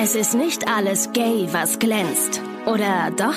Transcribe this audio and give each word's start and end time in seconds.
Es 0.00 0.14
ist 0.14 0.34
nicht 0.34 0.68
alles 0.68 1.12
gay, 1.12 1.48
was 1.50 1.80
glänzt. 1.80 2.40
Oder 2.66 3.10
doch? 3.16 3.34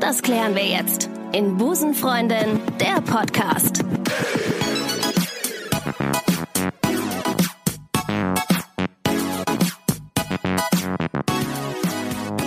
Das 0.00 0.22
klären 0.22 0.54
wir 0.54 0.64
jetzt 0.64 1.10
in 1.32 1.58
Busenfreundin, 1.58 2.62
der 2.80 3.02
Podcast. 3.02 3.84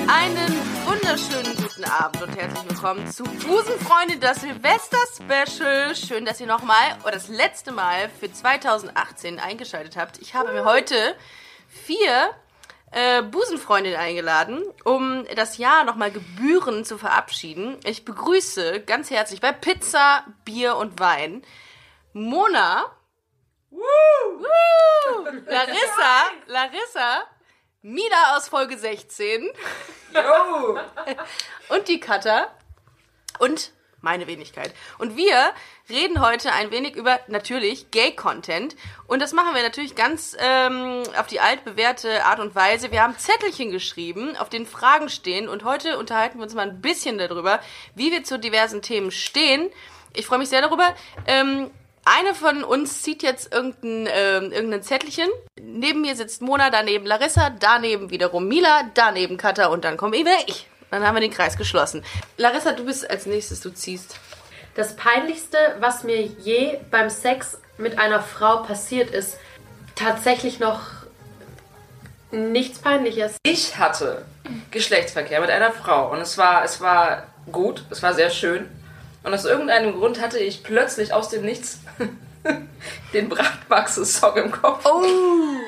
Einen 0.08 0.54
wunderschönen 0.88 1.56
guten 1.56 1.84
Abend 1.84 2.24
und 2.24 2.36
herzlich 2.36 2.68
willkommen 2.68 3.12
zu 3.12 3.26
Busenfreunde, 3.26 4.18
das 4.20 4.42
Silvester-Special. 4.42 5.96
Schön, 5.96 6.26
dass 6.26 6.42
ihr 6.42 6.48
nochmal 6.48 6.98
oder 7.04 7.12
das 7.12 7.28
letzte 7.28 7.72
Mal 7.72 8.10
für 8.20 8.34
2018 8.34 9.38
eingeschaltet 9.38 9.98
habt. 9.98 10.18
Ich 10.18 10.34
habe 10.34 10.52
mir 10.52 10.66
heute 10.66 10.96
vier 11.68 12.32
äh, 12.96 13.22
Busenfreundinnen 13.24 14.00
eingeladen, 14.00 14.64
um 14.86 15.26
das 15.36 15.58
Jahr 15.58 15.84
nochmal 15.84 16.12
gebührend 16.12 16.88
zu 16.88 16.98
verabschieden. 16.98 17.78
Ich 17.84 18.06
begrüße 18.06 18.80
ganz 18.82 19.10
herzlich 19.12 19.42
bei 19.42 19.52
Pizza, 19.52 20.24
Bier 20.46 20.78
und 20.78 20.98
Wein 21.00 21.44
Mona. 22.14 22.86
Woo! 23.70 23.82
Larissa, 25.46 26.24
Larissa, 26.48 27.24
Mida 27.82 28.38
aus 28.38 28.48
Folge 28.48 28.78
16 28.78 29.50
Oh! 30.16 30.78
und 31.68 31.88
die 31.90 32.00
Cutter 32.00 32.50
und 33.40 33.74
meine 34.06 34.28
Wenigkeit. 34.28 34.74
Und 35.00 35.18
wir 35.18 35.36
reden 35.90 36.22
heute 36.22 36.54
ein 36.54 36.72
wenig 36.72 36.96
über 36.96 37.20
natürlich 37.28 37.92
Gay-Content. 37.92 38.78
Und 39.08 39.22
das 39.22 39.34
machen 39.34 39.54
wir 39.54 39.64
natürlich 39.64 39.96
ganz 39.96 40.38
ähm, 40.40 41.04
auf 41.20 41.28
die 41.28 41.42
altbewährte 41.42 42.24
Art 42.24 42.40
und 42.40 42.56
Weise. 42.56 42.92
Wir 42.92 43.02
haben 43.02 43.18
Zettelchen 43.18 43.72
geschrieben, 43.72 44.38
auf 44.38 44.48
denen 44.48 44.68
Fragen 44.68 45.10
stehen. 45.10 45.50
Und 45.50 45.66
heute 45.66 45.98
unterhalten 45.98 46.38
wir 46.38 46.44
uns 46.44 46.54
mal 46.54 46.70
ein 46.70 46.80
bisschen 46.80 47.18
darüber, 47.18 47.60
wie 47.96 48.12
wir 48.12 48.24
zu 48.24 48.40
diversen 48.40 48.82
Themen 48.82 49.12
stehen. 49.12 49.70
Ich 50.14 50.28
freue 50.28 50.40
mich 50.40 50.50
sehr 50.50 50.62
darüber. 50.62 50.96
Ähm, 51.28 51.72
eine 52.06 52.36
von 52.36 52.64
uns 52.64 53.02
zieht 53.02 53.24
jetzt 53.24 53.52
irgendein, 53.52 54.08
ähm, 54.14 54.52
irgendein 54.52 54.84
Zettelchen. 54.84 55.28
Neben 55.60 56.02
mir 56.02 56.16
sitzt 56.16 56.44
Mona, 56.44 56.70
daneben 56.70 57.08
Larissa, 57.08 57.50
daneben 57.50 58.12
wiederum 58.12 58.48
Mila, 58.48 58.84
daneben 58.94 59.38
Katha 59.38 59.68
und 59.68 59.84
dann 59.84 59.98
komme 59.98 60.16
eben 60.18 60.30
ich. 60.46 60.68
Dann 60.96 61.06
haben 61.06 61.16
wir 61.16 61.22
den 61.22 61.32
Kreis 61.32 61.58
geschlossen. 61.58 62.06
Larissa, 62.38 62.72
du 62.72 62.86
bist 62.86 63.10
als 63.10 63.26
nächstes, 63.26 63.60
du 63.60 63.70
ziehst. 63.70 64.16
Das 64.76 64.96
Peinlichste, 64.96 65.58
was 65.82 66.06
mir 66.06 66.22
je 66.22 66.78
beim 66.90 67.10
Sex 67.10 67.58
mit 67.78 68.00
einer 68.00 68.22
Frau 68.22 68.64
passiert 68.64 69.12
ist, 69.12 69.38
tatsächlich 69.96 70.60
noch 70.60 70.80
nichts 72.32 72.80
Peinliches. 72.80 73.36
Ich 73.44 73.78
hatte 73.78 74.24
Geschlechtsverkehr 74.72 75.42
mit 75.42 75.50
einer 75.50 75.74
Frau 75.74 76.14
und 76.14 76.22
es 76.22 76.38
war, 76.38 76.64
es 76.64 76.80
war 76.80 77.24
gut, 77.52 77.84
es 77.90 78.02
war 78.02 78.14
sehr 78.14 78.30
schön. 78.30 78.70
Und 79.24 79.34
aus 79.34 79.44
irgendeinem 79.44 79.96
Grund 79.96 80.22
hatte 80.22 80.40
ich 80.40 80.64
plötzlich 80.64 81.12
aus 81.12 81.28
dem 81.28 81.44
Nichts 81.44 81.80
den 83.14 83.28
Bratwachse-Song 83.28 84.38
im 84.38 84.52
Kopf. 84.54 84.86
Oh! 84.86 85.65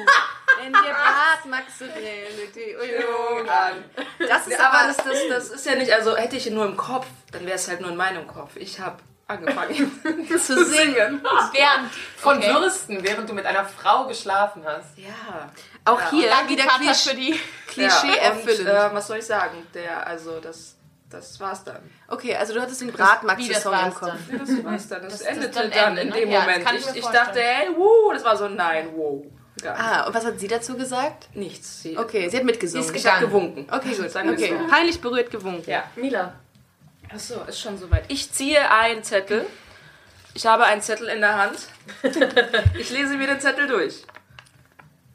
Union 2.75 3.49
an. 3.49 3.83
Das 4.19 4.47
ist 4.47 4.59
aber 4.59 4.87
das, 4.87 4.97
das, 4.97 5.17
das 5.29 5.49
ist 5.49 5.65
ja 5.65 5.75
nicht, 5.75 5.91
also 5.91 6.15
hätte 6.15 6.35
ich 6.35 6.47
ihn 6.47 6.53
nur 6.53 6.65
im 6.65 6.77
Kopf, 6.77 7.07
dann 7.31 7.45
wäre 7.45 7.55
es 7.55 7.67
halt 7.67 7.81
nur 7.81 7.89
in 7.91 7.95
meinem 7.97 8.27
Kopf. 8.27 8.55
Ich 8.55 8.79
habe 8.79 8.97
angefangen 9.27 9.91
zu 10.29 10.63
singen. 10.65 11.21
Während 11.51 11.91
von 12.17 12.37
Okay. 12.37 12.53
Würsten, 12.53 13.03
während 13.03 13.29
du 13.29 13.33
mit 13.33 13.45
einer 13.45 13.65
Frau 13.65 14.05
geschlafen 14.07 14.63
hast. 14.65 14.97
Ja. 14.97 15.51
Auch 15.85 15.99
Ja, 15.99 16.09
hier 16.11 16.29
Danke, 16.29 16.53
wieder 16.53 16.63
für 16.93 17.15
die. 17.15 17.39
Klischee 17.67 18.07
ja, 18.07 18.31
und, 18.31 18.37
erfüllend. 18.47 18.67
äh, 18.69 18.93
was 18.93 19.07
soll 19.07 19.17
ich 19.17 19.25
sagen? 19.25 19.67
Der, 19.73 20.07
also 20.07 20.39
das, 20.39 20.75
das 21.09 21.39
war's 21.39 21.63
dann. 21.63 21.79
okay, 22.07 22.35
also 22.35 22.53
du 22.53 22.61
hattest 22.61 22.81
den 22.81 22.87
Wie, 22.87 22.91
das 22.93 23.07
Bratmaxe-Song 23.07 23.73
im 23.73 23.93
Kopf. 23.93 24.01
dann. 24.29 24.39
Das 24.39 24.63
war's 24.65 24.87
dann. 24.87 25.01
Das, 25.03 25.11
Das- 25.11 25.19
das 25.19 25.27
endete 25.27 25.53
dann 25.59 25.71
dann, 25.71 25.97
Ende, 25.97 26.01
in 26.01 26.09
ne? 26.09 26.15
dem 26.15 26.29
Ja, 26.31 26.37
das 26.39 26.47
Moment. 26.47 26.65
kann 26.65 26.75
ich 26.77 26.95
Ich, 26.95 27.05
dachte, 27.05 27.39
hey, 27.41 27.67
wuh, 27.75 28.11
das 28.13 28.23
war 28.23 28.35
so 28.37 28.45
ein 28.45 28.55
Nein, 28.55 28.89
wow. 28.95 29.25
Ah, 29.65 30.05
und 30.07 30.13
was 30.13 30.25
hat 30.25 30.39
sie 30.39 30.47
dazu 30.47 30.77
gesagt? 30.77 31.27
Nichts. 31.33 31.81
Sie, 31.83 31.97
Okay, 31.97 32.29
sie 32.29 32.37
hat 32.37 32.43
mitgesungen. 32.43 32.93
ich 32.95 33.05
habe 33.07 33.25
gewunken. 33.25 33.67
Okay, 33.71 33.95
gut. 33.95 34.09
Sagen 34.11 34.29
Okay, 34.29 34.55
so. 34.59 34.67
peinlich 34.69 35.01
berührt 35.01 35.31
gewunken. 35.31 35.69
Ja. 35.69 35.83
Mila, 35.95 36.33
Achso, 37.13 37.41
ist 37.47 37.59
schon 37.59 37.77
soweit. 37.77 38.03
Ich 38.09 38.31
ziehe 38.31 38.69
einen 38.69 39.03
Zettel. 39.03 39.45
Ich 40.33 40.45
habe 40.45 40.65
einen 40.65 40.81
Zettel 40.81 41.07
in 41.07 41.21
der 41.21 41.35
Hand. 41.37 41.57
Ich 42.77 42.89
lese 42.91 43.15
mir 43.17 43.27
den 43.27 43.39
Zettel 43.39 43.67
durch. 43.67 44.03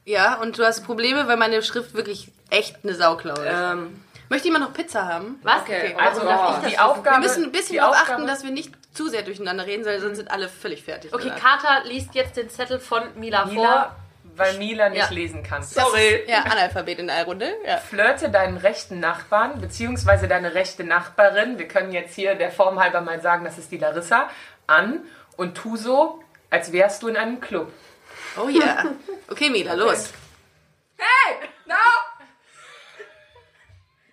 Ja, 0.04 0.36
und 0.40 0.58
du 0.58 0.64
hast 0.64 0.84
Probleme, 0.84 1.28
weil 1.28 1.36
meine 1.36 1.62
Schrift 1.62 1.94
wirklich 1.94 2.32
echt 2.50 2.76
eine 2.82 2.94
Sauklaue 2.94 3.44
ist. 3.46 3.54
Ähm, 3.54 4.02
Möchte 4.28 4.48
jemand 4.48 4.64
noch 4.64 4.72
Pizza 4.72 5.06
haben? 5.06 5.38
was? 5.42 5.60
okay, 5.62 5.94
Also, 5.98 6.22
darf 6.22 6.56
ich 6.56 6.62
das 6.64 6.72
die 6.72 6.78
Aufgabe. 6.78 7.16
Wir 7.16 7.20
müssen 7.28 7.44
ein 7.44 7.52
bisschen 7.52 7.76
darauf 7.76 7.94
achten, 7.96 8.26
dass 8.26 8.42
wir 8.42 8.50
nicht 8.50 8.72
zu 8.94 9.08
sehr 9.08 9.22
durcheinander 9.22 9.66
reden, 9.66 9.84
weil 9.84 10.00
sonst 10.00 10.16
sind 10.16 10.30
alle 10.30 10.48
völlig 10.48 10.82
fertig. 10.82 11.14
Okay. 11.14 11.30
Carter 11.38 11.84
liest 11.86 12.14
jetzt 12.14 12.36
den 12.36 12.48
Zettel 12.50 12.80
von 12.80 13.02
Mila, 13.16 13.44
Mila, 13.46 13.94
weil 14.36 14.56
Mila 14.58 14.88
nicht 14.88 14.98
Ja. 14.98 15.10
lesen 15.10 15.42
kann. 15.42 15.62
sorry. 15.62 16.24
Ja, 16.26 16.40
Analphabet 16.42 16.98
in 16.98 17.06
der 17.08 17.24
Runde. 17.24 17.54
Ja. 17.66 17.76
Flirte 17.78 18.30
deinen 18.30 18.56
rechten 18.56 19.00
Nachbarn, 19.00 19.60
beziehungsweise 19.60 20.28
deine 20.28 20.54
rechte 20.54 20.84
Nachbarin, 20.84 21.58
wir 21.58 21.68
können 21.68 21.92
jetzt 21.92 22.14
hier 22.14 22.34
der 22.34 22.50
Form 22.50 22.80
halber 22.80 23.00
mal 23.00 23.20
sagen, 23.20 23.44
das 23.44 23.58
ist 23.58 23.70
die 23.70 23.78
Larissa, 23.78 24.28
an 24.66 25.00
und 25.36 25.56
tu 25.56 25.76
so, 25.76 26.22
als 26.50 26.72
wärst 26.72 27.02
du 27.02 27.08
in 27.08 27.16
einem 27.16 27.40
Club. 27.40 27.72
Oh 28.36 28.48
ja. 28.48 28.84
Okay, 29.28 29.50
Mila, 29.50 29.74
los. 29.74 30.10
Hey, 30.96 31.36
na? 31.66 31.74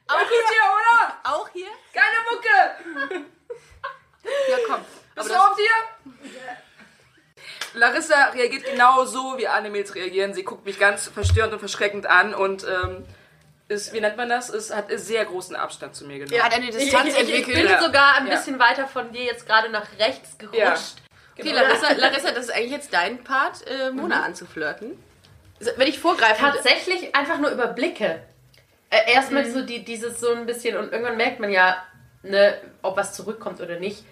Auch 0.07 0.17
gut 0.17 0.29
hier, 0.29 0.65
oder? 0.75 1.13
Auch 1.23 1.49
hier? 1.53 1.67
Keine 1.93 2.19
Mucke. 2.31 3.19
Ja, 4.49 4.57
komm. 4.67 4.81
Bist 5.15 5.29
du 5.29 5.33
auf 5.35 5.55
dir? 5.55 6.21
Larissa 7.73 8.29
reagiert 8.29 8.65
genau 8.65 9.05
so, 9.05 9.37
wie 9.37 9.47
alle 9.47 9.69
Mädels 9.69 9.95
reagieren. 9.95 10.33
Sie 10.33 10.43
guckt 10.43 10.65
mich 10.65 10.79
ganz 10.79 11.07
verstörend 11.07 11.53
und 11.53 11.59
verschreckend 11.59 12.05
an 12.07 12.33
und 12.33 12.63
ähm, 12.65 13.05
ist, 13.67 13.93
wie 13.93 14.01
nennt 14.01 14.17
man 14.17 14.29
das? 14.29 14.49
Ist, 14.49 14.75
hat 14.75 14.87
sehr 14.95 15.25
großen 15.25 15.55
Abstand 15.55 15.95
zu 15.95 16.05
mir 16.05 16.19
genommen. 16.19 16.33
Er 16.33 16.43
hat 16.43 16.53
eine 16.53 16.69
Ich, 16.69 16.75
Distanz 16.75 17.13
ich, 17.13 17.19
ich 17.21 17.27
bin 17.27 17.35
entwickelt. 17.35 17.69
Ja. 17.69 17.81
sogar 17.81 18.15
ein 18.15 18.27
Ja. 18.27 18.35
bisschen 18.35 18.57
weiter 18.59 18.87
von 18.87 19.11
dir 19.11 19.23
jetzt 19.23 19.45
gerade 19.45 19.69
nach 19.69 19.85
rechts 19.99 20.37
gerutscht. 20.37 20.57
Ja. 20.57 20.75
Okay, 21.37 21.51
Larissa, 21.51 21.93
Larissa, 21.93 22.31
das 22.31 22.45
ist 22.45 22.51
eigentlich 22.53 22.71
jetzt 22.71 22.93
dein 22.93 23.23
Part, 23.23 23.65
äh, 23.67 23.91
Mona 23.91 24.23
anzuflirten. 24.23 24.97
So, 25.59 25.71
Wenn 25.77 25.87
ich 25.87 25.99
vorgreife. 25.99 26.41
Tatsächlich 26.41 27.15
einfach 27.15 27.37
nur 27.37 27.51
über 27.51 27.67
Blicke. 27.67 28.21
Äh, 28.89 29.13
Erstmal 29.13 29.45
so 29.45 29.61
die, 29.61 29.85
dieses 29.85 30.19
so 30.19 30.33
ein 30.33 30.45
bisschen 30.47 30.75
und 30.75 30.91
irgendwann 30.91 31.15
merkt 31.17 31.39
man 31.39 31.51
ja, 31.51 31.77
ne, 32.23 32.59
ob 32.81 32.97
was 32.97 33.13
zurückkommt 33.13 33.61
oder 33.61 33.79
nicht. 33.79 34.03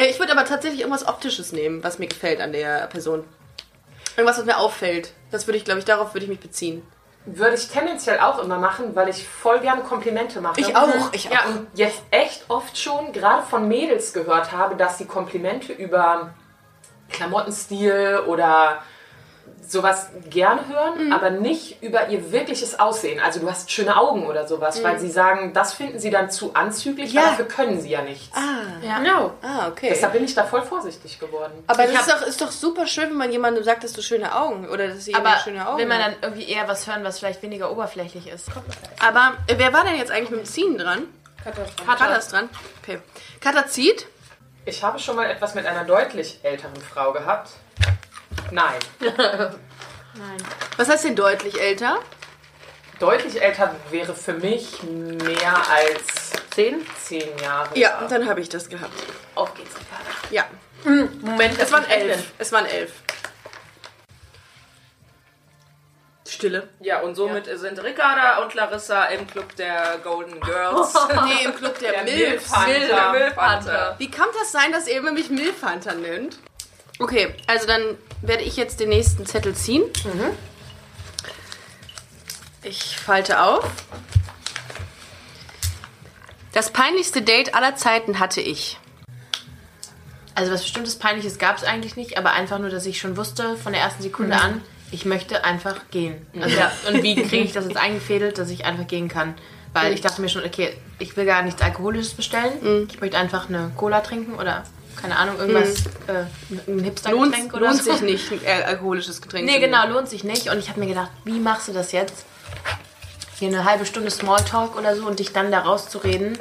Äh, 0.00 0.10
ich 0.10 0.18
würde 0.18 0.32
aber 0.32 0.44
tatsächlich 0.44 0.80
irgendwas 0.80 1.06
Optisches 1.06 1.52
nehmen, 1.52 1.84
was 1.84 1.98
mir 1.98 2.08
gefällt 2.08 2.40
an 2.40 2.52
der 2.52 2.86
Person. 2.86 3.24
Irgendwas, 4.16 4.38
was 4.38 4.44
mir 4.44 4.58
auffällt. 4.58 5.12
Das 5.30 5.46
würde 5.46 5.58
ich, 5.58 5.64
glaube 5.64 5.78
ich, 5.78 5.84
darauf 5.84 6.14
würde 6.14 6.24
ich 6.24 6.30
mich 6.30 6.40
beziehen. 6.40 6.82
Würde 7.26 7.54
ich 7.54 7.68
tendenziell 7.68 8.18
auch 8.18 8.38
immer 8.42 8.58
machen, 8.58 8.96
weil 8.96 9.08
ich 9.08 9.28
voll 9.28 9.60
gerne 9.60 9.82
Komplimente 9.82 10.40
mache. 10.40 10.60
Ich 10.60 10.74
auch, 10.74 11.12
ich 11.12 11.28
auch. 11.28 11.32
Ja, 11.32 11.44
und 11.46 11.66
jetzt 11.74 12.00
echt 12.10 12.44
oft 12.48 12.78
schon, 12.78 13.12
gerade 13.12 13.42
von 13.42 13.68
Mädels 13.68 14.12
gehört 14.12 14.52
habe, 14.52 14.74
dass 14.74 14.98
sie 14.98 15.04
Komplimente 15.04 15.72
über 15.72 16.30
Klamottenstil 17.10 18.22
oder 18.26 18.82
sowas 19.66 20.08
gerne 20.28 20.66
hören, 20.68 21.06
Mhm. 21.06 21.12
aber 21.12 21.30
nicht 21.30 21.82
über 21.82 22.08
ihr 22.08 22.32
wirkliches 22.32 22.80
Aussehen. 22.80 23.20
Also 23.20 23.40
du 23.40 23.48
hast 23.50 23.70
schöne 23.70 23.96
Augen 23.96 24.26
oder 24.26 24.46
sowas, 24.48 24.82
weil 24.82 24.98
sie 24.98 25.10
sagen, 25.10 25.52
das 25.52 25.74
finden 25.74 25.98
sie 25.98 26.10
dann 26.10 26.30
zu 26.30 26.54
anzüglich, 26.54 27.10
Mhm. 27.10 27.16
Ja. 27.16 27.22
weil 27.22 27.30
dafür 27.30 27.44
können 27.48 27.80
sie 27.80 27.90
ja 27.90 28.02
nichts. 28.02 28.36
No. 29.04 29.32
Ah, 29.42 29.68
okay. 29.68 29.88
Deshalb 29.90 30.12
bin 30.14 30.24
ich 30.24 30.34
da 30.34 30.44
voll 30.44 30.62
vorsichtig 30.62 31.18
geworden. 31.20 31.52
aber 31.66 31.84
Ich 31.84 31.92
das 31.92 32.06
ist 32.06 32.10
doch, 32.12 32.22
ist 32.26 32.40
doch 32.40 32.50
super 32.50 32.86
schön, 32.86 33.10
wenn 33.10 33.16
man 33.16 33.30
jemandem 33.32 33.62
sagt, 33.62 33.84
dass 33.84 33.92
du 33.92 34.02
schöne 34.02 34.34
Augen 34.34 34.68
oder 34.68 34.88
dass 34.88 35.04
sie 35.04 35.14
Aber 35.14 35.36
schöne 35.44 35.66
Augen 35.68 35.78
will 35.78 35.86
man 35.86 36.00
dann 36.00 36.14
irgendwie 36.22 36.48
eher 36.48 36.66
was 36.66 36.86
hören, 36.86 37.04
was 37.04 37.18
vielleicht 37.18 37.42
weniger 37.42 37.70
oberflächlich 37.70 38.26
ist? 38.28 38.48
Aber 39.06 39.34
äh, 39.46 39.54
wer 39.56 39.72
war 39.72 39.84
denn 39.84 39.96
jetzt 39.96 40.10
eigentlich 40.10 40.30
mit 40.30 40.40
dem 40.40 40.46
Ziehen 40.46 40.78
dran? 40.78 41.04
Katha 41.86 42.14
ist 42.16 42.32
dran. 42.32 42.48
Okay. 42.82 43.00
Katha 43.40 43.66
zieht. 43.66 44.06
Ich 44.66 44.82
habe 44.84 44.98
schon 44.98 45.16
mal 45.16 45.30
etwas 45.30 45.54
mit 45.54 45.64
einer 45.66 45.84
deutlich 45.84 46.40
älteren 46.42 46.76
Frau 46.76 47.12
gehabt. 47.12 47.50
Nein. 48.50 48.78
Was 50.76 50.88
heißt 50.88 51.04
denn 51.04 51.16
deutlich 51.16 51.60
älter? 51.60 52.00
Deutlich 52.98 53.40
älter 53.40 53.74
wäre 53.90 54.14
für 54.14 54.34
mich 54.34 54.82
mehr 54.82 55.56
als 55.70 56.32
Zehn? 56.54 56.84
zehn 57.02 57.38
Jahre. 57.38 57.78
Ja, 57.78 58.06
dann 58.08 58.28
habe 58.28 58.40
ich 58.40 58.48
das 58.48 58.68
gehabt. 58.68 58.92
Auf 59.34 59.54
geht's. 59.54 59.74
Ja. 60.30 60.44
Moment, 60.84 61.58
Es 61.58 61.70
waren 61.72 61.84
elf. 61.88 62.32
Es 62.38 62.52
waren 62.52 62.66
elf. 62.66 62.92
Stille. 66.26 66.68
Ja, 66.80 67.00
und 67.00 67.14
somit 67.16 67.46
sind 67.58 67.82
Ricarda 67.82 68.38
und 68.42 68.54
Larissa 68.54 69.04
im 69.06 69.26
Club 69.26 69.54
der 69.56 69.98
Golden 70.02 70.40
Girls. 70.40 70.94
Nee, 71.24 71.44
im 71.44 71.54
Club 71.54 71.78
der, 71.78 71.92
Der. 71.92 72.04
Der 72.04 73.10
Milfhunter. 73.12 73.94
Wie 73.98 74.10
kann 74.10 74.28
das 74.38 74.52
sein, 74.52 74.72
dass 74.72 74.86
ihr 74.86 74.98
immer 74.98 75.12
mich 75.12 75.28
Milfhunter 75.28 75.94
nennt? 75.94 76.38
Okay, 77.00 77.34
also 77.46 77.66
dann 77.66 77.80
werde 78.22 78.42
ich 78.42 78.56
jetzt 78.56 78.78
den 78.78 78.90
nächsten 78.90 79.24
Zettel 79.26 79.54
ziehen. 79.54 79.82
Ich 82.62 82.98
falte 82.98 83.42
auf. 83.42 83.68
Das 86.52 86.70
peinlichste 86.70 87.22
Date 87.22 87.54
aller 87.54 87.74
Zeiten 87.76 88.18
hatte 88.20 88.40
ich. 88.40 88.78
Also 90.34 90.52
was 90.52 90.62
bestimmtes 90.62 90.96
Peinliches 90.98 91.38
gab 91.38 91.56
es 91.56 91.64
eigentlich 91.64 91.96
nicht, 91.96 92.18
aber 92.18 92.32
einfach 92.32 92.58
nur, 92.58 92.70
dass 92.70 92.84
ich 92.86 92.98
schon 92.98 93.16
wusste 93.16 93.56
von 93.56 93.72
der 93.72 93.82
ersten 93.82 94.02
Sekunde 94.02 94.36
Mhm. 94.36 94.42
an, 94.42 94.62
ich 94.90 95.04
möchte 95.04 95.44
einfach 95.44 95.76
gehen. 95.90 96.26
Also, 96.40 96.56
Und 96.88 97.02
wie 97.02 97.14
kriege 97.14 97.44
ich 97.44 97.52
das 97.52 97.64
jetzt 97.66 97.76
eingefädelt, 97.76 98.36
dass 98.38 98.50
ich 98.50 98.64
einfach 98.64 98.86
gehen 98.86 99.08
kann? 99.08 99.34
Weil 99.72 99.92
ich 99.92 100.00
dachte 100.00 100.20
mir 100.20 100.28
schon, 100.28 100.44
okay, 100.44 100.76
ich 100.98 101.16
will 101.16 101.24
gar 101.24 101.42
nichts 101.42 101.62
Alkoholisches 101.62 102.14
bestellen. 102.14 102.52
Mhm. 102.60 102.88
Ich 102.90 103.00
möchte 103.00 103.16
einfach 103.16 103.48
eine 103.48 103.70
Cola 103.76 104.00
trinken 104.00 104.34
oder, 104.34 104.64
keine 104.96 105.16
Ahnung, 105.16 105.38
irgendwas, 105.38 105.86
äh, 106.06 106.24
ein 106.50 106.66
Lohnt, 106.66 106.84
Hipster-Getränk 106.84 107.54
oder 107.54 107.66
lohnt 107.68 107.82
so. 107.82 107.92
sich 107.92 108.02
nicht, 108.02 108.32
ein 108.32 108.44
äh, 108.44 108.62
alkoholisches 108.64 109.20
Getränk 109.20 109.46
Nee, 109.46 109.58
genau, 109.60 109.86
lohnt 109.88 110.08
sich 110.08 110.24
nicht. 110.24 110.48
Und 110.48 110.58
ich 110.58 110.68
habe 110.68 110.80
mir 110.80 110.86
gedacht, 110.86 111.10
wie 111.24 111.38
machst 111.38 111.68
du 111.68 111.72
das 111.72 111.92
jetzt? 111.92 112.24
Hier 113.38 113.48
eine 113.48 113.64
halbe 113.64 113.86
Stunde 113.86 114.10
Smalltalk 114.10 114.76
oder 114.76 114.94
so 114.96 115.06
und 115.06 115.18
dich 115.18 115.32
dann 115.32 115.50
da 115.50 115.60
rauszureden, 115.60 116.38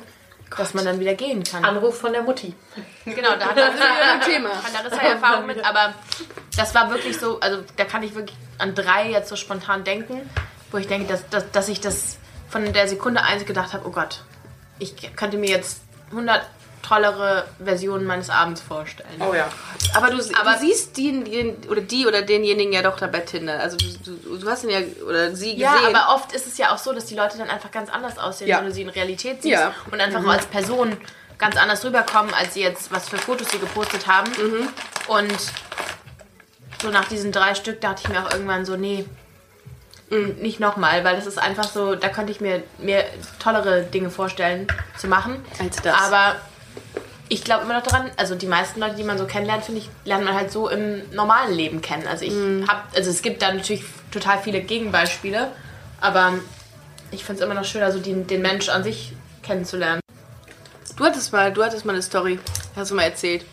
dass 0.57 0.73
man 0.73 0.83
dann 0.83 0.99
wieder 0.99 1.13
gehen 1.13 1.43
kann. 1.43 1.63
Anruf 1.63 1.99
von 1.99 2.11
der 2.11 2.23
Mutti. 2.23 2.53
Genau, 3.05 3.35
da 3.37 3.47
hat 3.49 3.55
Larissa, 3.57 3.85
ein 4.13 4.21
Thema. 4.21 4.49
hat 4.49 4.73
Larissa 4.73 5.01
Erfahrung 5.01 5.45
mit, 5.45 5.63
aber 5.63 5.93
das 6.57 6.75
war 6.75 6.89
wirklich 6.89 7.17
so, 7.17 7.39
also 7.39 7.63
da 7.77 7.85
kann 7.85 8.03
ich 8.03 8.15
wirklich 8.15 8.35
an 8.57 8.75
drei 8.75 9.09
jetzt 9.09 9.29
so 9.29 9.35
spontan 9.35 9.83
denken, 9.83 10.29
wo 10.71 10.77
ich 10.77 10.87
denke, 10.87 11.07
dass, 11.07 11.27
dass, 11.29 11.49
dass 11.51 11.69
ich 11.69 11.79
das 11.79 12.17
von 12.49 12.73
der 12.73 12.87
Sekunde 12.87 13.23
eins 13.23 13.45
gedacht 13.45 13.73
habe, 13.73 13.87
oh 13.87 13.91
Gott, 13.91 14.23
ich 14.79 15.15
könnte 15.15 15.37
mir 15.37 15.49
jetzt 15.49 15.81
100 16.11 16.41
tollere 16.81 17.45
Versionen 17.63 18.05
meines 18.05 18.29
Abends 18.29 18.61
vorstellen. 18.61 19.21
Oh 19.21 19.33
ja. 19.33 19.47
Aber 19.93 20.09
du, 20.09 20.17
Aber- 20.39 20.53
du 20.53 20.59
siehst 20.59 20.97
die, 20.97 21.23
die 21.23 21.55
oder 21.69 21.81
die 21.81 22.07
oder 22.07 22.21
denjenigen 22.21 22.73
ja 22.73 22.81
doch 22.81 22.97
da 22.97 23.07
bei 23.07 23.19
Tinder. 23.19 23.59
Also 23.59 23.77
du, 23.77 24.11
du, 24.15 24.37
du 24.37 24.49
hast 24.49 24.63
ihn 24.63 24.69
ja 24.69 24.79
oder 25.07 25.35
sie 25.35 25.51
gesehen. 25.55 25.59
Ja, 25.59 25.75
aber 25.87 26.15
oft 26.15 26.31
ist 26.33 26.47
es 26.47 26.57
ja 26.57 26.73
auch 26.73 26.77
so, 26.77 26.93
dass 26.93 27.05
die 27.05 27.15
Leute 27.15 27.37
dann 27.37 27.49
einfach 27.49 27.71
ganz 27.71 27.89
anders 27.89 28.17
aussehen, 28.17 28.47
Ja. 28.47 28.59
wenn 28.59 28.65
du 28.67 28.71
sie 28.71 28.81
in 28.83 28.89
Realität 28.89 29.41
siehst 29.43 29.53
Ja. 29.53 29.73
und 29.91 29.99
einfach 30.01 30.25
als 30.27 30.45
Person 30.47 30.97
ganz 31.37 31.55
anders 31.57 31.83
rüberkommen, 31.85 32.33
als 32.33 32.53
sie 32.55 32.61
jetzt, 32.61 32.91
was 32.91 33.07
für 33.09 33.17
Fotos 33.17 33.49
sie 33.49 33.59
gepostet 33.59 34.07
haben. 34.07 34.31
Und 35.07 35.33
so 36.81 36.89
nach 36.89 37.07
diesen 37.07 37.31
drei 37.31 37.55
Stück 37.55 37.81
dachte 37.81 38.01
ich 38.03 38.09
mir 38.09 38.25
auch 38.25 38.31
irgendwann 38.31 38.65
so, 38.65 38.75
nee, 38.77 39.05
nicht 40.41 40.59
nochmal, 40.59 41.03
weil 41.03 41.15
das 41.15 41.27
ist 41.27 41.37
einfach 41.37 41.65
so, 41.65 41.93
da 41.95 42.09
könnte 42.09 42.31
ich 42.31 42.41
mir 42.41 42.63
mehr 42.79 43.05
tollere 43.37 43.83
Dinge 43.83 44.09
vorstellen 44.09 44.65
zu 44.97 45.07
machen. 45.07 45.45
Als 45.59 45.75
das. 45.83 45.95
Aber 46.01 46.35
ich 47.29 47.43
glaube 47.43 47.63
immer 47.63 47.75
noch 47.75 47.83
daran, 47.83 48.09
also 48.17 48.35
die 48.35 48.47
meisten 48.47 48.79
Leute, 48.79 48.95
die 48.95 49.03
man 49.03 49.17
so 49.17 49.25
kennenlernt, 49.25 49.63
finde 49.63 49.81
ich, 49.81 49.89
lernt 50.03 50.25
man 50.25 50.33
halt 50.33 50.51
so 50.51 50.67
im 50.67 51.03
normalen 51.11 51.53
Leben 51.53 51.81
kennen. 51.81 52.07
Also 52.07 52.25
ich 52.25 52.33
habe, 52.67 52.81
also 52.95 53.09
es 53.09 53.21
gibt 53.21 53.41
da 53.41 53.53
natürlich 53.53 53.83
total 54.11 54.39
viele 54.39 54.61
Gegenbeispiele, 54.61 55.51
aber 56.01 56.33
ich 57.11 57.23
finde 57.23 57.41
es 57.41 57.45
immer 57.45 57.55
noch 57.55 57.65
schöner, 57.65 57.91
so 57.91 57.99
den, 57.99 58.25
den 58.25 58.41
Mensch 58.41 58.69
an 58.69 58.83
sich 58.83 59.13
kennenzulernen. 59.43 60.01
Du 60.97 61.05
hattest 61.05 61.31
mal, 61.31 61.53
du 61.53 61.63
hattest 61.63 61.85
mal 61.85 61.93
eine 61.93 62.01
Story, 62.01 62.39
hast 62.75 62.91
du 62.91 62.95
mal 62.95 63.03
erzählt. 63.03 63.45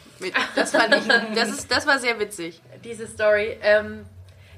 Das 0.54 0.70
fand 0.70 0.94
ich, 0.94 1.02
das 1.34 1.50
ist, 1.50 1.70
das 1.70 1.86
war 1.86 1.98
sehr 1.98 2.18
witzig. 2.18 2.60
diese 2.84 3.06
Story. 3.06 3.58
Ähm, 3.62 4.06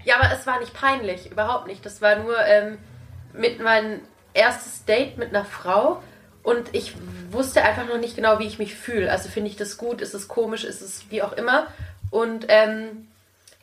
ja, 0.05 0.17
aber 0.17 0.33
es 0.33 0.47
war 0.47 0.61
nicht 0.61 0.73
peinlich, 0.75 1.31
überhaupt 1.31 1.67
nicht. 1.67 1.85
Das 1.85 2.01
war 2.01 2.17
nur 2.17 2.39
ähm, 2.47 2.79
mit 3.33 3.61
mein 3.61 4.01
erstes 4.33 4.85
Date 4.85 5.19
mit 5.19 5.31
einer 5.31 5.45
Frau 5.45 6.03
und 6.49 6.75
ich 6.75 6.95
wusste 7.31 7.63
einfach 7.63 7.87
noch 7.87 7.99
nicht 7.99 8.17
genau, 8.17 8.39
wie 8.39 8.47
ich 8.47 8.59
mich 8.59 8.75
fühle. 8.75 9.13
Also 9.13 9.29
finde 9.29 9.51
ich 9.51 9.57
das 9.57 9.77
gut, 9.77 10.01
ist 10.01 10.15
es 10.15 10.29
komisch, 10.29 10.65
ist 10.65 10.81
es 10.81 11.05
wie 11.11 11.23
auch 11.23 11.35
immer. 11.35 11.67
Und 12.11 12.47
ähm, 12.49 13.07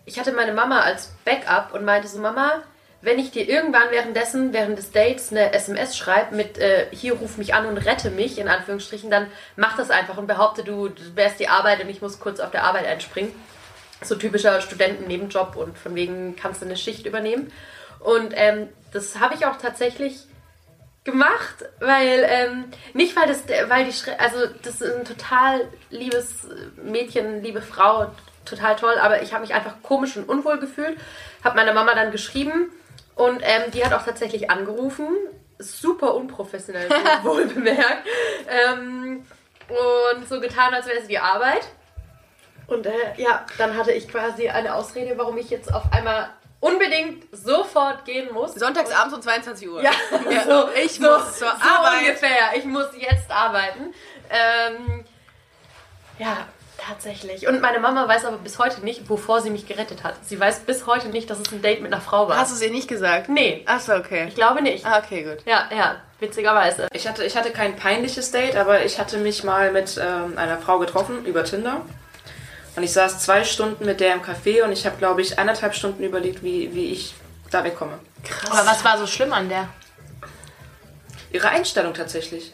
ich 0.05 0.19
hatte 0.19 0.33
meine 0.33 0.53
Mama 0.53 0.81
als 0.81 1.11
Backup 1.25 1.73
und 1.73 1.83
meinte 1.83 2.07
so, 2.07 2.19
Mama, 2.19 2.61
wenn 3.01 3.17
ich 3.17 3.31
dir 3.31 3.49
irgendwann 3.49 3.89
währenddessen, 3.89 4.53
während 4.53 4.77
des 4.77 4.91
Dates 4.91 5.31
eine 5.31 5.51
SMS 5.51 5.97
schreibe 5.97 6.35
mit 6.35 6.59
äh, 6.59 6.85
hier 6.91 7.13
ruf 7.13 7.37
mich 7.37 7.55
an 7.55 7.65
und 7.65 7.79
rette 7.79 8.11
mich, 8.11 8.37
in 8.37 8.49
Anführungsstrichen, 8.49 9.09
dann 9.09 9.31
mach 9.55 9.75
das 9.75 9.89
einfach 9.89 10.17
und 10.17 10.27
behaupte, 10.27 10.63
du, 10.63 10.91
wärst 11.15 11.39
die 11.39 11.47
Arbeit 11.47 11.83
und 11.83 11.89
ich 11.89 12.03
muss 12.03 12.19
kurz 12.19 12.39
auf 12.39 12.51
der 12.51 12.65
Arbeit 12.65 12.85
einspringen 12.85 13.33
so 14.03 14.13
typischer 14.13 14.61
Studentennebenjob 14.61 15.55
und 15.55 15.75
von 15.75 15.95
wegen 15.95 16.35
kannst 16.35 16.61
du 16.61 16.65
eine 16.65 16.77
Schicht 16.77 17.07
übernehmen. 17.07 17.51
Und 17.99 18.33
ähm, 18.35 18.69
das 18.93 19.19
habe 19.19 19.33
ich 19.33 19.47
auch 19.47 19.55
tatsächlich 19.55 20.27
gemacht, 21.05 21.63
weil 21.79 22.25
ähm, 22.27 22.65
nicht 22.93 23.15
weil 23.15 23.27
das, 23.27 23.43
weil 23.69 23.85
die, 23.85 23.93
Schre 23.93 24.19
also 24.19 24.37
das 24.63 24.81
ist 24.81 24.93
ein 24.93 25.05
total 25.05 25.67
liebes 25.91 26.47
Mädchen, 26.83 27.43
liebe 27.43 27.61
Frau, 27.61 28.07
total 28.43 28.75
toll, 28.75 28.95
aber 28.99 29.21
ich 29.21 29.31
habe 29.31 29.41
mich 29.41 29.53
einfach 29.53 29.75
komisch 29.83 30.17
und 30.17 30.27
unwohl 30.27 30.59
gefühlt, 30.59 30.97
habe 31.43 31.55
meiner 31.55 31.73
Mama 31.73 31.93
dann 31.93 32.11
geschrieben 32.11 32.71
und 33.15 33.41
ähm, 33.43 33.71
die 33.71 33.85
hat 33.85 33.93
auch 33.93 34.03
tatsächlich 34.03 34.49
angerufen, 34.49 35.07
super 35.59 36.15
unprofessionell, 36.15 36.89
wohl 37.23 37.45
bemerkt, 37.45 38.07
ähm, 38.49 39.25
und 39.69 40.27
so 40.27 40.39
getan, 40.39 40.73
als 40.73 40.87
wäre 40.87 40.99
es 40.99 41.07
die 41.07 41.19
Arbeit. 41.19 41.67
Und 42.67 42.85
äh, 42.87 42.91
ja, 43.17 43.45
dann 43.57 43.77
hatte 43.77 43.91
ich 43.91 44.07
quasi 44.07 44.49
eine 44.49 44.73
Ausrede, 44.73 45.17
warum 45.17 45.37
ich 45.37 45.49
jetzt 45.49 45.73
auf 45.73 45.83
einmal 45.91 46.29
unbedingt 46.65 47.25
sofort 47.31 48.05
gehen 48.05 48.33
muss. 48.33 48.55
Sonntagsabends 48.55 49.13
um 49.15 49.21
22 49.21 49.69
Uhr. 49.69 49.81
Ja, 49.83 49.91
so, 50.45 50.69
ich 50.83 50.93
so, 50.95 51.03
muss 51.03 51.37
zur 51.37 51.47
so 51.49 51.53
Arbeit. 51.53 51.99
ungefähr. 52.01 52.55
Ich 52.55 52.65
muss 52.65 52.87
jetzt 52.97 53.29
arbeiten. 53.29 53.93
Ähm, 54.29 55.05
ja, 56.17 56.47
tatsächlich. 56.77 57.47
Und 57.47 57.61
meine 57.61 57.79
Mama 57.79 58.07
weiß 58.07 58.25
aber 58.25 58.37
bis 58.37 58.57
heute 58.57 58.81
nicht, 58.81 59.09
wovor 59.09 59.41
sie 59.41 59.51
mich 59.51 59.67
gerettet 59.67 60.03
hat. 60.03 60.15
Sie 60.23 60.39
weiß 60.39 60.61
bis 60.61 60.87
heute 60.87 61.09
nicht, 61.09 61.29
dass 61.29 61.39
es 61.39 61.51
ein 61.51 61.61
Date 61.61 61.81
mit 61.81 61.93
einer 61.93 62.01
Frau 62.01 62.27
war. 62.27 62.37
Hast 62.37 62.51
du 62.51 62.55
es 62.55 62.61
ihr 62.63 62.71
nicht 62.71 62.87
gesagt? 62.87 63.29
nee, 63.29 63.63
Achso, 63.67 63.95
okay. 63.95 64.25
ich 64.27 64.35
glaube 64.35 64.61
nicht. 64.63 64.85
Ah, 64.85 64.99
okay, 65.03 65.23
gut. 65.23 65.45
Ja, 65.45 65.69
ja, 65.75 65.97
witzigerweise. 66.19 66.87
Ich 66.93 67.07
hatte, 67.07 67.23
ich 67.23 67.37
hatte 67.37 67.51
kein 67.51 67.75
peinliches 67.75 68.31
Date, 68.31 68.55
aber 68.55 68.83
ich 68.83 68.99
hatte 68.99 69.17
mich 69.17 69.43
mal 69.43 69.71
mit 69.71 69.99
ähm, 70.01 70.37
einer 70.37 70.57
Frau 70.57 70.79
getroffen 70.79 71.25
über 71.25 71.43
Tinder. 71.43 71.81
Und 72.75 72.83
ich 72.83 72.91
saß 72.91 73.19
zwei 73.19 73.43
Stunden 73.43 73.85
mit 73.85 73.99
der 73.99 74.13
im 74.13 74.21
Café 74.21 74.63
und 74.63 74.71
ich 74.71 74.85
habe, 74.85 74.97
glaube 74.97 75.21
ich, 75.21 75.39
eineinhalb 75.39 75.73
Stunden 75.75 76.03
überlegt, 76.03 76.43
wie, 76.43 76.73
wie 76.75 76.91
ich 76.91 77.13
da 77.51 77.63
wegkomme. 77.63 77.99
Aber 78.49 78.65
was 78.65 78.83
war 78.83 78.97
so 78.97 79.07
schlimm 79.07 79.31
an 79.33 79.47
der? 79.49 79.69
Ihre 81.31 81.49
Einstellung 81.49 81.93
tatsächlich. 81.93 82.53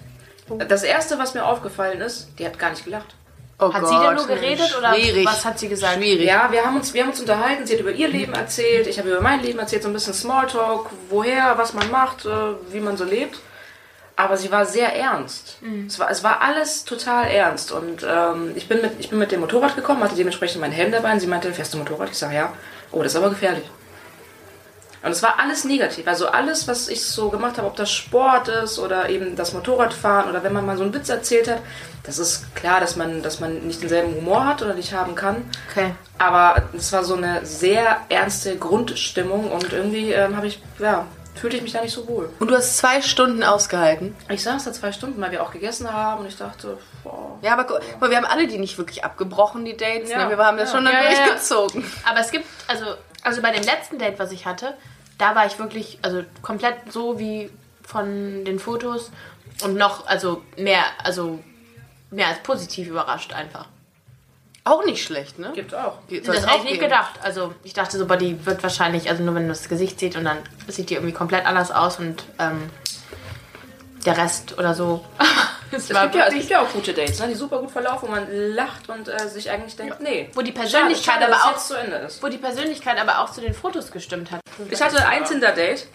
Das 0.67 0.83
Erste, 0.83 1.17
was 1.17 1.33
mir 1.33 1.45
aufgefallen 1.45 2.01
ist, 2.01 2.29
die 2.37 2.45
hat 2.45 2.59
gar 2.59 2.71
nicht 2.71 2.83
gelacht. 2.83 3.15
Oh 3.59 3.71
Hat 3.71 3.81
Gott. 3.83 3.89
sie 3.91 3.99
denn 3.99 4.15
nur 4.15 4.27
geredet 4.27 4.75
oder 4.77 4.95
Schwierig. 4.95 5.25
was 5.25 5.45
hat 5.45 5.59
sie 5.59 5.69
gesagt? 5.69 5.95
Schwierig. 5.97 6.25
Ja, 6.25 6.51
wir 6.51 6.65
haben 6.65 6.75
uns, 6.77 6.93
wir 6.95 7.03
haben 7.03 7.11
uns 7.11 7.19
unterhalten. 7.19 7.65
Sie 7.67 7.73
hat 7.73 7.79
über 7.79 7.91
ihr 7.91 8.07
Leben 8.07 8.33
erzählt, 8.33 8.87
ich 8.87 8.97
habe 8.97 9.09
über 9.09 9.21
mein 9.21 9.41
Leben 9.43 9.59
erzählt, 9.59 9.83
so 9.83 9.89
ein 9.89 9.93
bisschen 9.93 10.15
Smalltalk, 10.15 10.89
woher, 11.09 11.57
was 11.59 11.73
man 11.73 11.89
macht, 11.91 12.25
äh, 12.25 12.29
wie 12.71 12.79
man 12.79 12.97
so 12.97 13.05
lebt. 13.05 13.37
Aber 14.21 14.37
sie 14.37 14.51
war 14.51 14.67
sehr 14.67 14.95
ernst. 14.95 15.57
Es, 15.87 15.97
war, 15.97 16.11
es 16.11 16.23
war 16.23 16.41
alles 16.41 16.85
total 16.85 17.25
ernst. 17.25 17.71
Und 17.71 18.05
ähm, 18.07 18.51
ich, 18.53 18.67
bin 18.67 18.79
mit, 18.79 18.91
ich 18.99 19.09
bin 19.09 19.17
mit 19.17 19.31
dem 19.31 19.39
Motorrad 19.39 19.75
gekommen, 19.75 20.03
hatte 20.03 20.15
dementsprechend 20.15 20.61
meinen 20.61 20.73
Helm 20.73 20.91
dabei 20.91 21.13
und 21.13 21.19
sie 21.19 21.25
meinte, 21.25 21.51
fährst 21.51 21.73
du 21.73 21.79
Motorrad? 21.79 22.11
Ich 22.11 22.19
sage, 22.19 22.35
ja. 22.35 22.53
Oh, 22.91 23.01
das 23.01 23.13
ist 23.13 23.15
aber 23.15 23.31
gefährlich. 23.31 23.63
Und 25.01 25.09
es 25.09 25.23
war 25.23 25.39
alles 25.39 25.65
negativ. 25.65 26.07
Also 26.07 26.27
alles, 26.27 26.67
was 26.67 26.87
ich 26.87 27.03
so 27.03 27.29
gemacht 27.29 27.57
habe, 27.57 27.65
ob 27.65 27.75
das 27.75 27.91
Sport 27.91 28.47
ist 28.47 28.77
oder 28.77 29.09
eben 29.09 29.35
das 29.35 29.53
Motorradfahren 29.53 30.29
oder 30.29 30.43
wenn 30.43 30.53
man 30.53 30.67
mal 30.67 30.77
so 30.77 30.83
einen 30.83 30.93
Witz 30.93 31.09
erzählt 31.09 31.49
hat, 31.49 31.61
das 32.03 32.19
ist 32.19 32.53
klar, 32.53 32.79
dass 32.79 32.97
man, 32.97 33.23
dass 33.23 33.39
man 33.39 33.65
nicht 33.65 33.81
denselben 33.81 34.13
Humor 34.13 34.45
hat 34.45 34.61
oder 34.61 34.75
nicht 34.75 34.93
haben 34.93 35.15
kann. 35.15 35.49
Okay. 35.71 35.95
Aber 36.19 36.61
es 36.77 36.93
war 36.93 37.03
so 37.03 37.15
eine 37.15 37.43
sehr 37.43 38.01
ernste 38.09 38.55
Grundstimmung 38.55 39.51
und 39.51 39.73
irgendwie 39.73 40.11
ähm, 40.11 40.37
habe 40.37 40.45
ich, 40.45 40.61
ja, 40.77 41.07
fühlte 41.35 41.57
ich 41.57 41.63
mich 41.63 41.71
da 41.71 41.81
nicht 41.81 41.93
so 41.93 42.07
wohl. 42.07 42.29
Und 42.39 42.49
du 42.49 42.55
hast 42.55 42.77
zwei 42.77 43.01
Stunden 43.01 43.43
ausgehalten. 43.43 44.15
Ich 44.29 44.43
saß 44.43 44.65
da 44.65 44.73
zwei 44.73 44.91
Stunden, 44.91 45.21
weil 45.21 45.31
wir 45.31 45.41
auch 45.41 45.51
gegessen 45.51 45.91
haben 45.91 46.21
und 46.21 46.27
ich 46.27 46.37
dachte, 46.37 46.77
boah. 47.03 47.37
Ja, 47.41 47.53
aber 47.53 47.63
guck 47.63 47.79
mal, 47.99 48.09
wir 48.09 48.17
haben 48.17 48.25
alle 48.25 48.47
die 48.47 48.57
nicht 48.57 48.77
wirklich 48.77 49.03
abgebrochen, 49.03 49.65
die 49.65 49.77
Dates. 49.77 50.09
Ja. 50.09 50.25
Ne? 50.25 50.37
Wir 50.37 50.45
haben 50.45 50.57
das 50.57 50.71
schon 50.71 50.83
dann 50.85 50.93
Ja, 50.93 51.03
ja, 51.03 51.11
ja. 51.11 51.25
durchgezogen. 51.25 51.85
Aber 52.07 52.19
es 52.19 52.31
gibt, 52.31 52.45
also, 52.67 52.85
also 53.23 53.41
bei 53.41 53.51
dem 53.51 53.63
letzten 53.63 53.97
Date, 53.97 54.19
was 54.19 54.31
ich 54.31 54.45
hatte, 54.45 54.75
da 55.17 55.35
war 55.35 55.45
ich 55.45 55.57
wirklich, 55.59 55.99
also 56.01 56.23
komplett 56.41 56.91
so 56.91 57.19
wie 57.19 57.49
von 57.83 58.45
den 58.45 58.59
Fotos 58.59 59.11
und 59.63 59.75
noch, 59.75 60.07
also 60.07 60.43
mehr, 60.57 60.83
also 61.03 61.39
mehr 62.09 62.27
als 62.27 62.39
positiv 62.39 62.87
überrascht 62.87 63.33
einfach. 63.33 63.67
Auch 64.63 64.85
nicht 64.85 65.03
schlecht, 65.03 65.39
ne? 65.39 65.51
Gibt 65.55 65.73
auch. 65.73 65.97
Soll's 66.07 66.25
das 66.25 66.35
hätte 66.37 66.47
auch 66.49 66.57
ich 66.57 66.63
nicht 66.63 66.73
geben. 66.73 66.83
gedacht. 66.83 67.19
Also 67.23 67.53
ich 67.63 67.73
dachte 67.73 67.97
so, 67.97 68.05
die 68.05 68.45
wird 68.45 68.61
wahrscheinlich, 68.61 69.09
also 69.09 69.23
nur 69.23 69.33
wenn 69.33 69.43
du 69.43 69.49
das 69.49 69.67
Gesicht 69.67 69.99
sieht 69.99 70.15
und 70.15 70.25
dann 70.25 70.37
sieht 70.67 70.91
die 70.91 70.95
irgendwie 70.95 71.13
komplett 71.13 71.47
anders 71.47 71.71
aus 71.71 71.97
und 71.97 72.23
ähm, 72.37 72.69
der 74.05 74.17
Rest 74.17 74.57
oder 74.59 74.75
so. 74.75 75.03
es 75.71 75.89
Es 75.89 75.95
war 75.95 76.03
gibt, 76.03 76.15
ja, 76.15 76.27
es 76.27 76.33
gibt 76.35 76.49
ja 76.51 76.61
auch 76.61 76.71
gute 76.71 76.93
Dates, 76.93 77.19
ne, 77.19 77.29
die 77.29 77.33
super 77.33 77.59
gut 77.59 77.71
verlaufen, 77.71 78.07
wo 78.07 78.11
man 78.11 78.27
lacht 78.29 78.87
und 78.87 79.07
äh, 79.07 79.27
sich 79.27 79.49
eigentlich 79.49 79.75
denkt, 79.75 79.99
nee. 79.99 80.29
wo 80.35 80.41
die 80.41 80.51
Persönlichkeit 80.51 81.21
schade, 81.21 81.31
schade, 81.31 81.41
aber 81.43 81.55
auch 81.55 81.57
zu 81.57 81.73
Ende 81.75 81.95
ist. 81.97 82.21
wo 82.21 82.27
die 82.27 82.37
Persönlichkeit 82.37 82.99
aber 82.99 83.19
auch 83.19 83.31
zu 83.31 83.41
den 83.41 83.55
Fotos 83.55 83.91
gestimmt 83.91 84.29
hat. 84.29 84.41
Ich 84.69 84.81
hatte 84.81 85.07
ein 85.07 85.25
Tinder-Date 85.25 85.87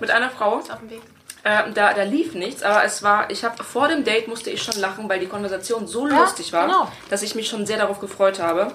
mit 0.00 0.10
einer 0.10 0.30
Frau. 0.30 0.56
auf 0.56 0.78
dem 0.80 0.90
Weg. 0.90 1.02
Äh, 1.48 1.72
da, 1.72 1.94
da 1.94 2.02
lief 2.02 2.34
nichts, 2.34 2.62
aber 2.62 2.84
es 2.84 3.02
war, 3.02 3.30
ich 3.30 3.42
habe 3.42 3.64
vor 3.64 3.88
dem 3.88 4.04
Date 4.04 4.28
musste 4.28 4.50
ich 4.50 4.62
schon 4.62 4.78
lachen, 4.78 5.08
weil 5.08 5.18
die 5.18 5.28
Konversation 5.28 5.86
so 5.86 6.06
lustig 6.06 6.52
war, 6.52 6.66
genau. 6.66 6.92
dass 7.08 7.22
ich 7.22 7.34
mich 7.34 7.48
schon 7.48 7.64
sehr 7.64 7.78
darauf 7.78 8.00
gefreut 8.00 8.38
habe. 8.38 8.74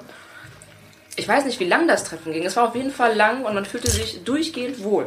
Ich 1.15 1.27
weiß 1.27 1.45
nicht, 1.45 1.59
wie 1.59 1.67
lang 1.67 1.87
das 1.87 2.03
Treffen 2.03 2.33
ging. 2.33 2.43
Es 2.43 2.55
war 2.55 2.69
auf 2.69 2.75
jeden 2.75 2.91
Fall 2.91 3.15
lang 3.15 3.45
und 3.45 3.53
man 3.53 3.65
fühlte 3.65 3.91
sich 3.91 4.23
durchgehend 4.23 4.83
wohl. 4.83 5.05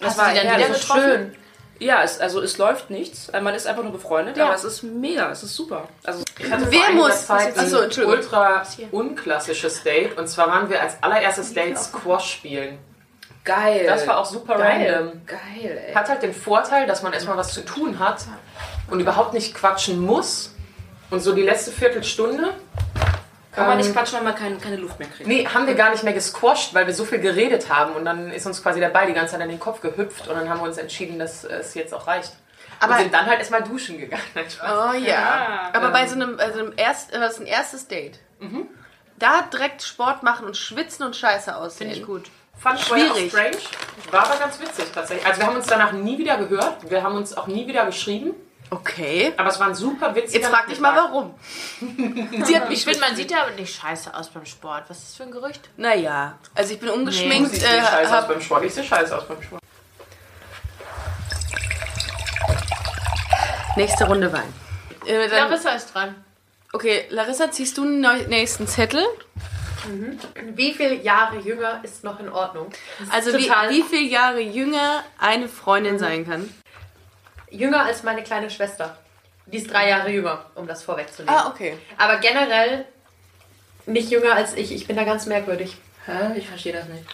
Das 0.00 0.16
Hast 0.16 0.30
du 0.30 0.40
die 0.40 0.46
dann 0.46 0.58
wieder 0.58 0.68
getroffen? 0.70 1.02
Schön. 1.02 1.36
Ja, 1.78 2.02
es, 2.02 2.18
also 2.18 2.40
es 2.40 2.56
läuft 2.56 2.88
nichts. 2.88 3.28
Äh, 3.28 3.42
Man 3.42 3.54
ist 3.54 3.66
einfach 3.66 3.82
nur 3.82 3.92
befreundet, 3.92 4.38
Ja. 4.38 4.46
aber 4.46 4.54
es 4.54 4.64
ist 4.64 4.82
mega, 4.82 5.30
es 5.30 5.42
ist 5.42 5.54
super. 5.54 5.88
Also 6.04 6.24
Ich 6.38 6.50
hatte 6.50 6.70
Wer 6.70 6.80
vor 6.80 6.92
muss? 6.94 7.26
Zeit 7.26 7.58
Achso, 7.58 7.80
ein 7.80 8.04
ultra 8.06 8.62
unklassisches 8.90 9.82
Date. 9.82 10.16
Und 10.16 10.28
zwar 10.28 10.48
waren 10.48 10.70
wir 10.70 10.80
als 10.80 11.02
allererstes 11.02 11.52
Date 11.52 11.76
Squash 11.78 12.32
spielen. 12.32 12.78
Geil. 13.46 13.86
Das 13.86 14.06
war 14.06 14.18
auch 14.18 14.26
super 14.26 14.58
geil. 14.58 14.92
random. 14.94 15.22
Geil, 15.26 15.82
ey. 15.88 15.94
Hat 15.94 16.08
halt 16.10 16.22
den 16.22 16.34
Vorteil, 16.34 16.86
dass 16.86 17.02
man 17.02 17.14
erstmal 17.14 17.38
was 17.38 17.54
zu 17.54 17.64
tun 17.64 17.98
hat 17.98 18.24
und 18.90 19.00
überhaupt 19.00 19.32
nicht 19.32 19.54
quatschen 19.54 20.00
muss. 20.04 20.52
Und 21.10 21.20
so 21.20 21.32
die 21.34 21.42
letzte 21.42 21.70
Viertelstunde 21.70 22.52
Kann 23.52 23.66
man 23.66 23.72
ähm, 23.72 23.78
nicht 23.78 23.92
quatschen, 23.94 24.18
weil 24.18 24.24
man 24.24 24.34
kein, 24.34 24.60
keine 24.60 24.76
Luft 24.76 24.98
mehr 24.98 25.08
kriegt. 25.08 25.26
Nee, 25.28 25.46
haben 25.46 25.66
wir 25.66 25.74
gar 25.74 25.90
nicht 25.90 26.02
mehr 26.02 26.12
gesquasht, 26.12 26.74
weil 26.74 26.86
wir 26.86 26.94
so 26.94 27.04
viel 27.04 27.20
geredet 27.20 27.70
haben. 27.72 27.94
Und 27.94 28.04
dann 28.04 28.30
ist 28.32 28.44
uns 28.44 28.62
quasi 28.62 28.80
der 28.80 28.88
Ball 28.90 29.06
die 29.06 29.12
ganze 29.14 29.32
Zeit 29.32 29.40
an 29.40 29.48
den 29.48 29.60
Kopf 29.60 29.80
gehüpft. 29.80 30.28
Und 30.28 30.34
dann 30.36 30.50
haben 30.50 30.60
wir 30.60 30.64
uns 30.66 30.76
entschieden, 30.78 31.18
dass 31.18 31.44
es 31.44 31.74
jetzt 31.74 31.94
auch 31.94 32.06
reicht. 32.06 32.32
Aber- 32.80 32.94
und 32.94 32.98
sind 33.00 33.14
dann 33.14 33.24
halt 33.26 33.38
erstmal 33.38 33.62
duschen 33.62 33.98
gegangen. 33.98 34.22
Oh 34.62 34.92
ja. 34.94 35.70
Aber 35.72 35.90
bei 35.90 36.06
so 36.06 36.14
einem, 36.16 36.38
also 36.38 36.58
einem 36.58 36.72
erst, 36.76 37.14
das 37.14 37.34
ist 37.34 37.40
ein 37.40 37.46
erstes 37.46 37.88
Date. 37.88 38.18
Da 39.18 39.42
direkt 39.50 39.82
Sport 39.82 40.22
machen 40.22 40.44
und 40.46 40.56
schwitzen 40.56 41.06
und 41.06 41.16
scheiße 41.16 41.56
aussehen. 41.56 41.88
Finde 41.88 41.94
ich 41.94 42.04
gut. 42.06 42.30
Fand 42.58 42.80
ich 42.80 42.86
Schwierig. 42.86 43.30
strange. 43.30 43.56
War 44.10 44.24
aber 44.30 44.38
ganz 44.38 44.58
witzig 44.60 44.86
tatsächlich. 44.94 45.26
Also 45.26 45.40
wir 45.40 45.46
haben 45.46 45.56
uns 45.56 45.66
danach 45.66 45.92
nie 45.92 46.18
wieder 46.18 46.36
gehört. 46.38 46.90
Wir 46.90 47.02
haben 47.02 47.16
uns 47.16 47.36
auch 47.36 47.46
nie 47.46 47.66
wieder 47.66 47.84
geschrieben. 47.86 48.34
Okay. 48.70 49.32
Aber 49.36 49.48
es 49.50 49.60
war 49.60 49.68
ein 49.68 49.74
super 49.76 50.14
witziger 50.14 50.40
Jetzt 50.40 50.48
frag 50.52 50.66
dich 50.66 50.80
mal 50.80 50.96
warum. 50.96 51.34
Sie 52.44 52.56
hat 52.56 52.68
mich 52.68 52.78
Ich 52.80 52.84
finde, 52.84 53.00
man 53.00 53.14
sieht 53.14 53.30
ja 53.30 53.46
nicht 53.56 53.80
scheiße 53.80 54.12
aus 54.14 54.28
beim 54.30 54.44
Sport. 54.44 54.84
Was 54.88 54.98
ist 54.98 55.08
das 55.10 55.16
für 55.16 55.22
ein 55.22 55.30
Gerücht? 55.30 55.68
Naja, 55.76 56.36
also 56.54 56.74
ich 56.74 56.80
bin 56.80 56.88
ungeschminkt. 56.88 57.50
siehst 57.52 57.64
äh, 57.64 57.76
nicht 57.80 57.88
scheiße 57.88 58.18
aus 58.18 58.26
beim 58.28 58.40
Sport. 58.40 58.64
Ich 58.64 58.74
sehe 58.74 58.82
scheiße 58.84 59.16
aus 59.16 59.28
beim 59.28 59.40
Sport. 59.42 59.62
nächste 63.76 64.04
Runde 64.06 64.32
Wein. 64.32 64.52
Äh, 65.04 65.28
dann, 65.28 65.48
Larissa 65.50 65.70
ist 65.72 65.94
dran. 65.94 66.14
okay, 66.72 67.04
Larissa, 67.10 67.50
ziehst 67.50 67.78
du 67.78 67.82
einen 67.82 68.00
neu- 68.00 68.26
nächsten 68.26 68.66
Zettel? 68.66 69.04
Wie 70.54 70.74
viele 70.74 70.94
Jahre 70.94 71.38
jünger 71.38 71.80
ist 71.82 72.04
noch 72.04 72.18
in 72.20 72.28
Ordnung? 72.28 72.70
Also 73.10 73.32
wie, 73.32 73.48
wie 73.48 73.82
viele 73.82 74.08
Jahre 74.08 74.40
jünger 74.40 75.04
eine 75.18 75.48
Freundin 75.48 75.98
sein 75.98 76.26
kann? 76.26 76.52
Jünger 77.50 77.84
als 77.84 78.02
meine 78.02 78.22
kleine 78.22 78.50
Schwester. 78.50 78.96
Die 79.46 79.58
ist 79.58 79.70
drei 79.70 79.88
Jahre 79.88 80.10
jünger, 80.10 80.46
um 80.56 80.66
das 80.66 80.82
vorwegzunehmen. 80.82 81.38
Ah, 81.38 81.48
okay. 81.48 81.78
Aber 81.96 82.18
generell 82.18 82.84
nicht 83.86 84.10
jünger 84.10 84.34
als 84.34 84.54
ich. 84.54 84.72
Ich 84.72 84.86
bin 84.86 84.96
da 84.96 85.04
ganz 85.04 85.26
merkwürdig. 85.26 85.76
Hä? 86.04 86.36
Ich 86.36 86.48
verstehe 86.48 86.72
das 86.72 86.88
nicht. 86.88 87.04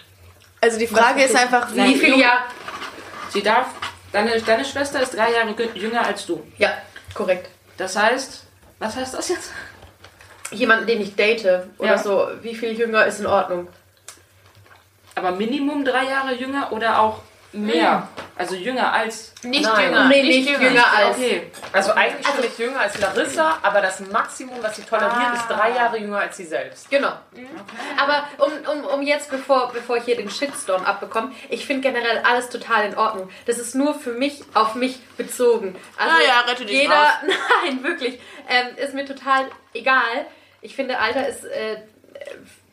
Also 0.60 0.78
die 0.78 0.86
Frage 0.86 1.22
ist 1.24 1.36
einfach, 1.36 1.70
Wie 1.74 1.84
wie 1.84 1.96
viele 1.96 2.16
Jahre? 2.16 2.44
Sie 3.30 3.42
darf. 3.42 3.68
Deine, 4.12 4.40
deine 4.40 4.64
Schwester 4.64 5.02
ist 5.02 5.14
drei 5.14 5.32
Jahre 5.32 5.54
jünger 5.74 6.06
als 6.06 6.26
du. 6.26 6.42
Ja, 6.58 6.76
korrekt. 7.14 7.48
Das 7.76 7.96
heißt. 7.96 8.44
Was 8.78 8.96
heißt 8.96 9.14
das 9.14 9.28
jetzt? 9.28 9.50
Jemanden, 10.52 10.86
den 10.86 11.00
ich 11.00 11.14
date 11.16 11.44
oder 11.78 11.92
Ja. 11.92 11.98
so. 11.98 12.28
Wie 12.42 12.54
viel 12.54 12.72
jünger 12.78 13.04
ist 13.06 13.20
in 13.20 13.26
Ordnung? 13.26 13.68
Aber 15.14 15.32
Minimum 15.32 15.84
drei 15.84 16.04
Jahre 16.04 16.34
jünger 16.34 16.72
oder 16.72 16.98
auch 17.00 17.20
mehr? 17.52 18.08
Also 18.34 18.54
jünger 18.54 18.90
als. 18.94 19.34
Nicht 19.42 19.62
Nein. 19.64 19.84
jünger. 19.84 20.08
Nee, 20.08 20.22
nicht 20.22 20.48
jünger 20.48 20.86
als. 20.96 21.16
Okay. 21.18 21.50
Also 21.70 21.92
eigentlich 21.92 22.26
schon 22.26 22.40
nicht 22.40 22.58
jünger 22.58 22.80
als 22.80 22.98
Larissa, 22.98 23.58
aber 23.62 23.82
das 23.82 24.00
Maximum, 24.00 24.56
was 24.62 24.74
sie 24.76 24.82
toleriert, 24.82 25.34
ist 25.34 25.46
drei 25.48 25.70
Jahre 25.72 25.98
jünger 25.98 26.20
als 26.20 26.38
sie 26.38 26.46
selbst. 26.46 26.88
Genau. 26.88 27.12
Aber 28.02 28.24
um, 28.38 28.52
um, 28.78 28.84
um 28.86 29.02
jetzt, 29.02 29.30
bevor, 29.30 29.70
bevor 29.70 29.98
ich 29.98 30.04
hier 30.04 30.16
den 30.16 30.30
Shitstorm 30.30 30.82
abbekomme, 30.86 31.32
ich 31.50 31.66
finde 31.66 31.82
generell 31.90 32.22
alles 32.26 32.48
total 32.48 32.86
in 32.86 32.96
Ordnung. 32.96 33.28
Das 33.44 33.58
ist 33.58 33.74
nur 33.74 33.94
für 33.94 34.12
mich, 34.12 34.42
auf 34.54 34.74
mich 34.74 34.98
bezogen. 35.18 35.76
Also 35.98 36.14
Ah 36.16 36.26
ja, 36.26 36.40
rette 36.50 36.64
dich 36.64 36.74
jeder, 36.80 36.94
raus. 36.94 37.08
Nein, 37.64 37.84
wirklich. 37.84 38.18
Ähm, 38.48 38.76
ist 38.76 38.94
mir 38.94 39.04
total 39.04 39.44
egal. 39.74 40.24
Ich 40.62 40.74
finde, 40.74 40.98
Alter 40.98 41.28
ist 41.28 41.44
äh, 41.44 41.76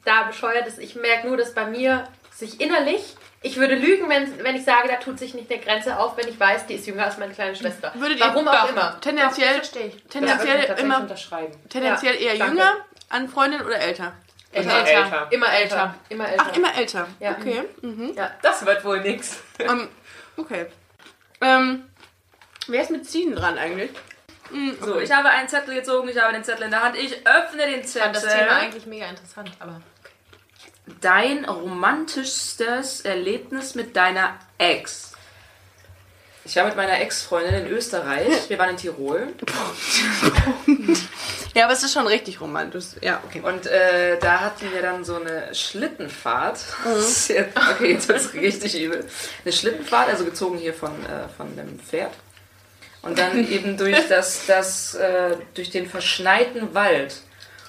da 0.05 0.24
bescheuert. 0.24 0.67
Ist. 0.67 0.79
Ich 0.79 0.96
merke 0.96 1.27
nur, 1.27 1.38
dass 1.38 1.53
bei 1.53 1.65
mir 1.65 2.08
sich 2.31 2.62
innerlich, 2.62 3.15
ich 3.41 3.58
würde 3.58 3.75
lügen, 3.75 4.08
wenn, 4.10 4.41
wenn 4.43 4.55
ich 4.55 4.63
sage, 4.63 4.88
da 4.88 4.96
tut 4.96 5.19
sich 5.19 5.34
nicht 5.34 5.51
eine 5.51 5.60
Grenze 5.62 5.98
auf, 6.00 6.15
wenn 6.17 6.27
ich 6.27 6.39
weiß, 6.39 6.67
die 6.67 6.75
ist 6.75 6.88
jünger 6.88 7.05
als 7.05 7.17
meine 7.17 7.34
kleine 7.34 7.55
Schwester. 7.55 7.91
Würdet 7.96 8.19
ihr- 8.19 8.25
Warum 8.25 8.48
auch 8.48 8.69
immer. 8.69 9.00
tendenziell, 9.01 9.55
Verstehe 9.55 9.88
ich. 9.88 9.93
Ja, 9.96 10.00
tendenziell 10.10 10.48
würde 10.48 10.67
tatsächlich 10.67 10.86
immer 10.86 11.01
unterschreiben. 11.01 11.53
tendenziell 11.69 12.15
Ja, 12.15 12.19
eher 12.31 12.38
danke. 12.38 12.53
jünger 12.55 12.74
an 13.10 13.27
Freundin 13.29 13.62
oder 13.62 13.77
älter? 13.79 14.13
Immer 14.51 14.74
Älter. 14.79 14.89
älter. 15.03 15.27
Immer 15.31 15.53
älter. 15.53 15.96
Immer 16.10 16.29
älter. 16.29 16.46
Ach, 16.50 16.55
immer 16.58 16.75
älter. 16.75 17.08
Ja. 17.19 17.31
Okay. 17.39 17.63
Mhm. 17.81 18.15
Das 18.41 18.65
wird 18.65 18.84
wohl 18.84 19.00
nix. 19.01 19.39
Ähm, 19.60 19.88
okay. 20.38 20.65
Ähm, 21.41 21.86
wer 22.67 22.81
ist 22.81 22.89
mit 22.91 23.05
Ziehen 23.08 23.36
dran 23.36 23.58
eigentlich? 23.60 23.91
So, 24.84 25.00
ich 25.00 25.12
habe 25.12 25.29
einen 25.29 25.48
Zettel 25.48 25.75
gezogen, 25.75 26.10
ich 26.10 26.20
habe 26.20 26.34
den 26.34 26.44
Zettel 26.44 26.63
in 26.65 26.72
der 26.72 26.82
Hand. 26.84 26.96
Ich 26.98 27.25
öffne 27.27 27.65
den 27.68 27.82
Ich 27.82 27.88
fand 27.91 28.15
das 28.15 28.24
Zettel. 28.24 28.39
Thema 28.39 28.58
eigentlich 28.58 28.86
mega 28.86 29.06
interessant, 29.08 29.51
aber. 29.60 29.82
Dein 31.01 31.46
romantischstes 31.46 33.01
Erlebnis 33.01 33.75
mit 33.75 33.96
deiner 33.96 34.36
Ex. 34.58 35.13
Ich 36.46 36.56
war 36.56 36.65
mit 36.65 36.75
meiner 36.75 37.00
Ex-Freundin 37.00 37.53
in 37.65 37.68
Österreich. 37.68 38.50
Wir 38.50 38.58
waren 38.58 38.72
in 38.72 38.77
Tirol. 38.77 39.27
Ja, 41.56 41.63
aber 41.65 41.74
es 41.74 41.82
ist 41.84 41.94
schon 41.94 42.06
richtig 42.06 42.39
romantisch. 42.41 42.86
Ja, 43.01 43.22
okay. 43.25 43.41
Und 43.41 43.65
äh, 43.65 44.20
da 44.20 44.39
hatten 44.41 44.72
wir 44.72 44.84
dann 44.84 45.03
so 45.03 45.15
eine 45.15 45.53
Schlittenfahrt. 45.53 46.60
Das 46.84 47.00
ist 47.10 47.27
jetzt- 47.29 47.58
Okay, 47.58 47.94
jetzt 47.94 48.08
wird 48.08 48.20
es 48.20 48.34
richtig 48.34 48.79
übel. 48.79 49.06
Eine 49.44 49.51
Schlittenfahrt, 49.53 50.10
also 50.10 50.25
gezogen 50.25 50.60
hier 50.60 50.75
von, 50.75 50.91
äh, 51.06 51.27
von 51.36 51.56
dem 51.56 51.79
Pferd. 51.79 52.12
Und 53.01 53.18
dann 53.18 53.48
eben 53.50 53.77
durch 53.77 54.08
das, 54.08 54.46
das 54.48 54.96
äh, 54.96 55.36
durch 55.53 55.70
den 55.70 55.89
verschneiten 55.89 56.74
Wald. 56.74 57.22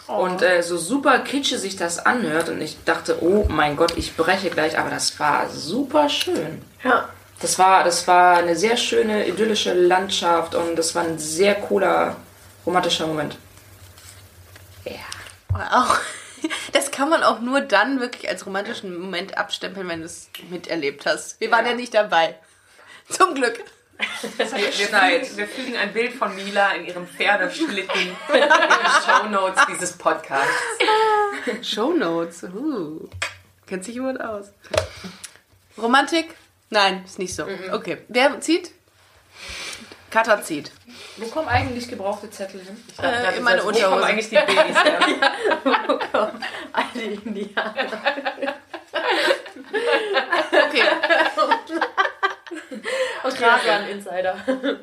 Und 0.07 0.43
äh, 0.43 0.63
so 0.63 0.77
super 0.77 1.21
kitsche 1.21 1.59
sich 1.59 1.77
das 1.77 2.05
anhört. 2.05 2.49
Und 2.49 2.61
ich 2.61 2.83
dachte, 2.85 3.23
oh 3.23 3.47
mein 3.49 3.77
Gott, 3.77 3.97
ich 3.97 4.17
breche 4.17 4.51
gleich. 4.51 4.79
Aber 4.79 4.91
das 4.91 5.19
war 5.21 5.49
super 5.49 6.09
schön. 6.09 6.63
Ja. 6.83 7.09
Das 7.41 7.59
war, 7.59 7.85
das 7.85 8.07
war 8.07 8.39
eine 8.39 8.57
sehr 8.57 8.77
schöne, 8.77 9.27
idyllische 9.27 9.73
Landschaft. 9.73 10.55
Und 10.55 10.77
das 10.77 10.95
war 10.95 11.05
ein 11.05 11.19
sehr 11.19 11.55
cooler, 11.55 12.17
romantischer 12.67 13.07
Moment. 13.07 13.37
Auch, 15.55 15.99
das 16.73 16.91
kann 16.91 17.09
man 17.09 17.23
auch 17.23 17.41
nur 17.41 17.61
dann 17.61 18.01
wirklich 18.01 18.29
als 18.29 18.47
romantischen 18.47 18.97
Moment 18.97 19.37
abstempeln, 19.37 19.89
wenn 19.89 20.01
du 20.01 20.07
es 20.07 20.31
miterlebt 20.49 21.07
hast. 21.07 21.41
Wir 21.41 21.51
waren 21.51 21.67
ja 21.67 21.75
nicht 21.75 21.95
dabei. 21.95 22.37
Zum 23.09 23.35
Glück. 23.35 23.63
Wir, 24.23 24.47
fügen, 24.47 25.37
wir 25.37 25.47
fügen 25.47 25.77
ein 25.77 25.93
Bild 25.93 26.13
von 26.13 26.35
Mila 26.35 26.73
in 26.73 26.87
ihrem 26.87 27.07
Pferdeschlitten 27.07 28.01
in 28.01 28.17
die 28.33 29.11
Shownotes 29.11 29.67
dieses 29.69 29.93
Podcasts. 29.93 30.49
Shownotes. 31.63 32.45
Uh. 32.45 33.09
Kennt 33.67 33.85
sich 33.85 33.95
jemand 33.95 34.21
aus? 34.21 34.53
Romantik? 35.77 36.35
Nein, 36.71 37.03
ist 37.05 37.19
nicht 37.19 37.35
so. 37.35 37.47
Okay. 37.73 37.99
Wer 38.09 38.41
zieht? 38.41 38.73
Kata 40.11 40.43
zieht. 40.43 40.73
Wo 41.17 41.27
kommen 41.27 41.49
eigentlich 41.49 41.89
gebrauchte 41.89 42.31
Zettel 42.31 42.61
hin? 42.63 42.77
Äh, 43.01 43.37
in 43.37 43.45
meine 43.45 43.61
Wo 43.61 43.67
kommen 43.67 43.77
Unterhose. 43.77 44.05
eigentlich 44.05 44.29
die 44.29 44.35
Babys 44.37 44.85
her? 44.85 44.99
Alle 46.73 47.03
Indianer. 47.05 47.75
Okay. 50.69 50.83
Okay, 53.25 53.43
war 53.43 53.61
ein 53.67 53.89
Insider. 53.89 54.37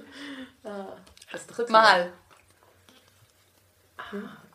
Das 1.31 1.45
dritte 1.47 1.71
Mal. 1.71 2.11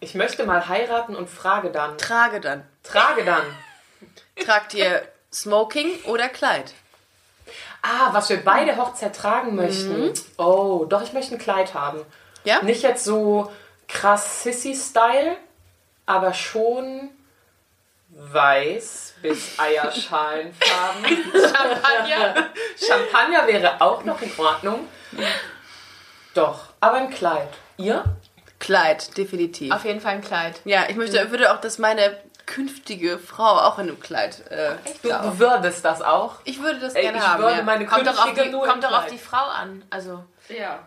Ich 0.01 0.15
möchte 0.15 0.45
mal 0.45 0.69
heiraten 0.69 1.15
und 1.15 1.29
frage 1.29 1.71
dann. 1.71 1.99
Trage 1.99 2.41
dann. 2.41 2.65
Trage 2.83 3.25
dann. 3.25 3.45
Tragt 4.45 4.75
ihr 4.75 5.07
Smoking 5.33 6.03
oder 6.05 6.29
Kleid? 6.29 6.75
Ah, 7.83 8.13
was 8.13 8.29
wir 8.29 8.43
beide 8.43 8.77
Hochzeit 8.77 9.15
tragen 9.15 9.55
möchten. 9.55 10.13
Oh, 10.39 10.87
doch, 10.89 11.03
ich 11.03 11.13
möchte 11.13 11.35
ein 11.35 11.39
Kleid 11.39 11.75
haben. 11.75 12.05
Ja? 12.45 12.63
Nicht 12.63 12.83
jetzt 12.83 13.05
so 13.05 13.53
krass 13.89 14.43
Sissy-Style, 14.43 15.37
aber 16.07 16.33
schon 16.33 17.11
weiß 18.15 19.15
bis 19.23 19.59
Eierschalenfarben. 19.59 21.05
Champagner. 21.33 22.51
Champagner 22.79 23.47
wäre 23.47 23.81
auch 23.81 24.05
noch 24.05 24.21
in 24.23 24.31
Ordnung. 24.39 24.89
Doch, 26.35 26.67
aber 26.81 26.97
ein 26.97 27.11
Kleid. 27.11 27.49
Ihr? 27.77 28.05
Kleid, 28.59 29.17
definitiv. 29.17 29.73
Auf 29.73 29.85
jeden 29.85 30.01
Fall 30.01 30.13
ein 30.15 30.23
Kleid. 30.23 30.61
Ja, 30.65 30.85
ich 30.89 30.97
möchte, 30.97 31.31
würde 31.31 31.53
auch, 31.53 31.61
dass 31.61 31.79
meine 31.79 32.17
künftige 32.47 33.19
Frau 33.19 33.45
auch 33.61 33.79
in 33.79 33.89
einem 33.89 34.01
Kleid. 34.01 34.47
Äh, 34.51 34.73
Du 35.03 35.09
darf. 35.09 35.39
würdest 35.39 35.85
das 35.85 36.03
auch. 36.03 36.37
Ich 36.45 36.61
würde 36.63 36.81
das 36.81 36.95
gerne 36.95 37.19
ich 37.19 37.25
haben. 37.27 37.43
würde 37.43 37.59
ja. 37.59 37.63
meine 37.63 37.87
Kommt 37.87 38.07
doch 38.07 38.19
auf 38.19 38.25
künftige 38.35 38.51
die, 38.51 38.67
kommt 38.67 38.85
doch 38.85 38.93
auf 38.93 39.07
die 39.07 39.19
Frau 39.19 39.45
an. 39.47 39.85
Also, 39.91 40.25
Ja. 40.49 40.81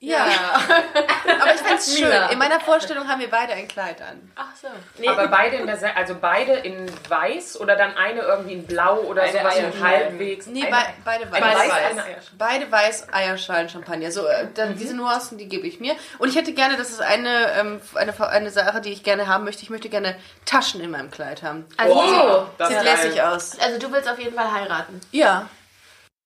Ja. 0.00 0.24
Aber 1.40 1.54
ich 1.54 1.60
find's 1.60 1.92
schön. 1.98 2.04
Mila. 2.08 2.28
In 2.28 2.38
meiner 2.38 2.60
Vorstellung 2.60 3.08
haben 3.08 3.20
wir 3.20 3.28
beide 3.30 3.54
ein 3.54 3.66
Kleid 3.66 4.00
an. 4.00 4.30
Ach 4.36 4.46
so. 4.54 4.68
Aber 5.08 5.26
beide 5.26 5.56
in 5.56 5.66
der, 5.66 5.76
Se- 5.76 5.96
also 5.96 6.14
beide 6.20 6.52
in 6.52 6.88
weiß 7.08 7.58
oder 7.60 7.74
dann 7.74 7.96
eine 7.96 8.20
irgendwie 8.20 8.52
in 8.52 8.64
blau 8.66 8.98
oder 9.00 9.22
Eine 9.22 9.32
sowas 9.32 9.56
Eierschalen. 9.56 9.72
und 9.72 9.82
halbwegs. 9.82 10.46
Nee, 10.46 10.62
Eine- 10.62 10.70
bei, 10.70 10.84
beide 11.04 11.32
weiß. 11.32 11.42
eine 11.42 11.46
weiß, 11.46 11.58
Beide 11.68 11.72
eine 11.72 11.96
weiß. 11.96 12.04
Eierschalen. 12.06 12.38
Beide 12.38 12.70
weiß, 12.72 13.06
Eierschalen, 13.12 13.68
Champagner. 13.68 14.12
So, 14.12 14.24
äh, 14.26 14.46
dann 14.54 14.76
diese 14.78 14.94
Nuancen, 14.94 15.36
die 15.36 15.48
gebe 15.48 15.66
ich 15.66 15.80
mir. 15.80 15.96
Und 16.18 16.28
ich 16.28 16.36
hätte 16.36 16.52
gerne, 16.54 16.76
das 16.76 16.90
ist 16.90 17.00
eine, 17.02 17.52
ähm, 17.58 17.80
eine, 17.96 18.20
eine 18.30 18.50
Sache, 18.50 18.80
die 18.80 18.92
ich 18.92 19.02
gerne 19.02 19.26
haben 19.26 19.42
möchte. 19.44 19.62
Ich 19.64 19.70
möchte 19.70 19.88
gerne 19.88 20.16
Taschen 20.44 20.80
in 20.80 20.92
meinem 20.92 21.10
Kleid 21.10 21.42
haben. 21.42 21.66
Also, 21.76 22.46
das 22.56 22.68
Sieht 22.68 22.76
geil. 22.76 22.84
lässig 22.84 23.20
aus. 23.22 23.58
also 23.58 23.78
du 23.80 23.90
willst 23.92 24.08
auf 24.08 24.20
jeden 24.20 24.36
Fall 24.36 24.52
heiraten. 24.52 25.00
Ja. 25.10 25.48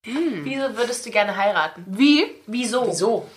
Wieso 0.04 0.76
würdest 0.76 1.06
du 1.06 1.10
gerne 1.10 1.36
heiraten? 1.36 1.84
Wie? 1.86 2.26
Wieso? 2.46 2.86
Wieso? 2.88 3.30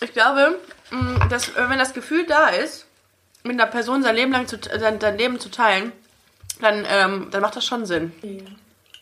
Ich 0.00 0.12
glaube, 0.12 0.58
mh, 0.90 1.26
dass 1.28 1.48
äh, 1.50 1.68
wenn 1.68 1.78
das 1.78 1.92
Gefühl 1.92 2.26
da 2.26 2.48
ist, 2.48 2.86
mit 3.42 3.60
einer 3.60 3.70
Person 3.70 4.02
sein 4.02 4.14
Leben 4.14 4.32
lang 4.32 4.46
zu, 4.46 4.56
äh, 4.56 4.78
sein, 4.78 5.00
sein 5.00 5.18
Leben 5.18 5.40
zu 5.40 5.50
teilen, 5.50 5.92
dann, 6.60 6.86
ähm, 6.88 7.28
dann 7.30 7.40
macht 7.42 7.56
das 7.56 7.64
schon 7.64 7.86
Sinn. 7.86 8.12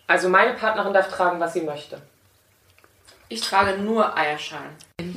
Also 0.07 0.29
meine 0.29 0.55
Partnerin 0.55 0.93
darf 0.93 1.09
tragen, 1.09 1.41
was 1.41 1.53
sie 1.53 1.63
möchte. 1.63 2.01
Ich 3.29 3.41
trage 3.41 3.77
nur 3.79 4.17
Eierschalen. 4.17 4.71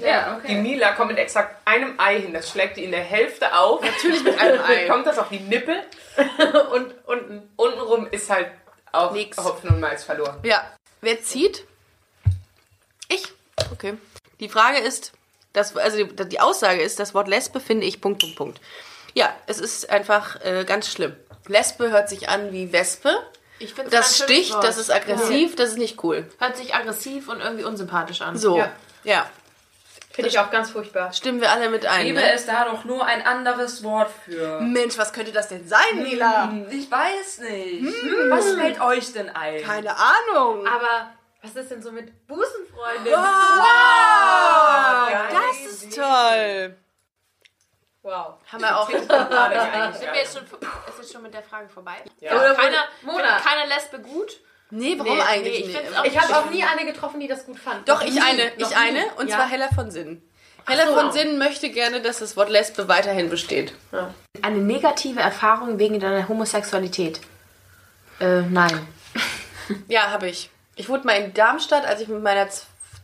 Ja, 0.03 0.39
Die 0.47 0.55
Mila 0.55 0.93
kommt 0.93 1.09
mit 1.09 1.19
exakt 1.19 1.55
einem 1.65 1.93
Ei 1.99 2.19
hin. 2.21 2.33
Das 2.33 2.49
schlägt 2.49 2.77
die 2.77 2.83
in 2.83 2.91
der 2.91 3.03
Hälfte 3.03 3.55
auf. 3.55 3.81
Natürlich 3.83 4.23
mit 4.23 4.39
einem 4.39 4.59
Ei. 4.61 4.87
kommt 4.87 5.05
das 5.05 5.19
auf 5.19 5.29
die 5.29 5.39
Nippel. 5.39 5.75
und 6.73 6.95
unten, 7.05 7.49
untenrum 7.55 8.07
ist 8.09 8.29
halt 8.31 8.47
auch 8.91 9.11
Nix. 9.11 9.37
Hopfen 9.37 9.69
und 9.69 9.79
Malz 9.79 10.03
verloren. 10.03 10.39
Ja. 10.43 10.63
Wer 11.01 11.21
zieht? 11.21 11.65
Okay. 13.79 13.97
Die 14.41 14.49
Frage 14.49 14.79
ist, 14.79 15.13
das, 15.53 15.75
also 15.75 16.03
die, 16.03 16.39
Aussage 16.39 16.81
ist, 16.81 16.99
das 16.99 17.13
Wort 17.13 17.27
Lesbe 17.29 17.59
finde 17.61 17.85
ich 17.87 18.01
Punkt, 18.01 18.19
Punkt, 18.21 18.35
Punkt. 18.35 18.61
Ja, 19.13 19.33
es 19.47 19.59
ist 19.59 19.89
einfach 19.89 20.43
äh, 20.43 20.65
ganz 20.65 20.91
schlimm. 20.91 21.15
Lesbe 21.47 21.89
hört 21.89 22.09
sich 22.09 22.27
an 22.29 22.51
wie 22.51 22.71
Wespe. 22.73 23.17
Ich 23.57 23.73
finde 23.73 23.89
Das 23.89 24.17
sticht, 24.17 24.53
das 24.61 24.77
ist 24.77 24.91
aggressiv, 24.91 25.55
das 25.55 25.69
ist 25.69 25.77
nicht 25.77 26.03
cool. 26.03 26.29
Hört 26.39 26.57
sich 26.57 26.75
aggressiv 26.75 27.27
und 27.29 27.39
irgendwie 27.41 27.63
unsympathisch 27.63 28.21
an. 28.21 28.37
So. 28.37 28.57
Ja. 28.57 28.71
Ja. 29.03 29.29
Finde 30.11 30.29
ich 30.29 30.39
auch 30.39 30.51
ganz 30.51 30.71
furchtbar. 30.71 31.13
Stimmen 31.13 31.39
wir 31.39 31.49
alle 31.51 31.69
mit 31.69 31.85
ein. 31.85 32.05
Liebe 32.05 32.19
Ne? 32.19 32.33
ist 32.33 32.47
da 32.47 32.65
doch 32.65 32.83
nur 32.83 33.05
ein 33.05 33.25
anderes 33.25 33.83
Wort 33.83 34.09
für. 34.25 34.59
Mensch, 34.59 34.97
was 34.97 35.13
könnte 35.13 35.31
das 35.31 35.47
denn 35.47 35.65
sein, 35.67 36.03
Mila? 36.03 36.49
Hm, 36.49 36.67
Ich 36.69 36.91
weiß 36.91 37.39
nicht. 37.39 38.01
Hm, 38.01 38.29
Was 38.29 38.51
fällt 38.53 38.81
euch 38.81 39.13
denn 39.13 39.29
ein? 39.29 39.63
Keine 39.63 39.95
Ahnung. 39.95 40.67
Aber 40.67 41.09
was 41.41 41.55
ist 41.55 41.71
denn 41.71 41.81
so 41.81 41.91
mit 41.91 42.27
Busenfreundin? 42.27 43.13
Wow, 43.13 45.09
das 45.31 45.71
ist 45.71 45.95
toll. 45.95 46.75
Wow. 48.01 48.35
Haben 48.51 48.61
wir 48.61 48.77
auch. 48.77 48.89
Sind 48.89 49.09
wir 49.09 50.15
jetzt 50.15 50.33
schon, 50.37 50.43
ist 50.45 50.97
jetzt 50.99 51.11
schon 51.13 51.21
mit 51.21 51.33
der 51.33 51.43
Frage 51.43 51.69
vorbei? 51.69 51.95
Ja. 52.19 52.33
Oder 52.35 52.55
keiner, 52.55 52.85
Mona. 53.01 53.39
keiner 53.39 53.67
Lesbe 53.67 53.99
gut? 53.99 54.39
Nee, 54.71 54.95
warum 54.99 55.17
Nee, 55.17 55.23
eigentlich 55.23 55.65
nee, 55.65 55.79
ich 56.03 56.11
Ich 56.13 56.19
habe 56.19 56.37
auch 56.37 56.49
nie 56.49 56.63
eine 56.63 56.85
getroffen, 56.85 57.19
die 57.19 57.27
das 57.27 57.45
gut 57.45 57.59
fand. 57.59 57.89
Doch, 57.89 58.01
ich 58.01 58.13
nie. 58.13 58.21
eine. 58.21 58.51
Ich 58.57 58.77
eine. 58.77 59.01
nie. 59.01 59.11
Und 59.17 59.27
Ja. 59.27 59.37
zwar 59.37 59.47
Hella 59.49 59.67
von 59.73 59.91
Sinnen. 59.91 60.21
Hella 60.67 60.85
so. 60.87 60.93
von 60.93 61.11
Sinnen 61.11 61.39
möchte 61.39 61.69
gerne, 61.71 62.01
dass 62.01 62.19
das 62.19 62.37
Wort 62.37 62.49
Lesbe 62.49 62.87
weiterhin 62.87 63.29
besteht. 63.29 63.73
Eine 64.41 64.57
negative 64.57 65.19
Erfahrung 65.19 65.79
wegen 65.79 65.99
deiner 65.99 66.27
Homosexualität? 66.27 67.19
Äh, 68.19 68.41
nein. 68.41 68.87
Ja, 69.87 70.11
habe 70.11 70.27
ich. 70.29 70.49
Ich 70.79 70.87
wurde 70.87 71.05
mal 71.05 71.17
in 71.17 71.33
Darmstadt, 71.33 71.85
als 71.85 71.99
ich 71.99 72.07
mit 72.07 72.23
meiner 72.23 72.47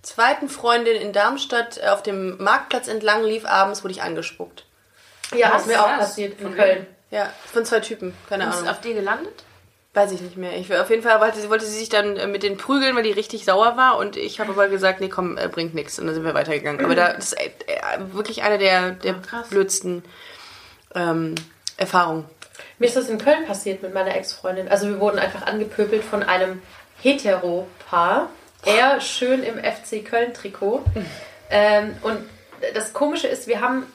zweiten 0.02 0.48
Freundin 0.48 0.96
in 0.96 1.12
Darmstadt 1.12 1.78
äh, 1.78 1.90
auf 1.90 2.02
dem 2.02 2.42
Marktplatz 2.42 2.88
entlang 2.88 3.26
lief, 3.26 3.46
abends 3.46 3.84
wurde 3.84 3.92
ich 3.94 4.02
angespuckt. 4.02 4.66
Ja, 5.36 5.52
Was? 5.54 5.64
ist 5.64 5.68
mir 5.68 5.84
auch 5.84 5.98
passiert 5.98 6.40
in 6.40 6.56
Köln. 6.56 6.88
Ja, 7.12 7.34
von 7.52 7.66
zwei 7.66 7.82
Typen. 7.82 8.14
Keine 8.30 8.48
Ist 8.48 8.60
Ahnung. 8.60 8.70
auf 8.70 8.80
dir 8.80 8.94
gelandet? 8.94 9.44
Weiß 9.94 10.14
ich 10.14 10.22
nicht 10.22 10.38
mehr. 10.38 10.56
Ich, 10.56 10.74
auf 10.74 10.90
jeden 10.90 11.04
Fall 11.04 11.20
wollte 11.20 11.42
sie, 11.42 11.50
wollte 11.50 11.66
sie 11.66 11.78
sich 11.78 11.90
dann 11.90 12.16
äh, 12.16 12.28
mit 12.28 12.44
denen 12.44 12.56
prügeln, 12.56 12.96
weil 12.96 13.04
die 13.04 13.12
richtig 13.12 13.44
sauer 13.44 13.76
war. 13.76 13.98
Und 13.98 14.16
ich 14.16 14.40
habe 14.40 14.54
aber 14.54 14.70
gesagt, 14.70 15.02
nee, 15.02 15.10
komm, 15.10 15.38
äh, 15.38 15.50
bringt 15.50 15.76
nichts. 15.76 16.00
Und 16.00 16.06
dann 16.06 16.16
sind 16.16 16.24
wir 16.24 16.34
weitergegangen. 16.34 16.84
Aber 16.86 16.96
da, 16.96 17.12
das 17.12 17.34
ist 17.34 17.42
äh, 17.42 17.50
wirklich 18.14 18.44
eine 18.44 18.58
der, 18.58 18.92
der 18.92 19.16
krass. 19.16 19.50
blödsten 19.50 20.02
ähm, 20.94 21.36
Erfahrungen. 21.76 22.24
Mir 22.80 22.86
ist 22.86 22.96
das 22.96 23.10
in 23.10 23.18
Köln 23.18 23.46
passiert 23.46 23.84
mit 23.84 23.94
meiner 23.94 24.16
Ex-Freundin. 24.16 24.70
Also 24.70 24.88
wir 24.88 25.02
wurden 25.02 25.20
einfach 25.20 25.46
angepöbelt 25.46 26.06
von 26.06 26.24
einem 26.24 26.62
Hetero-Paar. 27.02 28.30
Er 28.66 29.00
schön 29.02 29.44
im 29.44 29.58
FC 29.60 30.04
Köln-Trikot. 30.04 30.84
Ähm, 31.50 31.96
und 32.02 32.18
das 32.74 32.94
Komische 32.94 33.28
ist, 33.28 33.48
wir 33.48 33.62
haben 33.62 33.86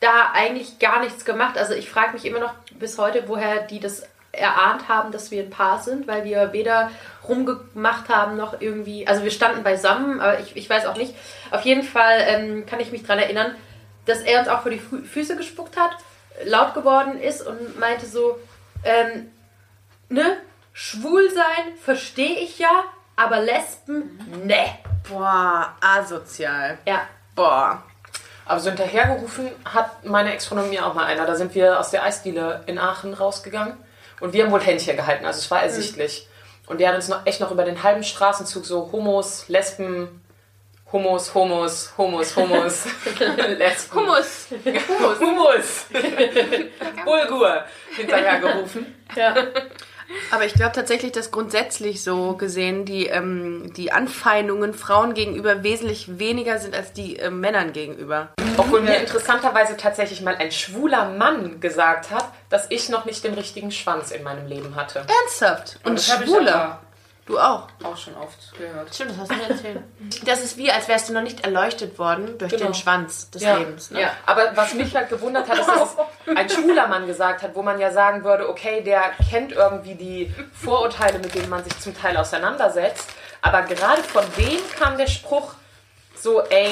da 0.00 0.30
eigentlich 0.34 0.78
gar 0.78 1.00
nichts 1.00 1.24
gemacht. 1.24 1.56
Also 1.56 1.74
ich 1.74 1.88
frage 1.88 2.12
mich 2.12 2.26
immer 2.26 2.40
noch 2.40 2.54
bis 2.78 2.98
heute, 2.98 3.24
woher 3.26 3.62
die 3.62 3.80
das 3.80 4.02
erahnt 4.32 4.88
haben, 4.88 5.12
dass 5.12 5.30
wir 5.30 5.42
ein 5.42 5.50
Paar 5.50 5.82
sind, 5.82 6.06
weil 6.06 6.24
wir 6.24 6.52
weder 6.52 6.90
rumgemacht 7.26 8.08
haben 8.08 8.36
noch 8.36 8.60
irgendwie, 8.60 9.06
also 9.06 9.22
wir 9.22 9.30
standen 9.30 9.62
beisammen, 9.62 10.20
aber 10.20 10.40
ich, 10.40 10.56
ich 10.56 10.68
weiß 10.68 10.86
auch 10.86 10.96
nicht. 10.96 11.14
Auf 11.50 11.62
jeden 11.62 11.82
Fall 11.84 12.18
ähm, 12.26 12.66
kann 12.66 12.80
ich 12.80 12.92
mich 12.92 13.02
daran 13.02 13.20
erinnern, 13.20 13.54
dass 14.06 14.20
er 14.20 14.40
uns 14.40 14.48
auch 14.48 14.62
vor 14.62 14.70
die 14.70 14.80
Fü 14.80 15.02
Füße 15.04 15.36
gespuckt 15.36 15.76
hat, 15.76 15.96
laut 16.44 16.74
geworden 16.74 17.18
ist 17.18 17.46
und 17.46 17.78
meinte 17.78 18.06
so, 18.06 18.38
ähm, 18.84 19.30
ne, 20.08 20.36
schwul 20.74 21.30
sein 21.30 21.76
verstehe 21.82 22.40
ich 22.40 22.58
ja, 22.58 22.84
aber 23.16 23.40
Lesben, 23.40 24.18
ne. 24.44 24.78
Boah, 25.08 25.74
asozial. 25.80 26.78
Ja, 26.86 27.08
Boah. 27.34 27.82
Aber 28.46 28.60
so 28.60 28.68
hinterhergerufen 28.68 29.50
hat 29.64 30.04
meine 30.04 30.32
Ex-Freundin 30.34 30.70
mir 30.70 30.86
auch 30.86 30.94
mal 30.94 31.06
einer. 31.06 31.26
Da 31.26 31.34
sind 31.34 31.54
wir 31.54 31.80
aus 31.80 31.90
der 31.90 32.02
Eisdiele 32.02 32.62
in 32.66 32.78
Aachen 32.78 33.14
rausgegangen 33.14 33.76
und 34.20 34.32
wir 34.32 34.44
haben 34.44 34.52
wohl 34.52 34.60
Händchen 34.60 34.96
gehalten, 34.96 35.24
also 35.24 35.38
es 35.38 35.50
war 35.50 35.62
ersichtlich. 35.62 36.28
Und 36.66 36.80
der 36.80 36.88
hat 36.88 36.96
uns 36.96 37.08
noch 37.08 37.26
echt 37.26 37.40
noch 37.40 37.50
über 37.50 37.64
den 37.64 37.82
halben 37.82 38.04
Straßenzug 38.04 38.64
so 38.64 38.90
Homos, 38.92 39.48
Lesben, 39.48 40.22
Homos, 40.92 41.34
Homos, 41.34 41.92
Homos, 41.98 42.36
Homos, 42.36 42.84
Lesben. 43.58 43.98
Hummus. 43.98 44.46
Hummus. 44.64 45.20
Hummus. 45.20 45.86
Bulgur 47.04 47.64
hinterhergerufen. 47.96 48.94
ja. 49.16 49.34
Aber 50.30 50.44
ich 50.44 50.54
glaube 50.54 50.72
tatsächlich, 50.72 51.12
dass 51.12 51.30
grundsätzlich 51.30 52.02
so 52.02 52.34
gesehen 52.36 52.84
die, 52.84 53.06
ähm, 53.06 53.72
die 53.76 53.92
Anfeindungen 53.92 54.74
Frauen 54.74 55.14
gegenüber 55.14 55.62
wesentlich 55.62 56.18
weniger 56.18 56.58
sind 56.58 56.74
als 56.74 56.92
die 56.92 57.18
äh, 57.18 57.30
Männern 57.30 57.72
gegenüber. 57.72 58.28
Obwohl 58.56 58.82
mir 58.82 58.96
interessanterweise 58.96 59.76
tatsächlich 59.76 60.20
mal 60.22 60.36
ein 60.36 60.52
schwuler 60.52 61.10
Mann 61.10 61.60
gesagt 61.60 62.10
hat, 62.10 62.26
dass 62.50 62.66
ich 62.70 62.88
noch 62.88 63.04
nicht 63.04 63.24
den 63.24 63.34
richtigen 63.34 63.70
Schwanz 63.70 64.10
in 64.10 64.22
meinem 64.22 64.46
Leben 64.46 64.76
hatte. 64.76 65.04
Ernsthaft? 65.22 65.78
Und 65.84 65.98
Das 65.98 66.12
habe 66.12 66.24
ich 66.24 66.30
Schwule. 66.30 66.54
aber 66.54 66.80
Du 67.26 67.38
auch. 67.38 67.68
auch 67.82 67.96
schon 67.96 68.14
oft 68.16 68.52
gehört. 68.58 68.94
Stimmt, 68.94 69.12
das 69.12 69.18
hast 69.18 69.30
du 69.30 69.34
mir 69.36 69.48
erzählt. 69.48 69.80
Das 70.26 70.40
ist 70.42 70.58
wie, 70.58 70.70
als 70.70 70.88
wärst 70.88 71.08
du 71.08 71.14
noch 71.14 71.22
nicht 71.22 71.42
erleuchtet 71.44 71.98
worden 71.98 72.36
durch 72.36 72.50
Genau. 72.52 72.66
den 72.66 72.74
Schwanz 72.74 73.30
des 73.30 73.42
Ja. 73.42 73.56
Lebens. 73.56 73.90
Ne? 73.90 74.02
Ja. 74.02 74.12
Aber 74.26 74.54
was 74.54 74.74
mich 74.74 74.94
halt 74.94 75.08
gewundert 75.08 75.48
hat, 75.48 75.58
ist, 75.58 75.66
dass 75.68 75.96
ein 76.36 76.48
schwuler 76.50 76.86
Mann 76.86 77.06
gesagt 77.06 77.42
hat, 77.42 77.54
wo 77.54 77.62
man 77.62 77.78
ja 77.80 77.90
sagen 77.92 78.24
würde, 78.24 78.48
okay, 78.48 78.82
der 78.82 79.02
kennt 79.30 79.52
irgendwie 79.52 79.94
die 79.94 80.34
Vorurteile, 80.52 81.18
mit 81.18 81.34
denen 81.34 81.48
man 81.48 81.64
sich 81.64 81.78
zum 81.80 81.96
Teil 81.96 82.16
auseinandersetzt. 82.18 83.08
Aber 83.40 83.62
gerade 83.62 84.02
von 84.02 84.24
dem 84.36 84.58
kam 84.78 84.98
der 84.98 85.06
Spruch 85.06 85.54
so, 86.16 86.42
ey, 86.42 86.70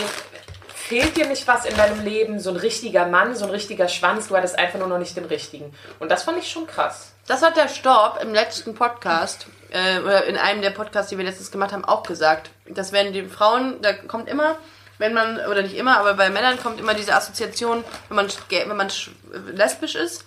fehlt 0.87 1.17
dir 1.17 1.27
nicht 1.27 1.47
was 1.49 1.65
in 1.65 1.77
deinem 1.77 2.05
Leben? 2.05 2.41
So 2.41 2.51
ein 2.51 2.57
richtiger 2.57 3.07
Mann, 3.07 3.35
so 3.35 3.45
ein 3.45 3.51
richtiger 3.51 3.89
Schwanz, 3.89 4.29
du 4.29 4.37
hattest 4.37 4.59
einfach 4.59 4.79
nur 4.79 4.89
noch 4.89 4.99
nicht 4.99 5.17
den 5.17 5.25
richtigen. 5.25 5.75
Und 5.99 6.11
das 6.11 6.25
fand 6.25 6.39
ich 6.39 6.51
schon 6.51 6.67
krass. 6.67 7.13
Das 7.27 7.43
hat 7.43 7.57
der 7.57 7.69
Storb 7.69 8.21
im 8.23 8.35
letzten 8.35 8.75
Podcast, 8.75 9.47
äh, 9.71 10.01
oder 10.01 10.25
in 10.25 10.37
einem 10.37 10.61
der 10.61 10.71
Podcasts, 10.71 11.11
die 11.11 11.19
wir 11.19 11.25
letztens 11.25 11.51
gemacht 11.51 11.73
haben, 11.73 11.85
auch 11.85 12.03
gesagt. 12.03 12.51
Dass 12.67 12.93
wenn 12.93 13.13
die 13.13 13.25
Frauen, 13.25 13.81
da 13.81 13.93
kommt 13.93 14.29
immer, 14.29 14.57
wenn 14.99 15.15
man, 15.15 15.39
oder 15.47 15.63
nicht 15.63 15.77
immer, 15.77 15.99
aber 15.99 16.15
bei 16.15 16.31
Männern 16.31 16.59
kommt 16.61 16.81
immer 16.81 16.95
diese 16.95 17.15
Assoziation, 17.15 17.85
wenn 18.09 18.17
man, 18.17 18.29
wenn 18.51 18.77
man 18.77 18.89
sch- 18.89 19.11
lesbisch 19.53 19.95
ist, 19.95 20.25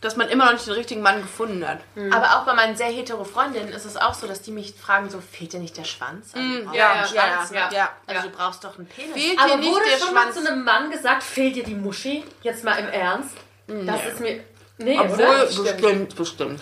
dass 0.00 0.16
man 0.16 0.28
immer 0.28 0.46
noch 0.46 0.52
nicht 0.54 0.66
den 0.66 0.72
richtigen 0.74 1.02
Mann 1.02 1.20
gefunden 1.20 1.66
hat. 1.68 1.80
Aber 2.10 2.36
auch 2.36 2.44
bei 2.46 2.54
meinen 2.54 2.74
sehr 2.76 2.86
hetero 2.88 3.24
Freundinnen 3.24 3.68
ist 3.68 3.84
es 3.84 3.96
auch 3.98 4.14
so, 4.14 4.26
dass 4.26 4.40
die 4.40 4.50
mich 4.50 4.72
fragen, 4.74 5.10
so, 5.10 5.20
fehlt 5.20 5.52
dir 5.52 5.60
nicht 5.60 5.76
der 5.76 5.84
Schwanz? 5.84 6.32
Also, 6.34 6.64
brauchst 6.64 6.76
ja, 6.76 6.94
ja, 6.94 7.06
Schwanz, 7.06 7.50
ja, 7.50 7.68
ne? 7.68 7.76
ja. 7.76 7.90
Also 8.06 8.28
du 8.28 8.34
brauchst 8.34 8.64
doch 8.64 8.78
einen 8.78 8.86
Penis. 8.86 9.12
Fehlt 9.12 9.38
Aber 9.38 9.48
dir 9.50 9.56
nicht 9.58 9.70
wurde 9.70 9.84
der 9.90 9.98
schon 9.98 10.14
mal 10.14 10.22
Schwanz? 10.32 10.36
zu 10.42 10.50
einem 10.50 10.64
Mann 10.64 10.90
gesagt, 10.90 11.22
fehlt 11.22 11.56
dir 11.56 11.64
die 11.64 11.74
Muschi? 11.74 12.24
Jetzt 12.42 12.64
mal 12.64 12.76
im 12.78 12.88
Ernst. 12.88 13.34
Das 13.66 14.06
ist 14.06 14.20
mir... 14.20 14.42
Nee, 14.78 14.98
Obwohl, 14.98 15.18
oder? 15.26 15.44
bestimmt, 15.46 16.16
bestimmt. 16.16 16.60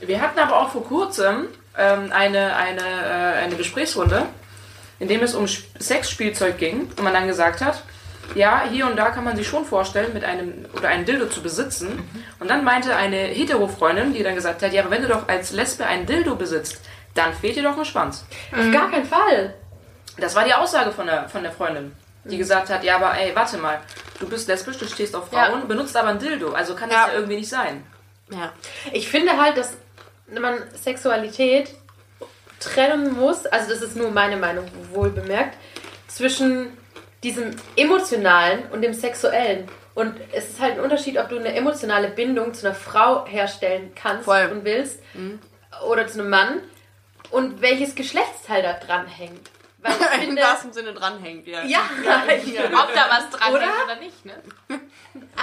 Wir 0.00 0.20
hatten 0.20 0.38
aber 0.38 0.60
auch 0.60 0.70
vor 0.70 0.84
kurzem 0.84 1.48
ähm, 1.76 2.10
eine, 2.12 2.56
eine, 2.56 2.80
äh, 2.80 3.38
eine 3.42 3.56
Gesprächsrunde, 3.56 4.26
in 4.98 5.08
dem 5.08 5.22
es 5.22 5.34
um 5.34 5.44
Sp- 5.44 5.68
Sexspielzeug 5.78 6.56
ging 6.56 6.90
und 6.96 7.02
man 7.02 7.12
dann 7.12 7.26
gesagt 7.26 7.60
hat, 7.60 7.82
ja, 8.34 8.64
hier 8.70 8.86
und 8.86 8.96
da 8.96 9.10
kann 9.10 9.24
man 9.24 9.36
sich 9.36 9.46
schon 9.48 9.64
vorstellen, 9.64 10.12
mit 10.12 10.24
einem 10.24 10.66
oder 10.76 10.88
einen 10.88 11.04
Dildo 11.04 11.26
zu 11.26 11.42
besitzen. 11.42 12.02
Und 12.40 12.48
dann 12.48 12.64
meinte 12.64 12.94
eine 12.94 13.16
Hetero-Freundin, 13.16 14.12
die 14.12 14.22
dann 14.22 14.34
gesagt 14.34 14.62
hat, 14.62 14.72
ja, 14.72 14.82
aber 14.82 14.90
wenn 14.90 15.02
du 15.02 15.08
doch 15.08 15.28
als 15.28 15.52
Lesbe 15.52 15.86
einen 15.86 16.06
Dildo 16.06 16.34
besitzt, 16.36 16.80
dann 17.14 17.32
fehlt 17.32 17.56
dir 17.56 17.62
doch 17.62 17.78
ein 17.78 17.84
Schwanz. 17.84 18.24
Auf 18.52 18.70
gar 18.72 18.90
keinen 18.90 19.06
Fall. 19.06 19.54
Das 20.18 20.34
war 20.34 20.44
die 20.44 20.54
Aussage 20.54 20.90
von 20.92 21.06
der, 21.06 21.28
von 21.28 21.42
der 21.42 21.52
Freundin, 21.52 21.92
die 22.24 22.36
gesagt 22.38 22.68
hat, 22.70 22.82
ja, 22.84 22.96
aber 22.96 23.16
ey, 23.18 23.34
warte 23.34 23.58
mal, 23.58 23.80
du 24.18 24.28
bist 24.28 24.48
lesbisch, 24.48 24.78
du 24.78 24.86
stehst 24.86 25.14
auf 25.14 25.28
Frauen, 25.28 25.60
Ja. 25.60 25.64
benutzt 25.66 25.96
aber 25.96 26.08
ein 26.08 26.18
Dildo, 26.18 26.52
also 26.52 26.74
kann 26.74 26.88
das 26.90 26.98
Ja. 26.98 27.08
ja 27.08 27.14
irgendwie 27.14 27.36
nicht 27.36 27.48
sein. 27.48 27.84
Ja. 28.30 28.52
Ich 28.92 29.08
finde 29.08 29.40
halt, 29.40 29.56
dass 29.56 29.74
man 30.40 30.54
Sexualität 30.74 31.70
trennen 32.60 33.14
muss, 33.14 33.46
also 33.46 33.70
das 33.70 33.82
ist 33.82 33.96
nur 33.96 34.10
meine 34.10 34.36
Meinung, 34.36 34.64
wohl 34.92 35.10
bemerkt, 35.10 35.56
zwischen 36.08 36.76
diesem 37.26 37.50
emotionalen 37.76 38.66
und 38.70 38.82
dem 38.82 38.94
sexuellen. 38.94 39.68
Und 39.94 40.14
es 40.32 40.50
ist 40.50 40.60
halt 40.60 40.74
ein 40.74 40.80
Unterschied, 40.80 41.18
ob 41.18 41.28
du 41.28 41.38
eine 41.38 41.54
emotionale 41.54 42.08
Bindung 42.08 42.54
zu 42.54 42.66
einer 42.66 42.74
Frau 42.74 43.26
herstellen 43.26 43.92
kannst 44.00 44.26
Voll. 44.26 44.48
und 44.52 44.64
willst 44.64 45.00
oder 45.88 46.06
zu 46.06 46.20
einem 46.20 46.30
Mann 46.30 46.60
und 47.30 47.60
welches 47.62 47.94
Geschlechtsteil 47.94 48.62
da 48.62 48.74
dran 48.74 49.06
hängt. 49.06 49.50
Weil 49.78 49.92
ich 49.92 50.00
Im 50.14 50.20
finde, 50.26 50.42
wahrsten 50.42 50.72
Sinne 50.72 50.92
dranhängt, 50.92 51.46
ja. 51.48 51.62
ja, 51.64 51.80
Ob 52.74 52.94
da 52.94 53.06
was 53.10 53.30
dran 53.30 53.52
Oder? 53.54 53.64
ist 53.64 53.84
oder 53.84 53.96
nicht, 53.96 54.24
ne? 54.24 54.34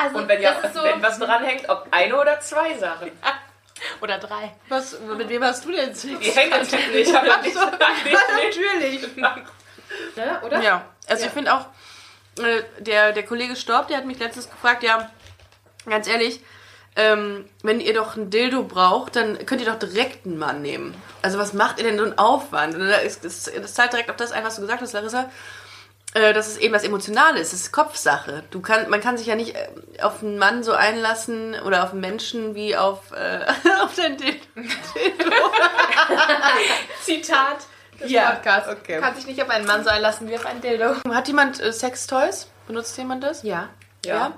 also 0.01 0.17
Und 0.17 0.27
wenn, 0.27 0.41
ja, 0.41 0.55
so, 0.73 0.83
wenn 0.83 1.01
was 1.01 1.19
dranhängt, 1.19 1.67
ob 1.69 1.87
eine 1.91 2.15
oder 2.19 2.39
zwei 2.39 2.77
Sachen. 2.77 3.11
Oder 4.01 4.17
drei. 4.19 4.53
Was, 4.69 4.97
mit 5.17 5.27
wem 5.29 5.43
hast 5.43 5.65
du 5.65 5.71
denn 5.71 5.93
Sex? 5.93 6.19
Die 6.19 6.31
hängen 6.31 6.51
natürlich 6.51 7.07
nicht. 7.07 7.15
Aber 7.15 7.37
nicht, 7.41 7.55
Natürlich. 8.43 9.15
ne, 10.15 10.41
oder? 10.45 10.61
Ja, 10.61 10.85
also 11.09 11.21
Ja. 11.23 11.27
ich 11.27 11.33
finde 11.33 11.53
auch, 11.53 11.65
der, 12.79 13.11
der 13.11 13.23
Kollege 13.23 13.55
Storb, 13.55 13.87
der 13.87 13.97
hat 13.97 14.05
mich 14.05 14.19
letztens 14.19 14.49
gefragt, 14.49 14.83
ja, 14.83 15.09
ganz 15.85 16.07
ehrlich, 16.07 16.41
ähm, 16.95 17.45
wenn 17.63 17.79
ihr 17.79 17.93
doch 17.93 18.15
ein 18.15 18.29
Dildo 18.29 18.63
braucht, 18.63 19.15
dann 19.15 19.45
könnt 19.45 19.61
ihr 19.61 19.71
doch 19.71 19.79
direkt 19.79 20.25
einen 20.25 20.37
Mann 20.37 20.61
nehmen. 20.61 20.93
Also 21.21 21.39
was 21.39 21.53
macht 21.53 21.79
ihr 21.79 21.85
denn 21.85 21.97
so 21.97 22.03
einen 22.03 22.17
Aufwand? 22.17 22.75
Und 22.75 22.87
da 22.87 22.97
ist, 22.97 23.25
das, 23.25 23.51
das 23.55 23.73
zahlt 23.73 23.93
direkt 23.93 24.11
auf 24.11 24.15
das 24.15 24.31
ein, 24.31 24.43
was 24.43 24.55
du 24.55 24.61
gesagt 24.61 24.81
hast, 24.81 24.93
Larissa. 24.93 25.29
Äh, 26.15 26.33
dass 26.33 26.47
es 26.47 26.57
eben 26.57 26.75
was 26.75 26.83
Emotionales 26.83 27.47
ist, 27.47 27.53
es 27.53 27.61
ist 27.61 27.71
Kopfsache. 27.71 28.43
Du 28.51 28.61
kann, 28.61 28.87
man 28.89 29.01
kann 29.01 29.17
sich 29.17 29.25
ja 29.25 29.35
nicht 29.35 29.55
äh, 29.55 29.69
auf 30.03 30.21
einen 30.21 30.37
Mann 30.37 30.63
so 30.63 30.73
einlassen 30.73 31.55
oder 31.65 31.83
auf 31.83 31.91
einen 31.91 32.01
Menschen 32.01 32.53
wie 32.53 32.75
auf, 32.77 33.11
äh, 33.11 33.45
auf 33.81 33.95
den 33.95 34.17
Dildo. 34.17 34.35
Zitat 37.01 37.65
des 37.99 38.11
Ja, 38.11 38.31
Podcasts. 38.31 38.69
okay. 38.69 38.99
Kann 38.99 39.15
sich 39.15 39.25
nicht 39.27 39.41
auf 39.41 39.49
einen 39.49 39.65
Mann 39.65 39.83
so 39.83 39.89
einlassen 39.89 40.27
wie 40.29 40.35
auf 40.35 40.45
ein 40.45 40.61
Dildo. 40.61 40.95
Hat 41.13 41.27
jemand 41.27 41.59
äh, 41.61 41.71
Sextoys? 41.73 42.47
Benutzt 42.67 42.97
jemand 42.97 43.23
das? 43.23 43.43
Ja. 43.43 43.69
Ja. 44.05 44.33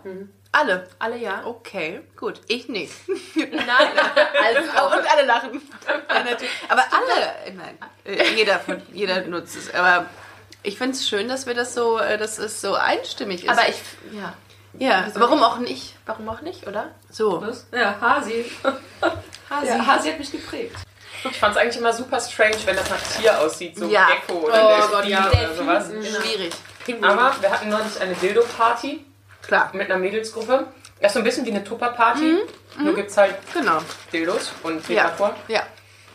Alle. 0.51 0.87
Alle 0.99 1.17
ja. 1.17 1.41
Okay, 1.45 2.01
gut. 2.15 2.39
Ich 2.47 2.69
nicht. 2.69 2.93
Nein. 3.35 3.67
Also, 4.43 4.97
Und 4.97 5.11
alle 5.11 5.25
lachen. 5.25 5.61
Ja, 6.09 6.23
natürlich. 6.23 6.51
Aber 6.69 6.83
alle, 6.91 7.53
nein, 7.53 7.77
äh, 8.05 8.33
jeder, 8.35 8.59
von, 8.59 8.81
jeder 8.93 9.21
nutzt 9.25 9.57
es. 9.57 9.73
Aber 9.73 10.05
ich 10.63 10.77
finde 10.77 10.93
es 10.95 11.07
schön, 11.07 11.27
dass 11.27 11.45
wir 11.45 11.53
das 11.53 11.73
so, 11.73 11.99
äh, 11.99 12.17
dass 12.17 12.37
es 12.37 12.61
so 12.61 12.73
einstimmig 12.75 13.43
ist. 13.43 13.49
Aber 13.49 13.67
ich, 13.67 13.75
ja. 14.13 14.33
ja, 14.79 15.07
warum 15.15 15.43
auch 15.43 15.57
nicht? 15.57 15.95
Warum 16.05 16.29
auch 16.29 16.39
nicht, 16.41 16.65
oder? 16.67 16.91
So. 17.09 17.41
Was? 17.41 17.67
Ja, 17.73 17.99
Hasi. 17.99 18.45
Hasi. 19.49 19.67
Ja, 19.67 19.85
Hasi 19.85 20.09
hat 20.11 20.19
mich 20.19 20.31
geprägt. 20.31 20.75
Ich 21.23 21.37
fand 21.39 21.55
es 21.55 21.61
eigentlich 21.61 21.77
immer 21.77 21.93
super 21.93 22.19
strange, 22.19 22.57
wenn 22.65 22.75
das 22.75 22.89
nach 22.89 23.01
Tier 23.01 23.39
aussieht, 23.39 23.77
so 23.77 23.85
Ja. 23.87 24.07
ein 24.07 24.13
Gecko 24.27 24.39
oder 24.45 24.63
Oh 24.63 24.67
Delfin 24.75 24.91
Gott, 24.91 25.05
ja. 25.05 25.29
oder 25.29 25.55
sowas. 25.55 25.85
Schwierig. 25.87 26.53
Aber 27.01 27.35
wir 27.41 27.49
hatten 27.51 27.69
neulich 27.69 27.99
eine 27.99 28.13
Dildo-Party 28.15 29.03
Klar. 29.41 29.69
mit 29.73 29.89
einer 29.89 29.99
Mädelsgruppe. 29.99 30.67
Das 31.01 31.09
ist 31.09 31.13
so 31.13 31.19
ein 31.19 31.23
bisschen 31.25 31.45
wie 31.45 31.51
eine 31.51 31.63
Tupper-Party, 31.63 32.37
nur 32.79 32.95
gibt 32.95 33.09
es 33.11 33.17
halt 33.17 33.35
Genau. 33.53 33.79
Dildos 34.13 34.51
und 34.63 34.87
Ja. 34.87 35.05
Vibrator. 35.05 35.35
Ja. 35.47 35.63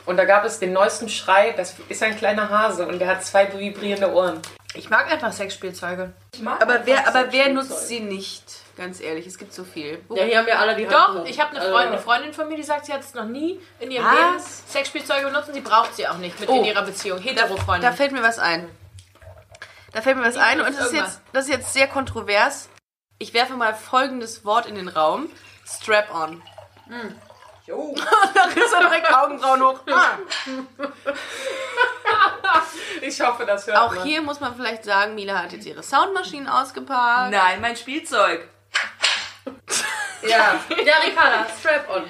Und 0.07 0.17
da 0.17 0.25
gab 0.25 0.45
es 0.45 0.59
den 0.59 0.73
neuesten 0.73 1.09
Schrei, 1.09 1.53
das 1.57 1.75
ist 1.89 2.03
ein 2.03 2.17
kleiner 2.17 2.49
Hase 2.49 2.87
und 2.87 2.99
der 2.99 3.09
hat 3.09 3.25
zwei 3.25 3.53
vibrierende 3.53 4.11
Ohren. 4.13 4.41
Ich 4.75 4.89
mag 4.89 5.11
einfach 5.11 5.33
Sexspielzeuge. 5.33 6.13
Aber 6.61 6.87
wer, 6.87 7.09
aber 7.09 7.33
wer 7.33 7.49
nutzt 7.49 7.89
sie 7.89 8.01
nicht? 8.01 8.45
Ganz 8.77 9.01
ehrlich, 9.01 9.27
es 9.27 9.37
gibt 9.37 9.53
so 9.53 9.65
viel. 9.65 10.01
Wo- 10.09 10.17
ja, 10.17 10.23
hier 10.25 10.39
haben 10.39 10.47
wir 10.47 10.59
alle 10.59 10.77
die 10.77 10.87
Hand 10.89 10.93
Doch, 10.95 11.21
hoch. 11.23 11.27
ich 11.27 11.41
habe 11.41 11.51
eine, 11.51 11.61
Also- 11.61 11.73
Freundin, 11.73 11.93
eine 11.93 12.03
Freundin 12.03 12.33
von 12.33 12.49
mir, 12.49 12.57
die 12.57 12.63
sagt, 12.63 12.87
sie 12.87 12.93
hat 12.93 13.01
es 13.01 13.13
noch 13.15 13.25
nie 13.25 13.61
in 13.81 13.91
ihrem 13.91 14.05
Was? 14.07 14.15
Leben 14.17 14.39
Sexspielzeuge 14.69 15.27
benutzt 15.27 15.49
und 15.49 15.55
sie 15.55 15.61
braucht 15.61 15.97
sie 15.97 16.07
auch 16.07 16.19
nicht 16.19 16.39
mit 16.39 16.49
Oh. 16.49 16.59
in 16.59 16.65
ihrer 16.65 16.83
Beziehung. 16.83 17.19
Hetero-Freundin. 17.19 17.83
Da 17.91 17.95
fällt 17.97 18.13
mir 18.13 18.23
was 18.23 18.39
ein. 18.39 18.71
Da 19.93 20.03
fällt 20.03 20.17
mir 20.17 20.25
was 20.25 20.37
ein 20.37 20.61
und 20.61 20.69
das 20.69 20.87
ist, 20.87 20.93
jetzt, 20.95 21.21
das 21.33 21.45
ist 21.47 21.51
jetzt 21.51 21.73
sehr 21.73 21.89
kontrovers. 21.89 22.69
Ich 23.19 23.35
werfe 23.35 23.55
mal 23.55 23.75
folgendes 23.75 24.45
Wort 24.45 24.67
in 24.67 24.77
den 24.77 24.89
Raum. 24.89 25.29
Strap-on. 25.67 26.41
Jo. 27.71 27.95
Da 28.35 28.45
ist 28.45 28.73
er 28.73 28.81
direkt 28.81 29.13
Augenbrauen 29.15 29.63
hoch. 29.63 29.81
Ah. 29.91 30.19
Ich 33.03 33.21
hoffe, 33.21 33.47
das 33.47 33.67
hört 33.67 33.79
Auch 33.79 33.95
man. 33.95 34.05
hier 34.05 34.21
muss 34.21 34.41
man 34.41 34.55
vielleicht 34.55 34.85
sagen, 34.85 35.15
Mila 35.15 35.43
hat 35.43 35.53
jetzt 35.53 35.65
ihre 35.67 35.83
Soundmaschinen 35.83 36.49
ausgepackt. 36.49 37.31
Nein, 37.31 37.61
mein 37.61 37.77
Spielzeug. 37.77 38.47
ja. 40.23 40.61
Ja, 40.85 40.95
Ricarda, 41.05 41.47
Strap-on. 41.59 42.03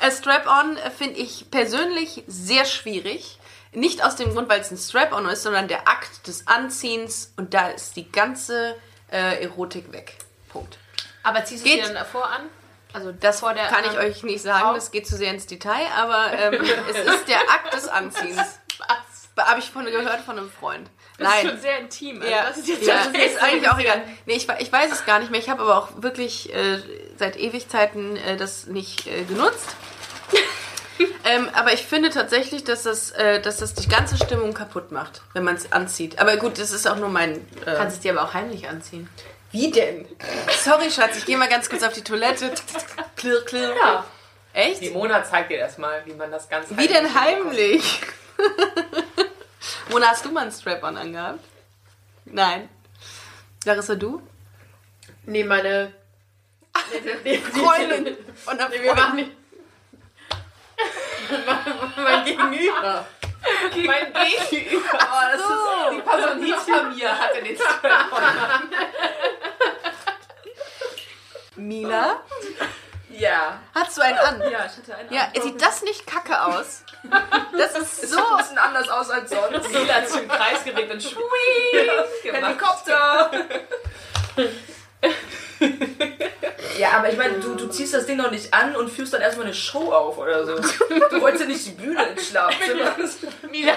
Äh, 0.00 0.10
Strap-on 0.10 0.78
finde 0.96 1.18
ich 1.18 1.50
persönlich 1.50 2.22
sehr 2.26 2.64
schwierig. 2.64 3.38
Nicht 3.72 4.04
aus 4.04 4.16
dem 4.16 4.32
Grund, 4.32 4.48
weil 4.48 4.60
es 4.60 4.70
ein 4.70 4.78
Strap-on 4.78 5.26
ist, 5.28 5.42
sondern 5.42 5.68
der 5.68 5.88
Akt 5.88 6.26
des 6.26 6.46
Anziehens 6.46 7.32
und 7.36 7.52
da 7.54 7.68
ist 7.68 7.96
die 7.96 8.10
ganze 8.10 8.76
äh, 9.10 9.42
Erotik 9.42 9.92
weg. 9.92 10.16
Punkt. 10.50 10.78
Aber 11.22 11.44
ziehst 11.44 11.64
du 11.64 11.68
Geht. 11.68 11.80
sie 11.80 11.86
dann 11.86 11.94
davor 11.94 12.30
an? 12.30 12.48
Also 12.96 13.12
Das 13.12 13.40
vor 13.40 13.52
der 13.52 13.66
kann 13.66 13.84
ich 13.84 13.90
anderen 13.90 14.06
euch 14.10 14.22
nicht 14.22 14.42
sagen, 14.42 14.64
Frau? 14.64 14.74
das 14.74 14.90
geht 14.90 15.06
zu 15.06 15.16
sehr 15.16 15.30
ins 15.30 15.46
Detail, 15.46 15.86
aber 15.94 16.32
ähm, 16.32 16.54
es 16.90 16.96
ist 16.96 17.28
der 17.28 17.40
Akt 17.40 17.74
des 17.74 17.88
Anziehens. 17.88 18.38
Was? 18.38 19.46
Habe 19.46 19.60
ich 19.60 19.70
von, 19.70 19.84
gehört 19.84 20.22
von 20.22 20.38
einem 20.38 20.50
Freund. 20.50 20.88
Das 21.18 21.34
ist 21.34 21.50
schon 21.50 21.60
sehr 21.60 21.78
intim. 21.78 22.22
Also 22.22 22.32
Ja, 22.32 22.48
das 22.48 22.56
ist 22.56 22.68
jetzt 22.68 22.86
ja, 22.86 23.04
das 23.04 23.22
ist 23.22 23.42
eigentlich 23.42 23.68
auch 23.70 23.78
egal. 23.78 24.02
Nee, 24.24 24.36
ich, 24.36 24.48
ich 24.60 24.72
weiß 24.72 24.90
es 24.90 25.04
gar 25.04 25.18
nicht 25.18 25.30
mehr. 25.30 25.40
Ich 25.40 25.50
habe 25.50 25.60
aber 25.60 25.76
auch 25.76 25.88
wirklich 26.02 26.54
äh, 26.54 26.78
seit 27.18 27.36
Ewigkeiten 27.36 28.16
äh, 28.16 28.38
das 28.38 28.66
nicht 28.66 29.06
äh, 29.06 29.24
genutzt. 29.24 29.76
ähm, 31.24 31.50
aber 31.52 31.74
ich 31.74 31.84
finde 31.84 32.08
tatsächlich, 32.08 32.64
dass 32.64 32.84
das, 32.84 33.10
äh, 33.10 33.42
dass 33.42 33.58
das 33.58 33.74
die 33.74 33.88
ganze 33.88 34.16
Stimmung 34.16 34.54
kaputt 34.54 34.90
macht, 34.90 35.20
wenn 35.34 35.44
man 35.44 35.56
es 35.56 35.70
anzieht. 35.70 36.18
Aber 36.18 36.38
gut, 36.38 36.58
das 36.58 36.70
ist 36.70 36.88
auch 36.88 36.96
nur 36.96 37.10
mein. 37.10 37.36
Äh, 37.66 37.74
Kannst 37.76 37.96
es 37.96 38.00
dir 38.00 38.12
aber 38.12 38.26
auch 38.26 38.32
heimlich 38.32 38.70
anziehen. 38.70 39.10
Wie 39.56 39.70
denn? 39.70 40.06
Sorry, 40.62 40.90
Schatz, 40.90 41.16
ich 41.16 41.24
gehe 41.24 41.38
mal 41.38 41.48
ganz 41.48 41.70
kurz 41.70 41.82
auf 41.82 41.94
die 41.94 42.04
Toilette. 42.04 42.52
Klirr, 43.16 43.42
klirr. 43.46 43.74
Ja. 43.74 44.04
Echt? 44.52 44.82
Die 44.82 44.90
Mona 44.90 45.24
zeigt 45.24 45.50
dir 45.50 45.58
das 45.58 45.78
mal, 45.78 46.02
wie 46.04 46.12
man 46.12 46.30
das 46.30 46.46
ganz 46.48 46.66
Wie 46.70 46.86
denn 46.86 47.14
heimlich? 47.18 48.00
Mona, 49.90 50.08
hast 50.08 50.24
du 50.26 50.30
mal 50.30 50.42
einen 50.42 50.52
Strap-on 50.52 50.96
angehabt? 50.98 51.40
Nein. 52.26 52.68
Larissa, 53.64 53.94
du? 53.94 54.20
Nee, 55.24 55.44
meine. 55.44 55.92
Nee, 57.24 57.38
Freundin. 57.52 58.16
Und 58.46 58.60
eine 58.60 58.68
Nee, 58.68 58.82
wir 58.82 58.94
Freundin. 58.94 58.94
machen 58.94 59.16
nicht. 59.16 59.30
mein 61.96 62.24
Gegenüber. 62.26 63.06
Mein. 63.86 64.12
Oh, 65.08 65.22
das 65.32 65.40
ist 65.40 65.92
die 65.92 66.00
Person 66.00 66.42
hinter 66.42 66.82
mir 66.90 67.18
hatte 67.18 67.42
den 67.42 67.56
Strap 67.56 68.62
Mila? 71.56 72.20
Ja. 73.10 73.60
Hast 73.74 73.96
du 73.96 74.02
einen 74.02 74.18
an? 74.18 74.40
Ja, 74.50 74.66
ich 74.66 74.76
hatte 74.76 74.94
einen. 74.96 75.12
Ja, 75.12 75.28
sieht 75.40 75.60
das 75.60 75.82
nicht 75.82 76.06
kacke 76.06 76.42
aus? 76.42 76.84
Das 77.56 77.78
ist 77.78 78.02
so. 78.10 78.16
Sieht 78.16 78.18
ein 78.18 78.36
bisschen 78.36 78.58
anders 78.58 78.88
aus 78.88 79.10
als 79.10 79.30
sonst. 79.30 79.72
Lila 79.72 80.06
zum 80.06 80.28
Kreisgerät 80.28 80.90
und 80.90 81.02
schwuii. 81.02 81.90
Helikopter! 82.24 83.30
ja, 86.78 86.90
aber 86.92 87.10
ich 87.10 87.16
meine, 87.16 87.34
du, 87.40 87.54
du 87.54 87.68
ziehst 87.68 87.94
das 87.94 88.06
Ding 88.06 88.16
noch 88.16 88.30
nicht 88.30 88.52
an 88.52 88.76
und 88.76 88.90
führst 88.90 89.12
dann 89.14 89.22
erstmal 89.22 89.46
eine 89.46 89.54
Show 89.54 89.92
auf 89.92 90.18
oder 90.18 90.44
so. 90.44 90.56
Du 90.56 91.20
wolltest 91.20 91.42
ja 91.44 91.48
nicht 91.48 91.66
die 91.66 91.70
Bühne 91.70 92.02
ins 92.10 92.28
Schlafzimmer. 92.28 92.94
Mila. 93.50 93.72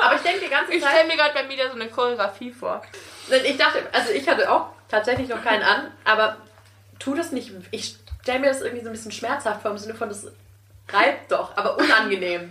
Aber 0.00 0.16
ich 0.16 0.22
denke 0.22 0.40
die 0.44 0.50
ganze 0.50 0.72
Ich 0.72 0.82
Zeit. 0.82 0.92
stelle 0.92 1.08
mir 1.08 1.16
gerade 1.16 1.34
bei 1.34 1.44
Mila 1.44 1.68
so 1.68 1.74
eine 1.74 1.88
Choreografie 1.88 2.50
vor. 2.52 2.82
Ich 3.44 3.56
dachte, 3.56 3.82
also 3.92 4.10
ich 4.12 4.28
hatte 4.28 4.50
auch 4.50 4.66
tatsächlich 4.88 5.28
noch 5.28 5.42
keinen 5.42 5.62
an, 5.62 5.92
aber 6.04 6.36
tu 6.98 7.14
das 7.14 7.32
nicht. 7.32 7.50
Ich 7.70 7.96
stelle 8.22 8.40
mir 8.40 8.48
das 8.48 8.60
irgendwie 8.60 8.82
so 8.82 8.90
ein 8.90 8.92
bisschen 8.92 9.12
schmerzhaft 9.12 9.62
vor, 9.62 9.70
im 9.70 9.78
Sinne 9.78 9.94
von, 9.94 10.08
das 10.08 10.26
reibt 10.92 11.30
doch, 11.32 11.56
aber 11.56 11.78
unangenehm. 11.78 12.50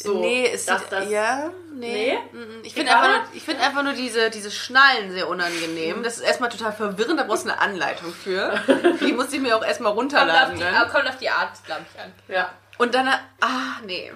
So, 0.00 0.20
nee, 0.20 0.48
dass 0.52 0.66
sieht, 0.66 0.92
das, 0.92 1.10
ja, 1.10 1.50
nee. 1.74 2.12
Nee? 2.14 2.18
Mhm. 2.38 2.60
Ich 2.62 2.72
finde 2.74 2.94
einfach, 2.94 3.08
nur, 3.08 3.20
ich 3.34 3.42
find 3.42 3.60
einfach 3.60 3.82
nur 3.82 3.94
diese, 3.94 4.30
diese 4.30 4.50
Schnallen 4.52 5.10
sehr 5.10 5.28
unangenehm. 5.28 6.04
Das 6.04 6.18
ist 6.18 6.22
erstmal 6.22 6.50
total 6.50 6.72
verwirrend, 6.72 7.18
da 7.18 7.24
brauchst 7.24 7.44
du 7.46 7.50
eine 7.50 7.60
Anleitung 7.60 8.12
für. 8.12 8.62
Die 9.00 9.12
muss 9.12 9.32
ich 9.32 9.40
mir 9.40 9.56
auch 9.56 9.64
erstmal 9.64 9.94
Kommt 9.94 10.14
auf, 10.14 10.20
runterladen. 10.20 10.56
die, 10.56 10.62
Ne? 10.62 10.88
kommt 10.92 11.08
auf 11.08 11.16
die 11.18 11.28
Art, 11.30 11.50
glaube 11.66 11.82
ich, 11.92 12.00
an. 12.00 12.12
Ja. 12.28 12.52
Und 12.78 12.94
dann, 12.94 13.08
ah, 13.08 13.80
nee. 13.84 14.12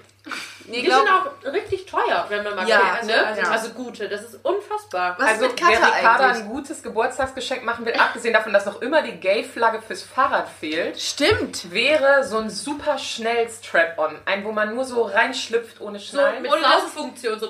Nee 0.66 0.80
Die 0.80 0.82
glaub, 0.84 1.00
sind 1.06 1.10
auch 1.48 1.52
richtig 1.52 1.86
teuer. 1.86 2.26
wenn 2.28 2.42
man 2.44 2.54
mal 2.56 2.68
Ja, 2.68 2.78
guckt, 2.96 3.04
ne? 3.06 3.26
Also, 3.26 3.40
Ja. 3.42 3.50
also 3.50 3.70
gute, 3.70 4.08
das 4.08 4.22
ist 4.22 4.38
unfassbar. 4.44 5.16
Was 5.18 5.28
Also, 5.28 5.44
ist 5.46 5.50
mit 5.52 5.60
Katha 5.60 5.70
wer 5.90 5.98
Ricarda 5.98 6.26
ein 6.32 6.48
gutes 6.48 6.82
Geburtstagsgeschenk 6.82 7.64
machen 7.64 7.84
will, 7.86 7.94
abgesehen 7.94 8.34
davon, 8.34 8.52
dass 8.52 8.66
noch 8.66 8.80
immer 8.82 9.02
die 9.02 9.12
Gay-Flagge 9.12 9.82
fürs 9.82 10.02
Fahrrad 10.02 10.48
fehlt, 10.48 11.00
Stimmt. 11.00 11.70
wäre 11.72 12.24
so 12.24 12.38
ein 12.38 12.50
super 12.50 12.98
schnell 12.98 13.48
Strap-on. 13.48 14.18
Ein, 14.26 14.44
wo 14.44 14.52
man 14.52 14.74
nur 14.74 14.84
so 14.84 15.02
reinschlüpft 15.02 15.80
ohne 15.80 15.98
So 15.98 16.16
Schnallen. 16.18 16.42
mit 16.42 16.50
Saugfunktion. 16.50 17.38
So. 17.38 17.46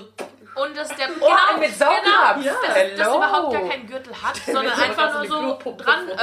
Und 0.55 0.77
dass 0.77 0.89
der 0.89 1.09
Oh, 1.21 1.31
ein 1.55 1.61
mit 1.61 1.75
Saugnapf. 1.77 2.37
Genau, 2.43 2.55
dass, 2.67 2.75
Hello. 2.77 2.97
dass 2.99 3.09
überhaupt 3.17 3.53
gar 3.55 3.69
keinen 3.71 3.87
Gürtel 3.87 4.13
hat, 4.23 4.37
sondern 4.47 4.77
so 4.77 4.83
einfach 4.83 5.15
nur 5.29 5.59
so 5.61 5.75
dran, 5.79 6.09
äh, 6.11 6.15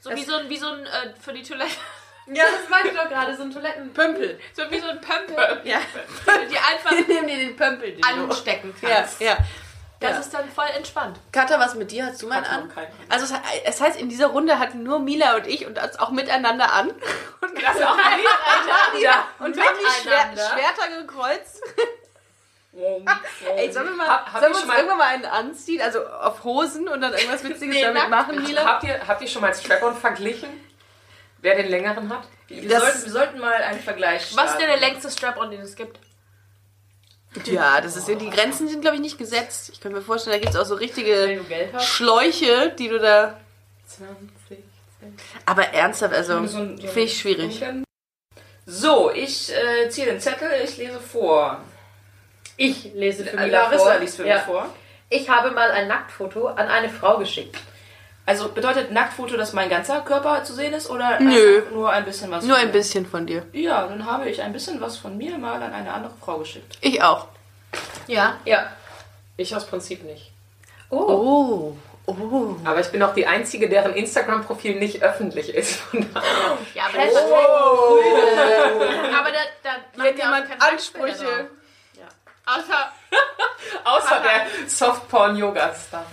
so 0.00 0.10
wie 0.10 0.24
so 0.24 0.34
ein, 0.34 0.48
wie 0.48 0.56
so 0.56 0.66
ein 0.68 0.84
äh, 0.84 1.14
für 1.20 1.32
die 1.32 1.42
Toilette, 1.42 1.70
Ja, 2.32 2.44
das 2.44 2.68
meinte 2.68 2.88
ich 2.88 2.94
doch 2.96 3.08
gerade, 3.08 3.36
so 3.36 3.42
ein 3.42 3.50
Toiletten... 3.50 3.92
Pömpel. 3.92 4.38
so 4.54 4.62
wie 4.70 4.78
so 4.80 4.88
ein 4.88 5.00
Pömpel, 5.00 5.60
Ja. 5.64 5.78
die 6.50 6.58
einfach 6.58 6.90
Nimm 7.08 7.26
dir 7.26 7.36
den 7.36 7.56
Pömpel. 7.56 7.92
den 7.92 8.04
anstecken 8.04 8.74
Ja, 8.82 8.88
kannst. 8.96 9.20
ja. 9.20 9.36
Das 10.00 10.10
Ja. 10.12 10.18
ist 10.20 10.32
dann 10.34 10.48
voll 10.50 10.66
entspannt. 10.76 11.18
Katha, 11.32 11.58
was 11.58 11.74
mit 11.74 11.90
dir? 11.90 12.06
Hast 12.06 12.22
du 12.22 12.28
mal 12.28 12.44
an? 12.44 12.70
Also 13.08 13.24
es, 13.34 13.40
es 13.64 13.80
heißt, 13.80 13.98
in 14.00 14.08
dieser 14.08 14.28
Runde 14.28 14.58
hatten 14.60 14.84
nur 14.84 15.00
Mila 15.00 15.34
und 15.36 15.46
ich 15.48 15.66
und 15.66 15.76
das 15.76 15.98
auch 15.98 16.10
miteinander 16.10 16.72
an. 16.72 16.90
Und 17.40 17.62
Das 17.62 17.74
ist 17.76 17.82
auch 17.82 17.96
miteinander. 17.96 18.98
ja, 19.00 19.26
und 19.40 19.56
wir 19.56 19.62
haben 19.64 19.76
die 19.80 20.02
Schwer 20.02 20.26
Miteinander. 20.26 20.50
Schwerter 20.54 21.00
gekreuzt. 21.00 21.62
Ey, 23.56 23.72
sollen 23.72 23.88
wir 23.88 23.96
mal, 23.96 24.06
Hab- 24.06 24.32
hab 24.32 24.40
sollen 24.40 24.52
wir 24.52 24.58
uns 24.58 24.66
mal- 24.66 24.76
irgendwann 24.76 24.98
mal 24.98 25.08
einen 25.08 25.24
anziehen? 25.24 25.80
Also 25.82 26.06
auf 26.06 26.44
Hosen 26.44 26.86
und 26.88 27.00
dann 27.00 27.12
irgendwas 27.12 27.42
Witziges 27.42 27.74
Nee, 27.74 27.82
damit 27.82 28.08
machen, 28.08 28.40
Mila? 28.42 28.64
Habt 28.64 28.84
ihr, 28.84 29.00
habt 29.08 29.20
ihr 29.22 29.28
schon 29.28 29.42
mal 29.42 29.52
Strap-on 29.54 29.96
verglichen? 29.96 30.48
Wer 31.40 31.56
den 31.56 31.68
längeren 31.68 32.08
hat? 32.12 32.22
Wir, 32.48 32.68
Das- 32.68 32.80
sollten, 32.82 33.04
wir 33.04 33.12
sollten 33.12 33.38
mal 33.38 33.52
einen 33.54 33.80
Vergleich 33.80 34.26
starten. 34.26 34.36
Was 34.36 34.52
ist 34.52 34.60
denn 34.60 34.68
der 34.68 34.80
längste 34.80 35.10
Strap-on, 35.10 35.50
den 35.50 35.60
es 35.60 35.76
gibt? 35.76 35.98
Ja, 37.44 37.80
das 37.80 37.94
ist 37.96 38.08
ja, 38.08 38.14
die 38.14 38.30
Grenzen 38.30 38.68
sind, 38.68 38.80
glaube 38.80 38.96
ich, 38.96 39.02
nicht 39.02 39.18
gesetzt. 39.18 39.68
Ich 39.72 39.80
kann 39.80 39.92
mir 39.92 40.00
vorstellen, 40.00 40.36
da 40.36 40.40
gibt 40.40 40.54
es 40.54 40.60
auch 40.60 40.64
so 40.66 40.74
richtige. 40.74 41.40
Schläuche, 41.78 42.74
die 42.78 42.88
du 42.88 42.98
da... 42.98 43.38
20. 43.86 44.64
Aber 45.46 45.62
ernsthaft, 45.68 46.14
also, 46.14 46.46
So 46.46 46.58
ein- 46.58 46.76
so 46.78 46.86
finde 46.86 47.00
ich 47.02 47.18
schwierig. 47.20 47.62
So, 48.66 49.10
ich 49.10 49.52
äh, 49.54 49.88
ziehe 49.88 50.06
den 50.06 50.20
Zettel, 50.20 50.50
ich 50.64 50.76
lese 50.76 51.00
vor. 51.00 51.60
Ich 52.56 52.92
lese 52.94 53.24
für 53.24 53.36
mich 53.36 53.52
Larissa 53.52 53.84
vor. 53.92 53.98
liest 53.98 54.16
für 54.16 54.26
ja. 54.26 54.34
mich 54.36 54.44
vor. 54.44 54.74
Ich 55.10 55.28
habe 55.30 55.52
mal 55.52 55.70
ein 55.70 55.86
Nacktfoto 55.88 56.48
an 56.48 56.66
eine 56.68 56.88
Frau 56.90 57.18
geschickt. 57.18 57.56
Also 58.28 58.50
bedeutet 58.50 58.90
Nacktfoto, 58.90 59.38
dass 59.38 59.54
mein 59.54 59.70
ganzer 59.70 60.02
Körper 60.02 60.44
zu 60.44 60.52
sehen 60.52 60.74
ist 60.74 60.90
oder 60.90 61.18
Nö. 61.18 61.62
nur 61.72 61.90
ein 61.90 62.04
bisschen 62.04 62.30
was? 62.30 62.44
Nur 62.44 62.56
von 62.56 62.60
ein 62.60 62.66
mir? 62.66 62.72
bisschen 62.74 63.06
von 63.06 63.26
dir. 63.26 63.46
Ja, 63.54 63.86
dann 63.86 64.04
habe 64.04 64.28
ich 64.28 64.42
ein 64.42 64.52
bisschen 64.52 64.82
was 64.82 64.98
von 64.98 65.16
mir 65.16 65.38
mal 65.38 65.62
an 65.62 65.72
eine 65.72 65.90
andere 65.90 66.12
Frau 66.22 66.36
geschickt. 66.36 66.76
Ich 66.82 67.02
auch. 67.02 67.28
Ja. 68.06 68.36
Ja. 68.44 68.70
Ich 69.38 69.56
aus 69.56 69.64
Prinzip 69.66 70.04
nicht. 70.04 70.30
Oh. 70.90 71.74
Oh. 72.06 72.56
Aber 72.66 72.80
ich 72.80 72.88
bin 72.88 73.02
auch 73.02 73.14
die 73.14 73.26
Einzige, 73.26 73.66
deren 73.70 73.94
Instagram-Profil 73.94 74.78
nicht 74.78 75.02
öffentlich 75.02 75.54
ist. 75.54 75.80
Ja, 76.74 76.84
aber 76.84 76.98
das 76.98 77.12
ist 77.12 77.22
cool. 77.24 78.02
Aber 79.18 79.30
da, 79.30 79.38
da 79.62 79.70
macht 79.96 80.08
Hat 80.08 80.18
ja 80.18 80.24
auch 80.24 80.34
jemand 80.34 80.48
keine 80.50 80.72
Ansprüche? 80.72 81.24
Drauf. 81.24 82.08
Außer, 82.44 82.92
Außer 83.84 84.22
der 84.22 84.68
Softporn-Yoga-Star. 84.68 86.04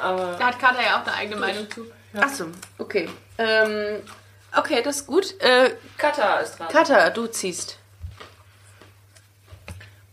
Aber 0.00 0.36
da 0.38 0.46
hat 0.46 0.58
Katha 0.58 0.82
ja 0.82 1.00
auch 1.00 1.06
eine 1.06 1.14
eigene 1.14 1.36
Meinung 1.36 1.70
zu. 1.70 1.86
Achso, 2.14 2.46
okay. 2.78 3.08
Ähm, 3.38 4.02
okay, 4.56 4.82
das 4.82 4.96
ist 4.98 5.06
gut. 5.06 5.40
Äh, 5.40 5.76
Kata 5.96 6.38
ist 6.40 6.58
dran. 6.58 6.68
Katha, 6.68 7.10
du 7.10 7.26
ziehst. 7.26 7.78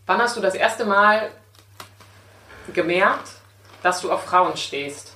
wann 0.06 0.18
hast 0.22 0.36
du 0.36 0.40
das 0.40 0.54
erste 0.54 0.84
Mal 0.84 1.30
gemerkt, 2.72 3.28
dass 3.82 4.00
du 4.00 4.10
auf 4.10 4.24
Frauen 4.24 4.56
stehst? 4.56 5.12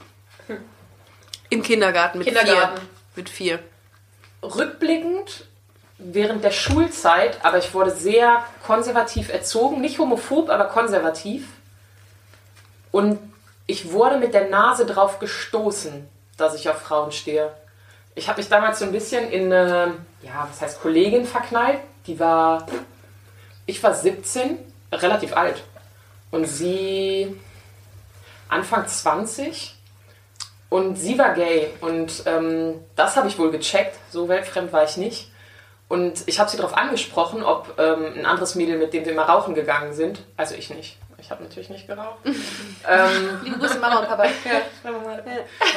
Im 1.51 1.63
Kindergarten 1.63 2.19
mit 2.19 2.27
Kindergarten. 2.27 2.79
vier. 2.79 2.89
Mit 3.17 3.29
vier. 3.29 3.59
Rückblickend 4.43 5.47
während 5.99 6.43
der 6.43 6.51
Schulzeit, 6.51 7.45
aber 7.45 7.59
ich 7.59 7.73
wurde 7.75 7.91
sehr 7.91 8.45
konservativ 8.67 9.29
erzogen, 9.29 9.81
nicht 9.81 9.99
homophob, 9.99 10.51
aber 10.51 10.65
konservativ. 10.65 11.47
Und 12.91 13.19
ich 13.67 13.93
wurde 13.93 14.19
mit 14.19 14.35
der 14.35 14.49
Nase 14.49 14.87
drauf 14.87 15.19
gestoßen, 15.19 16.09
dass 16.37 16.55
ich 16.55 16.69
auf 16.69 16.81
Frauen 16.81 17.13
stehe. 17.13 17.53
Ich 18.15 18.29
habe 18.29 18.41
mich 18.41 18.49
damals 18.49 18.79
so 18.79 18.85
ein 18.85 18.93
bisschen 18.93 19.31
in 19.31 19.53
eine, 19.53 19.95
ja, 20.23 20.47
was 20.51 20.61
heißt 20.61 20.83
Kollegin 20.83 21.25
verknallt. 21.25 21.81
Die 22.07 22.19
war, 22.19 22.67
ich 23.67 23.83
war 23.83 23.95
17, 23.95 24.59
relativ 24.93 25.37
alt. 25.37 25.63
Und 26.31 26.47
sie 26.47 27.37
Anfang 28.49 28.87
20. 28.87 29.77
Und 30.69 30.97
sie 30.97 31.19
war 31.19 31.35
gay. 31.35 31.71
Und 31.81 32.23
ähm, 32.27 32.75
das 32.97 33.17
habe 33.17 33.29
ich 33.29 33.39
wohl 33.39 33.51
gecheckt. 33.51 33.97
So 34.11 34.29
weltfremd 34.29 34.73
war 34.73 34.85
ich 34.85 34.97
nicht. 34.97 35.31
Und 35.89 36.23
ich 36.27 36.41
habe 36.41 36.51
sie 36.51 36.57
darauf 36.57 36.75
angesprochen, 36.77 37.43
ob 37.43 37.75
ähm, 37.79 38.15
ein 38.17 38.27
anderes 38.27 38.55
Mädel, 38.55 38.79
mit 38.79 38.95
dem 38.95 39.05
wir 39.05 39.15
mal 39.15 39.25
rauchen 39.25 39.55
gegangen 39.55 39.93
sind. 39.93 40.23
Also 40.37 40.55
ich 40.55 40.71
nicht. 40.71 40.97
Ich 41.23 41.31
habe 41.31 41.43
natürlich 41.43 41.71
nicht 41.71 41.87
geraucht. 41.87 42.19
ähm, 42.25 43.41
Liebe 43.45 43.59
Grüße, 43.59 43.79
Mama 43.81 44.01
und 44.01 44.09
Papa. 44.09 44.25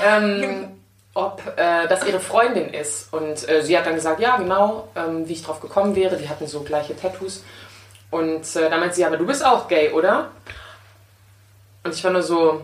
ähm, 0.04 0.82
ob 1.14 1.42
äh, 1.56 1.88
das 1.88 2.06
ihre 2.06 2.20
Freundin 2.20 2.74
ist. 2.74 3.14
Und 3.14 3.48
äh, 3.48 3.62
sie 3.62 3.78
hat 3.78 3.86
dann 3.86 3.96
gesagt, 3.96 4.20
ja, 4.20 4.38
genau, 4.38 4.90
ähm, 4.96 5.28
wie 5.28 5.34
ich 5.34 5.44
drauf 5.44 5.62
gekommen 5.62 5.96
wäre. 5.96 6.18
Die 6.18 6.28
hatten 6.28 6.48
so 6.48 6.64
gleiche 6.64 6.98
Tattoos. 6.98 7.44
Und 8.12 8.56
äh, 8.56 8.70
dann 8.70 8.80
meinte 8.80 8.96
sie, 8.96 9.06
aber 9.06 9.18
du 9.18 9.26
bist 9.26 9.46
auch 9.46 9.68
gay, 9.68 9.92
oder? 9.92 10.32
Und 11.84 11.94
ich 11.94 12.04
war 12.04 12.12
nur 12.12 12.24
so, 12.24 12.64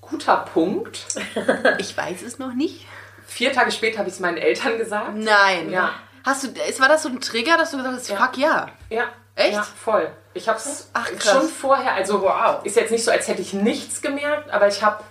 guter 0.00 0.38
Punkt. 0.52 1.06
Ich 1.78 1.96
weiß 1.96 2.22
es 2.22 2.38
noch 2.38 2.52
nicht. 2.52 2.86
Vier 3.26 3.52
Tage 3.52 3.70
später 3.70 3.98
habe 3.98 4.08
ich 4.08 4.14
es 4.14 4.20
meinen 4.20 4.36
Eltern 4.36 4.76
gesagt. 4.76 5.14
Nein. 5.14 5.70
Ja. 5.70 5.94
Hast 6.24 6.44
du, 6.44 6.48
war 6.80 6.88
das 6.88 7.04
so 7.04 7.08
ein 7.08 7.20
Trigger, 7.20 7.56
dass 7.56 7.70
du 7.70 7.78
gesagt 7.78 7.94
hast, 7.96 8.12
fuck 8.12 8.36
ja. 8.36 8.68
Ja. 8.90 9.04
Echt? 9.34 9.54
Ja, 9.54 9.62
voll. 9.62 10.10
Ich 10.34 10.48
habe 10.48 10.58
es 10.58 10.88
schon 11.22 11.48
vorher, 11.48 11.94
also 11.94 12.28
ist 12.64 12.76
jetzt 12.76 12.90
nicht 12.90 13.04
so, 13.04 13.10
als 13.10 13.28
hätte 13.28 13.42
ich 13.42 13.52
nichts 13.52 14.00
gemerkt, 14.00 14.50
aber 14.50 14.68
ich 14.68 14.82
habe 14.82 15.02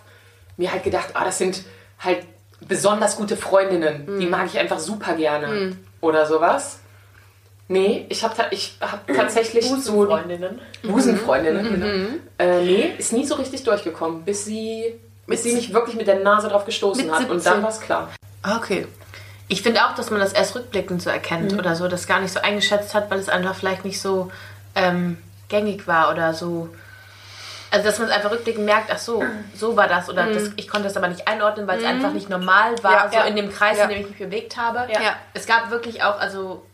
mir 0.57 0.71
halt 0.71 0.83
gedacht, 0.83 1.09
ah, 1.13 1.23
das 1.25 1.37
sind 1.37 1.63
halt 1.99 2.25
besonders 2.59 3.15
gute 3.15 3.37
Freundinnen. 3.37 4.07
Hm. 4.07 4.19
Die 4.19 4.25
mag 4.27 4.47
ich 4.47 4.57
einfach 4.57 4.79
super 4.79 5.13
gerne. 5.13 5.75
Oder 6.01 6.25
sowas. 6.25 6.79
Nee, 7.67 8.05
ich 8.09 8.23
habe 8.23 8.35
ich 8.51 8.77
hab 8.81 9.07
tatsächlich 9.07 9.65
so 9.65 10.05
Freundinnen. 10.05 10.59
Busenfreundinnen. 10.83 11.65
Mhm. 11.65 11.81
Genau. 12.37 12.51
Äh, 12.53 12.65
nee, 12.65 12.93
ist 12.97 13.13
nie 13.13 13.25
so 13.25 13.35
richtig 13.35 13.63
durchgekommen, 13.63 14.23
bis 14.23 14.43
sie, 14.43 14.99
bis 15.25 15.43
sie 15.43 15.53
mich 15.55 15.73
wirklich 15.73 15.95
mit 15.95 16.07
der 16.07 16.19
Nase 16.19 16.49
drauf 16.49 16.65
gestoßen 16.65 17.09
hat. 17.09 17.29
Und 17.29 17.39
17. 17.39 17.53
dann 17.53 17.63
war 17.63 17.69
es 17.69 17.79
klar. 17.79 18.09
Ah, 18.41 18.57
Okay. 18.57 18.87
Ich 19.47 19.61
finde 19.63 19.85
auch, 19.85 19.95
dass 19.95 20.09
man 20.11 20.21
das 20.21 20.31
erst 20.31 20.55
rückblickend 20.55 21.01
so 21.01 21.09
erkennt 21.09 21.51
oder 21.59 21.75
so, 21.75 21.89
das 21.89 22.07
gar 22.07 22.21
nicht 22.21 22.31
so 22.31 22.39
eingeschätzt 22.39 22.93
hat, 22.93 23.11
weil 23.11 23.19
es 23.19 23.27
einfach 23.27 23.53
vielleicht 23.53 23.83
nicht 23.83 23.99
so 23.99 24.31
ähm, 24.75 25.17
gängig 25.49 25.87
war 25.87 26.11
oder 26.11 26.33
so. 26.33 26.69
Also, 27.73 27.85
dass 27.85 27.99
man 27.99 28.09
es 28.09 28.13
einfach 28.13 28.31
rückblickend 28.31 28.65
merkt, 28.65 28.89
ach 28.91 28.97
so, 28.97 29.23
so 29.55 29.77
war 29.77 29.87
das. 29.87 30.09
Oder 30.09 30.25
das, 30.33 30.49
ich 30.57 30.67
konnte 30.67 30.89
das 30.89 30.97
aber 30.97 31.07
nicht 31.07 31.27
einordnen, 31.27 31.67
weil 31.67 31.79
es 31.79 31.85
einfach 31.85 32.11
nicht 32.11 32.29
normal 32.29 32.75
war, 32.83 32.91
Ja, 32.91 33.09
so 33.09 33.15
ja. 33.17 33.23
in 33.23 33.35
dem 33.37 33.49
Kreis, 33.49 33.77
Ja. 33.77 33.85
in 33.85 33.89
dem 33.91 34.01
ich 34.01 34.09
mich 34.09 34.19
bewegt 34.19 34.57
habe. 34.57 34.91
Ja. 34.91 35.15
Es 35.33 35.45
gab 35.47 35.69
wirklich 35.71 36.03
auch, 36.03 36.19
also 36.19 36.65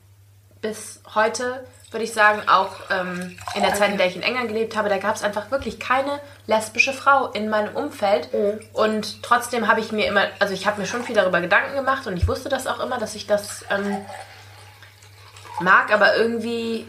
bis 0.59 1.01
heute 1.13 1.63
würde 1.91 2.03
ich 2.03 2.13
sagen, 2.13 2.41
auch 2.49 2.71
ähm, 2.89 3.37
in 3.55 3.61
der 3.61 3.73
Zeit, 3.73 3.91
in 3.91 3.97
der 3.97 4.07
ich 4.07 4.15
in 4.15 4.21
England 4.21 4.49
gelebt 4.49 4.75
habe, 4.75 4.89
da 4.89 4.97
gab 4.97 5.15
es 5.15 5.23
einfach 5.23 5.51
wirklich 5.51 5.79
keine 5.79 6.19
lesbische 6.45 6.91
Frau 6.91 7.27
in 7.27 7.47
meinem 7.49 7.75
Umfeld. 7.75 8.29
Und 8.73 9.23
trotzdem 9.23 9.67
habe 9.69 9.79
ich 9.79 9.91
mir 9.93 10.07
immer, 10.07 10.25
also 10.39 10.53
ich 10.53 10.67
habe 10.67 10.81
mir 10.81 10.87
schon 10.87 11.03
viel 11.03 11.15
darüber 11.15 11.39
Gedanken 11.39 11.75
gemacht 11.75 12.05
und 12.07 12.17
ich 12.17 12.27
wusste 12.27 12.49
das 12.49 12.67
auch 12.67 12.79
immer, 12.81 12.97
dass 12.97 13.15
ich 13.15 13.25
das 13.25 13.63
ähm, 13.69 13.99
mag, 15.61 15.93
aber 15.93 16.17
irgendwie 16.17 16.85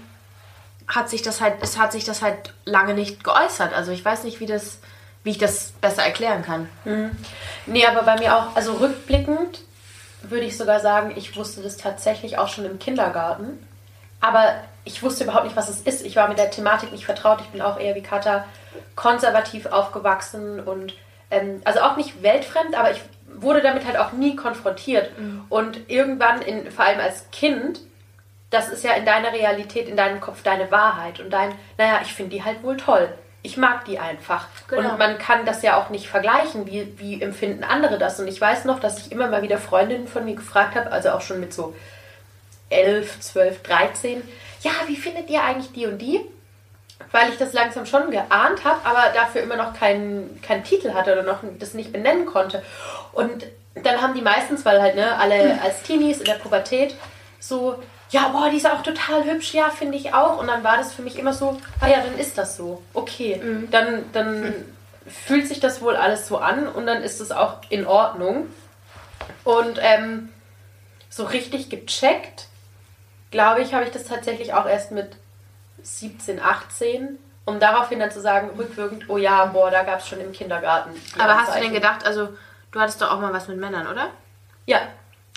hat 0.89 1.11
sich 1.11 1.23
das 1.23 1.41
halt, 1.41 1.55
es 1.61 1.79
hat 1.79 1.93
sich 1.93 2.05
das 2.05 2.23
halt 2.23 2.55
lange 2.65 2.95
nicht 2.95 3.23
geäußert. 3.23 3.73
Also 3.75 3.93
ich 3.93 4.05
weiß 4.05 4.25
nicht, 4.25 4.41
wie 4.41 4.47
das, 4.47 4.79
wie 5.23 5.31
ich 5.31 5.39
das 5.39 5.73
besser 5.81 6.03
erklären 6.03 6.43
kann. 6.43 6.69
Nee, 7.67 7.87
aber 7.87 8.03
bei 8.03 8.19
mir 8.19 8.37
auch, 8.37 8.57
also 8.57 8.73
rückblickend 8.75 9.61
würde 10.23 10.45
ich 10.47 10.57
sogar 10.57 10.81
sagen, 10.81 11.13
ich 11.17 11.37
wusste 11.37 11.63
das 11.63 11.77
tatsächlich 11.77 12.39
auch 12.39 12.49
schon 12.49 12.65
im 12.65 12.79
Kindergarten. 12.79 13.67
Aber 14.21 14.55
ich 14.85 15.03
wusste 15.03 15.25
überhaupt 15.25 15.45
nicht, 15.45 15.57
was 15.57 15.69
es 15.69 15.81
ist. 15.83 16.05
Ich 16.05 16.17
war 16.17 16.29
mit 16.29 16.39
der 16.39 16.51
Thematik 16.51 16.91
nicht 16.91 17.05
vertraut. 17.05 17.41
Ich 17.41 17.49
bin 17.49 17.61
auch 17.63 17.79
eher 17.79 17.95
wie 17.95 18.03
Katha 18.03 18.45
konservativ 18.97 19.67
aufgewachsen 19.67 20.59
und 20.61 20.95
ähm, 21.31 21.61
also 21.65 21.81
auch 21.81 21.97
nicht 21.97 22.23
weltfremd, 22.23 22.75
aber 22.75 22.91
ich 22.91 23.01
wurde 23.33 23.61
damit 23.61 23.85
halt 23.87 23.97
auch 23.97 24.13
nie 24.13 24.35
konfrontiert. 24.35 25.11
Und 25.51 25.89
irgendwann, 25.89 26.43
in, 26.43 26.71
vor 26.73 26.87
allem 26.87 26.99
als 26.99 27.31
Kind, 27.31 27.81
das 28.51 28.69
ist 28.69 28.85
ja 28.85 28.93
in 28.93 29.05
deiner 29.05 29.33
Realität, 29.33 29.89
in 29.89 29.97
deinem 29.97 30.21
Kopf 30.21 30.43
deine 30.43 30.71
Wahrheit 30.71 31.21
und 31.21 31.31
dein, 31.31 31.53
naja, 31.77 32.01
ich 32.03 32.15
finde 32.15 32.37
die 32.37 32.45
halt 32.45 32.63
wohl 32.63 32.77
toll. 32.77 33.13
Ich 33.43 33.57
mag 33.57 33.85
die 33.85 33.99
einfach. 33.99 34.47
Genau. 34.69 34.91
Und 34.91 34.99
man 34.99 35.19
kann 35.19 35.47
das 35.47 35.63
ja 35.63 35.77
auch 35.77 35.91
nicht 35.91 36.09
vergleichen, 36.09 36.67
wie, 36.67 36.99
wie 36.99 37.23
empfinden 37.23 37.63
andere 37.63 37.99
das. 37.99 38.19
Und 38.19 38.27
ich 38.27 38.41
weiß 38.41 38.65
noch, 38.65 38.81
dass 38.81 38.99
ich 38.99 39.13
immer 39.13 39.29
mal 39.29 39.43
wieder 39.43 39.59
Freundinnen 39.59 40.09
von 40.09 40.25
mir 40.25 40.35
gefragt 40.35 40.75
habe, 40.75 40.91
also 40.91 41.11
auch 41.11 41.21
schon 41.21 41.41
mit 41.41 41.55
so 41.55 41.75
11, 42.71 43.21
12, 43.21 43.63
13, 43.63 44.23
ja, 44.63 44.73
wie 44.87 44.97
findet 44.97 45.31
ihr 45.31 45.43
eigentlich 45.43 45.73
die 45.73 45.87
und 45.87 45.99
die? 45.99 46.21
weil 47.13 47.31
ich 47.31 47.39
das 47.39 47.53
langsam 47.53 47.87
schon 47.87 48.11
geahnt 48.11 48.65
habe, 48.65 48.81
aber 48.85 49.13
dafür 49.15 49.43
immer 49.43 49.57
noch 49.57 49.73
keinen, 49.75 50.41
keinen 50.43 50.65
Titel 50.65 50.95
hatte 50.95 51.13
oder 51.13 51.23
noch 51.23 51.39
das 51.59 51.75
nicht 51.75 51.93
benennen 51.93 52.27
konnte. 52.27 52.63
Und 53.13 53.47
dann 53.75 54.03
haben 54.03 54.15
die 54.15 54.21
meistens, 54.21 54.65
weil 54.65 54.81
halt 54.81 54.97
ne, 54.97 55.17
alle 55.17 55.61
als 55.63 55.83
Teenies 55.83 56.19
in 56.19 56.27
der 56.27 56.35
Pubertät 56.35 56.95
so, 57.41 57.77
ja, 58.11 58.29
boah, 58.29 58.49
die 58.51 58.57
ist 58.57 58.71
auch 58.71 58.83
total 58.83 59.25
hübsch, 59.25 59.55
ja, 59.55 59.71
finde 59.71 59.99
ich 59.99 60.15
auch. 60.15 60.39
Und 60.39 60.47
dann 60.49 60.65
war 60.65 60.77
das 60.77 60.93
für 60.93 61.03
mich 61.03 61.19
immer 61.19 61.33
so, 61.33 61.61
ah 61.81 61.89
ja, 61.89 62.01
dann 62.01 62.19
ist 62.19 62.39
das 62.39 62.57
so. 62.57 62.83
Okay, 62.95 63.41
dann, 63.71 64.05
dann 64.13 64.55
fühlt 65.07 65.47
sich 65.47 65.61
das 65.61 65.81
wohl 65.83 65.97
alles 65.97 66.27
so 66.29 66.39
an 66.39 66.67
und 66.69 66.87
dann 66.87 67.03
ist 67.03 67.21
es 67.21 67.33
auch 67.33 67.59
in 67.69 67.87
Ordnung. 67.87 68.47
Und 69.45 69.79
ähm, 69.81 70.31
so 71.11 71.25
richtig 71.25 71.71
gecheckt, 71.71 72.47
glaube 73.31 73.61
ich, 73.63 73.75
habe 73.75 73.85
ich 73.85 73.91
das 73.91 74.05
tatsächlich 74.05 74.55
auch 74.55 74.67
erst 74.67 74.91
mit 74.93 75.17
17, 75.83 76.41
18, 76.41 77.19
um 77.45 77.61
daraufhin 77.61 77.99
dann 77.99 78.11
zu 78.11 78.21
sagen, 78.21 78.51
rückwirkend, 78.59 79.09
oh 79.09 79.17
ja, 79.17 79.47
boah, 79.47 79.71
da 79.71 79.83
gab 79.83 80.01
es 80.01 80.09
schon 80.09 80.21
im 80.21 80.33
Kindergarten. 80.33 80.91
Aber 81.19 81.37
hast 81.37 81.55
du 81.55 81.61
denn 81.61 81.73
gedacht, 81.73 82.07
also 82.07 82.29
du 82.73 82.81
hattest 82.81 83.01
doch 83.01 83.11
auch 83.11 83.21
mal 83.21 83.33
was 83.33 83.49
mit 83.49 83.59
Männern, 83.59 83.87
oder? 83.87 84.11
Ja. 84.67 84.81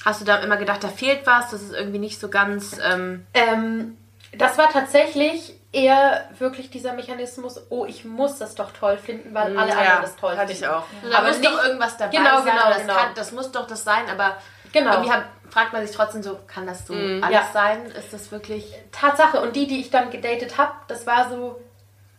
Hast 0.05 0.21
du 0.21 0.25
da 0.25 0.37
immer 0.37 0.57
gedacht, 0.57 0.83
da 0.83 0.87
fehlt 0.87 1.25
was, 1.27 1.51
das 1.51 1.61
ist 1.61 1.73
irgendwie 1.73 1.99
nicht 1.99 2.19
so 2.19 2.29
ganz. 2.29 2.77
Ähm, 2.83 3.25
Ähm, 3.33 3.97
das 4.37 4.57
war 4.57 4.69
tatsächlich 4.69 5.53
eher 5.73 6.27
wirklich 6.39 6.69
dieser 6.69 6.93
Mechanismus, 6.93 7.61
oh, 7.69 7.85
ich 7.85 8.03
muss 8.03 8.37
das 8.39 8.55
doch 8.55 8.71
toll 8.71 8.97
finden, 8.97 9.33
weil 9.33 9.57
alle 9.57 9.71
anderen 9.77 10.01
das 10.01 10.15
toll 10.15 10.31
hatte 10.37 10.47
finden. 10.53 10.63
ich 10.63 10.67
auch. 10.67 10.83
da 11.09 11.17
Aber 11.19 11.27
muss 11.27 11.39
nicht- 11.39 11.51
doch 11.51 11.63
irgendwas 11.63 11.97
dabei 11.97 12.17
Genau, 12.17 12.37
sein. 12.37 12.45
genau, 12.45 12.67
das, 12.69 12.77
genau. 12.81 12.93
Kann, 12.95 13.09
das 13.15 13.31
muss 13.31 13.51
doch 13.51 13.67
das 13.67 13.83
sein, 13.83 14.09
aber 14.09 14.37
Genau. 14.73 14.91
irgendwie 14.93 15.11
hat, 15.11 15.23
fragt 15.49 15.73
man 15.73 15.85
sich 15.85 15.95
trotzdem 15.95 16.23
so, 16.23 16.39
kann 16.47 16.65
das 16.65 16.87
so 16.87 16.93
alles 16.93 17.29
Ja. 17.29 17.49
sein? 17.53 17.85
Ist 17.87 18.11
das 18.13 18.31
wirklich. 18.31 18.73
Tatsache. 18.91 19.39
Und 19.41 19.55
die, 19.55 19.67
die 19.67 19.79
ich 19.81 19.91
dann 19.91 20.09
gedatet 20.11 20.57
habe, 20.57 20.71
das 20.87 21.05
war 21.05 21.29
so, 21.29 21.61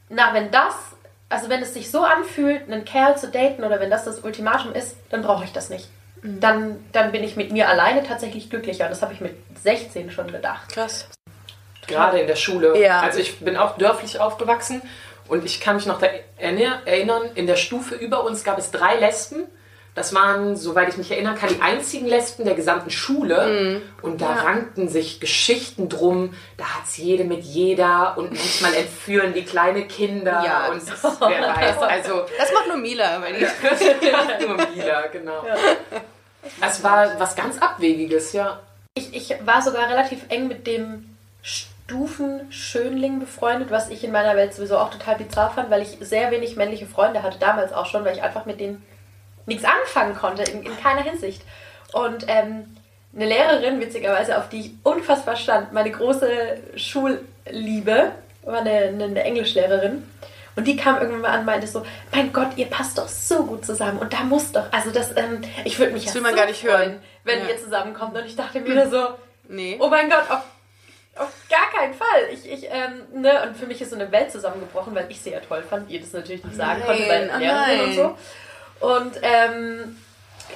na, 0.08 0.32
wenn 0.34 0.50
das, 0.50 0.74
also 1.30 1.48
wenn 1.48 1.62
es 1.62 1.72
sich 1.74 1.90
so 1.90 2.04
anfühlt, 2.04 2.70
einen 2.70 2.84
Kerl 2.84 3.16
zu 3.16 3.28
daten 3.28 3.64
oder 3.64 3.80
wenn 3.80 3.90
das 3.90 4.04
das 4.04 4.20
Ultimatum 4.20 4.72
ist, 4.74 4.96
dann 5.10 5.22
brauche 5.22 5.44
ich 5.44 5.52
das 5.52 5.68
nicht. 5.70 5.88
Mhm. 6.22 6.40
Dann, 6.40 6.84
dann 6.92 7.12
bin 7.12 7.22
ich 7.24 7.36
mit 7.36 7.52
mir 7.52 7.68
alleine 7.68 8.02
tatsächlich 8.02 8.48
glücklicher. 8.50 8.84
Und 8.84 8.90
das 8.90 9.02
habe 9.02 9.12
ich 9.12 9.20
mit 9.20 9.34
16 9.62 10.10
schon 10.10 10.30
gedacht. 10.30 10.72
Krass. 10.72 11.08
gerade 11.86 12.20
in 12.20 12.26
der 12.26 12.36
Schule. 12.36 12.78
Ja. 12.80 13.00
Also 13.00 13.18
ich 13.18 13.40
bin 13.40 13.56
auch 13.56 13.76
dörflich 13.76 14.18
aufgewachsen 14.20 14.82
und 15.28 15.44
ich 15.44 15.60
kann 15.60 15.76
mich 15.76 15.86
noch 15.86 16.00
erinnern, 16.36 17.22
in 17.34 17.46
der 17.46 17.56
Stufe 17.56 17.94
über 17.94 18.24
uns 18.24 18.44
gab 18.44 18.58
es 18.58 18.70
drei 18.70 18.96
Lesben. 18.96 19.44
Das 19.94 20.14
waren, 20.14 20.56
soweit 20.56 20.88
ich 20.88 20.96
mich 20.96 21.10
erinnern 21.10 21.36
kann, 21.36 21.50
die 21.50 21.60
einzigen 21.60 22.06
Lesben 22.06 22.46
der 22.46 22.54
gesamten 22.54 22.90
Schule. 22.90 23.82
Und 24.00 24.22
da 24.22 24.32
rankten 24.32 24.88
sich 24.88 25.20
Geschichten 25.20 25.90
drum. 25.90 26.32
Da 26.56 26.64
hat 26.64 26.84
es 26.86 26.96
jede 26.96 27.24
mit 27.24 27.42
jeder 27.44 28.14
und 28.16 28.30
manchmal 28.32 28.72
entführen 28.72 29.34
die 29.34 29.44
kleine 29.44 29.82
Kinder. 29.86 30.42
Ja, 30.46 30.68
und 30.70 30.82
wer 31.28 31.56
weiß. 31.56 31.78
Also 31.82 32.24
Das 32.38 32.50
macht 32.54 32.68
nur 32.68 32.78
Mila, 32.78 33.20
wenn 33.20 33.34
ich. 33.34 33.42
nur 34.46 34.56
Mila, 34.74 35.06
genau. 35.08 35.44
Es 36.60 36.82
war 36.82 37.18
was 37.18 37.36
ganz 37.36 37.58
Abwegiges, 37.58 38.32
ja. 38.32 38.60
Ich, 38.94 39.14
ich 39.14 39.46
war 39.46 39.62
sogar 39.62 39.88
relativ 39.88 40.24
eng 40.28 40.48
mit 40.48 40.66
dem 40.66 41.16
Stufenschönling 41.42 43.20
befreundet, 43.20 43.70
was 43.70 43.90
ich 43.90 44.04
in 44.04 44.12
meiner 44.12 44.36
Welt 44.36 44.54
sowieso 44.54 44.78
auch 44.78 44.90
total 44.90 45.16
bizarr 45.16 45.50
fand, 45.50 45.70
weil 45.70 45.82
ich 45.82 45.96
sehr 46.00 46.30
wenig 46.30 46.56
männliche 46.56 46.86
Freunde 46.86 47.22
hatte, 47.22 47.38
damals 47.38 47.72
auch 47.72 47.86
schon, 47.86 48.04
weil 48.04 48.16
ich 48.16 48.22
einfach 48.22 48.44
mit 48.44 48.60
denen 48.60 48.82
nichts 49.46 49.64
anfangen 49.64 50.14
konnte, 50.14 50.42
in, 50.42 50.62
in 50.62 50.76
keiner 50.80 51.02
Hinsicht. 51.02 51.42
Und 51.92 52.24
ähm, 52.28 52.76
eine 53.14 53.26
Lehrerin, 53.26 53.80
witzigerweise, 53.80 54.38
auf 54.38 54.48
die 54.48 54.60
ich 54.60 54.70
unfassbar 54.82 55.36
stand, 55.36 55.72
meine 55.72 55.90
große 55.90 56.28
Schulliebe, 56.76 58.12
war 58.44 58.60
eine, 58.60 58.70
eine, 58.70 59.04
eine 59.04 59.24
Englischlehrerin. 59.24 60.02
Und 60.56 60.64
die 60.66 60.76
kam 60.76 60.96
irgendwann 60.98 61.20
mal 61.22 61.30
an 61.30 61.40
und 61.40 61.46
meinte 61.46 61.66
so, 61.66 61.84
mein 62.12 62.32
Gott, 62.32 62.50
ihr 62.56 62.66
passt 62.66 62.98
doch 62.98 63.08
so 63.08 63.44
gut 63.44 63.64
zusammen. 63.64 63.98
Und 63.98 64.12
da 64.12 64.20
muss 64.20 64.52
doch, 64.52 64.64
also 64.70 64.90
das, 64.90 65.16
ähm, 65.16 65.40
ich 65.64 65.78
würde 65.78 65.92
mich 65.92 66.04
Das 66.04 66.12
ja 66.12 66.16
will 66.16 66.22
man 66.22 66.32
so 66.32 66.36
gar 66.38 66.46
nicht 66.46 66.60
freuen, 66.60 66.72
hören. 66.90 67.02
wenn 67.24 67.38
Ja. 67.40 67.48
ihr 67.48 67.58
zusammenkommt. 67.58 68.16
Und 68.16 68.26
ich 68.26 68.36
dachte 68.36 68.60
mir 68.60 68.88
so, 68.90 69.08
Nee. 69.48 69.76
oh 69.80 69.88
mein 69.88 70.10
Gott, 70.10 70.24
auf, 70.30 70.42
auf 71.16 71.30
gar 71.50 71.70
keinen 71.80 71.94
Fall. 71.94 72.28
Ich, 72.32 72.50
ich, 72.50 72.66
ähm, 72.70 73.20
ne, 73.22 73.42
und 73.46 73.56
für 73.56 73.66
mich 73.66 73.80
ist 73.80 73.90
so 73.90 73.96
eine 73.96 74.10
Welt 74.12 74.30
zusammengebrochen, 74.30 74.94
weil 74.94 75.06
ich 75.10 75.20
sie 75.20 75.30
ja 75.30 75.40
toll 75.40 75.62
fand, 75.62 75.90
ihr 75.90 76.00
das 76.00 76.12
natürlich 76.12 76.44
nicht 76.44 76.56
sagen 76.56 76.80
Nein, 76.80 76.86
konnte, 76.86 77.08
weil 77.08 77.30
oh 77.34 77.38
Lehrerin 77.38 77.80
und 77.80 77.94
so. 77.94 78.86
Und 78.86 79.12
ähm, 79.22 79.96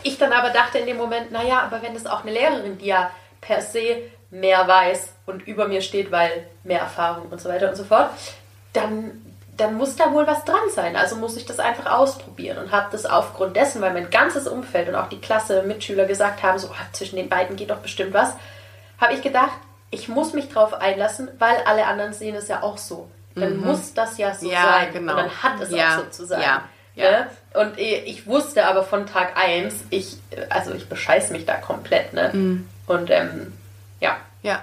ich 0.02 0.18
dann 0.18 0.32
aber 0.32 0.50
dachte 0.50 0.78
in 0.78 0.86
dem 0.86 0.96
Moment, 0.96 1.30
naja, 1.32 1.60
aber 1.60 1.80
wenn 1.82 1.94
es 1.96 2.06
auch 2.06 2.22
eine 2.22 2.32
Lehrerin, 2.32 2.76
die 2.78 2.86
ja 2.86 3.10
per 3.40 3.62
se 3.62 3.98
mehr 4.30 4.66
weiß 4.66 5.12
und 5.26 5.46
über 5.46 5.68
mir 5.68 5.80
steht, 5.80 6.10
weil 6.10 6.46
mehr 6.64 6.80
Erfahrung 6.80 7.28
und 7.30 7.40
so 7.40 7.48
weiter 7.48 7.68
und 7.68 7.76
so 7.76 7.84
fort, 7.84 8.10
dann, 8.72 9.25
dann 9.56 9.74
muss 9.74 9.96
da 9.96 10.12
wohl 10.12 10.26
was 10.26 10.44
dran 10.44 10.68
sein. 10.74 10.96
Also 10.96 11.16
muss 11.16 11.36
ich 11.36 11.46
das 11.46 11.58
einfach 11.58 11.90
ausprobieren 11.90 12.58
und 12.58 12.72
habe 12.72 12.88
das 12.92 13.06
aufgrund 13.06 13.56
dessen, 13.56 13.80
weil 13.80 13.92
mein 13.92 14.10
ganzes 14.10 14.46
Umfeld 14.48 14.88
und 14.88 14.94
auch 14.94 15.08
die 15.08 15.20
Klasse, 15.20 15.62
Mitschüler 15.62 16.04
gesagt 16.04 16.42
haben, 16.42 16.58
so 16.58 16.68
ah, 16.68 16.86
zwischen 16.92 17.16
den 17.16 17.28
beiden 17.28 17.56
geht 17.56 17.70
doch 17.70 17.78
bestimmt 17.78 18.12
was, 18.14 18.34
habe 19.00 19.14
ich 19.14 19.22
gedacht, 19.22 19.56
ich 19.90 20.08
muss 20.08 20.32
mich 20.32 20.48
drauf 20.48 20.74
einlassen, 20.74 21.28
weil 21.38 21.56
alle 21.64 21.86
anderen 21.86 22.12
sehen 22.12 22.34
es 22.34 22.48
ja 22.48 22.62
auch 22.62 22.76
so. 22.78 23.08
Dann 23.34 23.58
muss 23.58 23.92
das 23.92 24.16
ja 24.16 24.34
so 24.34 24.50
Ja, 24.50 24.62
sein. 24.62 24.92
genau. 24.94 25.12
Und 25.12 25.18
dann 25.18 25.42
hat 25.42 25.60
es 25.60 25.70
Ja, 25.70 25.94
auch 25.96 25.98
so 26.04 26.04
zu 26.10 26.26
sein. 26.26 26.40
ja, 26.42 26.62
Ne? 26.96 27.26
Und 27.52 27.78
ich 27.78 28.26
wusste 28.26 28.64
aber 28.66 28.82
von 28.82 29.06
Tag 29.06 29.36
1, 29.36 29.74
ich, 29.90 30.16
also 30.48 30.72
ich 30.72 30.88
bescheiß 30.88 31.30
mich 31.30 31.44
da 31.44 31.56
komplett, 31.56 32.14
ne? 32.14 32.64
Und 32.86 33.10
ähm, 33.10 33.52
ja. 34.00 34.16
Ja. 34.42 34.62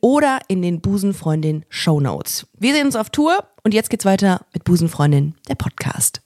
oder 0.01 0.39
in 0.47 0.61
den 0.61 0.81
Busenfreundin 0.81 1.65
Show 1.69 1.99
Notes. 1.99 2.47
Wir 2.57 2.73
sehen 2.73 2.87
uns 2.87 2.95
auf 2.95 3.09
Tour 3.09 3.47
und 3.63 3.73
jetzt 3.73 3.89
geht's 3.89 4.05
weiter 4.05 4.41
mit 4.53 4.63
Busenfreundin, 4.63 5.35
der 5.47 5.55
Podcast. 5.55 6.21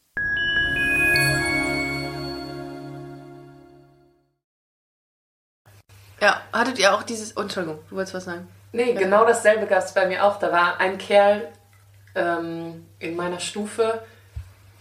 Ja, 6.22 6.42
hattet 6.52 6.80
ihr 6.80 6.96
auch 6.96 7.04
dieses. 7.04 7.38
Oh, 7.38 7.42
Entschuldigung, 7.42 7.80
du 7.90 7.98
wolltest 7.98 8.16
was 8.16 8.24
sagen. 8.24 8.48
Nee, 8.72 8.94
genau 8.94 9.26
dasselbe 9.26 9.68
gab 9.68 9.84
es 9.84 9.94
bei 9.94 10.08
mir 10.08 10.26
auch. 10.26 10.40
Da 10.40 10.52
war 10.52 10.80
ein 10.80 10.98
Kerl 10.98 11.50
ähm, 12.16 12.86
in 13.00 13.16
meiner 13.16 13.40
Stufe, 13.40 14.02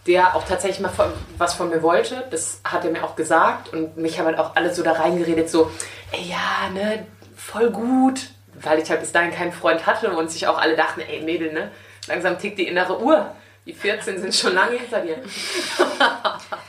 der 0.07 0.35
auch 0.35 0.43
tatsächlich 0.43 0.79
mal 0.81 0.89
von, 0.89 1.11
was 1.37 1.53
von 1.53 1.69
mir 1.69 1.81
wollte. 1.81 2.25
Das 2.31 2.61
hat 2.63 2.83
er 2.83 2.91
mir 2.91 3.03
auch 3.03 3.15
gesagt 3.15 3.71
und 3.73 3.97
mich 3.97 4.17
haben 4.17 4.25
halt 4.25 4.39
auch 4.39 4.55
alle 4.55 4.73
so 4.73 4.83
da 4.83 4.93
reingeredet, 4.93 5.49
so, 5.49 5.71
ey, 6.11 6.29
ja, 6.29 6.69
ne, 6.73 7.05
voll 7.35 7.69
gut, 7.71 8.29
weil 8.61 8.79
ich 8.79 8.89
halt 8.89 9.01
bis 9.01 9.11
dahin 9.11 9.31
keinen 9.31 9.51
Freund 9.51 9.85
hatte 9.85 10.11
und 10.11 10.31
sich 10.31 10.47
auch 10.47 10.57
alle 10.57 10.75
dachten, 10.75 11.01
ey 11.01 11.21
Mädel, 11.21 11.53
ne? 11.53 11.71
Langsam 12.07 12.37
tickt 12.37 12.59
die 12.59 12.67
innere 12.67 12.99
Uhr. 12.99 13.35
Die 13.65 13.73
14 13.73 14.21
sind 14.21 14.35
schon 14.35 14.53
lange 14.53 14.77
hinter 14.77 15.01
dir. 15.01 15.17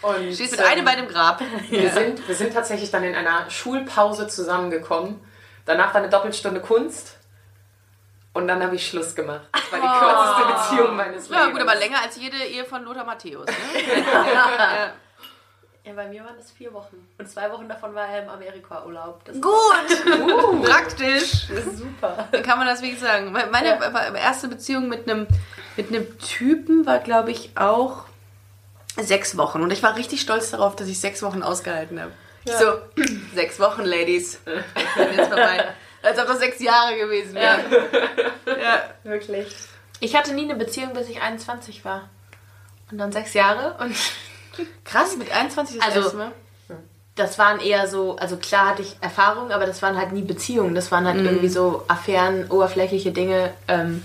Und, 0.01 0.15
einem 0.15 0.79
ähm, 0.79 0.85
Bein 0.85 0.99
im 1.01 1.09
Grab. 1.09 1.43
wir, 1.69 1.91
sind, 1.91 2.27
wir 2.27 2.35
sind 2.35 2.55
tatsächlich 2.55 2.91
dann 2.91 3.05
in 3.05 3.15
einer 3.15 3.51
Schulpause 3.51 4.29
zusammengekommen. 4.29 5.21
Danach 5.67 5.93
war 5.93 6.01
eine 6.01 6.09
Doppelstunde 6.09 6.61
Kunst. 6.61 7.19
Und 8.33 8.49
dann 8.49 8.63
habe 8.63 8.77
ich 8.77 8.87
Schluss 8.87 9.15
gemacht. 9.15 9.43
Das 9.53 9.73
war 9.73 9.81
die 9.81 9.99
kürzeste 9.99 10.75
Beziehung 10.75 10.97
meines 10.97 11.29
Ja, 11.29 11.45
Lebens. 11.45 11.59
gut, 11.59 11.69
aber 11.69 11.79
länger 11.79 12.03
als 12.03 12.17
jede 12.17 12.37
Ehe 12.37 12.65
von 12.65 12.83
Lothar 12.85 13.05
Matthäus. 13.05 13.47
Ne? 13.47 13.55
Ja, 14.33 14.93
bei 15.95 16.09
mir 16.09 16.25
waren 16.25 16.37
das 16.37 16.51
vier 16.51 16.73
Wochen. 16.73 16.97
Und 17.19 17.29
zwei 17.29 17.51
Wochen 17.53 17.69
davon 17.69 17.95
war 17.95 18.09
er 18.09 18.23
im 18.25 18.29
Amerika-Urlaub. 18.29 19.25
Das 19.25 19.41
Gut, 19.41 20.65
praktisch. 20.65 21.49
ist 21.51 21.79
super. 21.79 22.29
Dann 22.33 22.43
kann 22.43 22.59
man 22.59 22.67
das 22.67 22.83
wirklich 22.83 22.99
sagen. 23.01 23.31
Me- 23.31 23.47
Meine 23.53 23.69
Ja. 23.69 24.15
erste 24.15 24.49
Beziehung 24.49 24.89
mit 24.89 25.09
einem 25.09 25.27
mit 25.77 25.89
einem 25.89 26.19
Typen 26.19 26.87
war, 26.87 26.99
glaube 27.01 27.31
ich, 27.31 27.51
auch 27.57 28.05
sechs 28.97 29.37
Wochen. 29.37 29.61
Und 29.63 29.71
ich 29.73 29.83
war 29.83 29.95
richtig 29.97 30.23
stolz 30.23 30.51
darauf, 30.51 30.75
dass 30.75 30.89
ich 30.89 30.99
sechs 30.99 31.23
Wochen 31.23 31.43
ausgehalten 31.43 32.01
habe. 32.01 32.13
Ich 32.45 32.53
So, 32.55 32.79
sechs 33.35 33.61
Wochen, 33.61 33.83
Ladies. 33.85 34.41
Jetzt 34.97 35.29
vorbei. 35.29 35.65
Als 36.03 36.19
ob 36.19 36.27
das 36.29 36.39
sechs 36.39 36.61
Jahre 36.61 36.97
gewesen 36.97 37.35
wären. 37.35 37.61
Ja. 38.47 38.83
Wirklich. 39.03 39.55
Ich 40.01 40.15
hatte 40.17 40.33
nie 40.35 40.45
eine 40.45 40.55
Beziehung, 40.55 40.93
bis 40.95 41.09
ich 41.09 41.21
21 41.21 41.85
war. 41.85 42.09
Und 42.91 42.99
dann 42.99 43.11
sechs 43.13 43.35
Jahre. 43.35 43.77
Und 43.83 43.95
Krass, 44.85 45.17
mit 45.17 45.31
21 45.31 45.77
das 45.79 45.87
Also- 45.87 46.01
erste 46.01 46.17
Mal. 46.17 46.33
das 47.15 47.39
waren 47.39 47.61
eher 47.61 47.87
so, 47.89 48.17
also 48.17 48.37
klar 48.37 48.71
hatte 48.71 48.83
ich 48.83 48.97
Erfahrungen, 49.01 49.53
aber 49.53 49.67
das 49.67 49.81
waren 49.83 49.97
halt 49.97 50.13
nie 50.13 50.23
Beziehungen. 50.23 50.75
Das 50.75 50.91
waren 50.93 51.07
halt 51.07 51.17
irgendwie 51.17 51.49
so 51.49 51.85
Affären, 51.89 52.51
oberflächliche 52.51 53.13
Dinge, 53.13 53.53
ähm, 53.69 54.03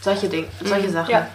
solche 0.00 0.28
Dinge, 0.28 0.48
solche 0.62 0.90
Sachen. 0.90 1.10
Ja. 1.10 1.26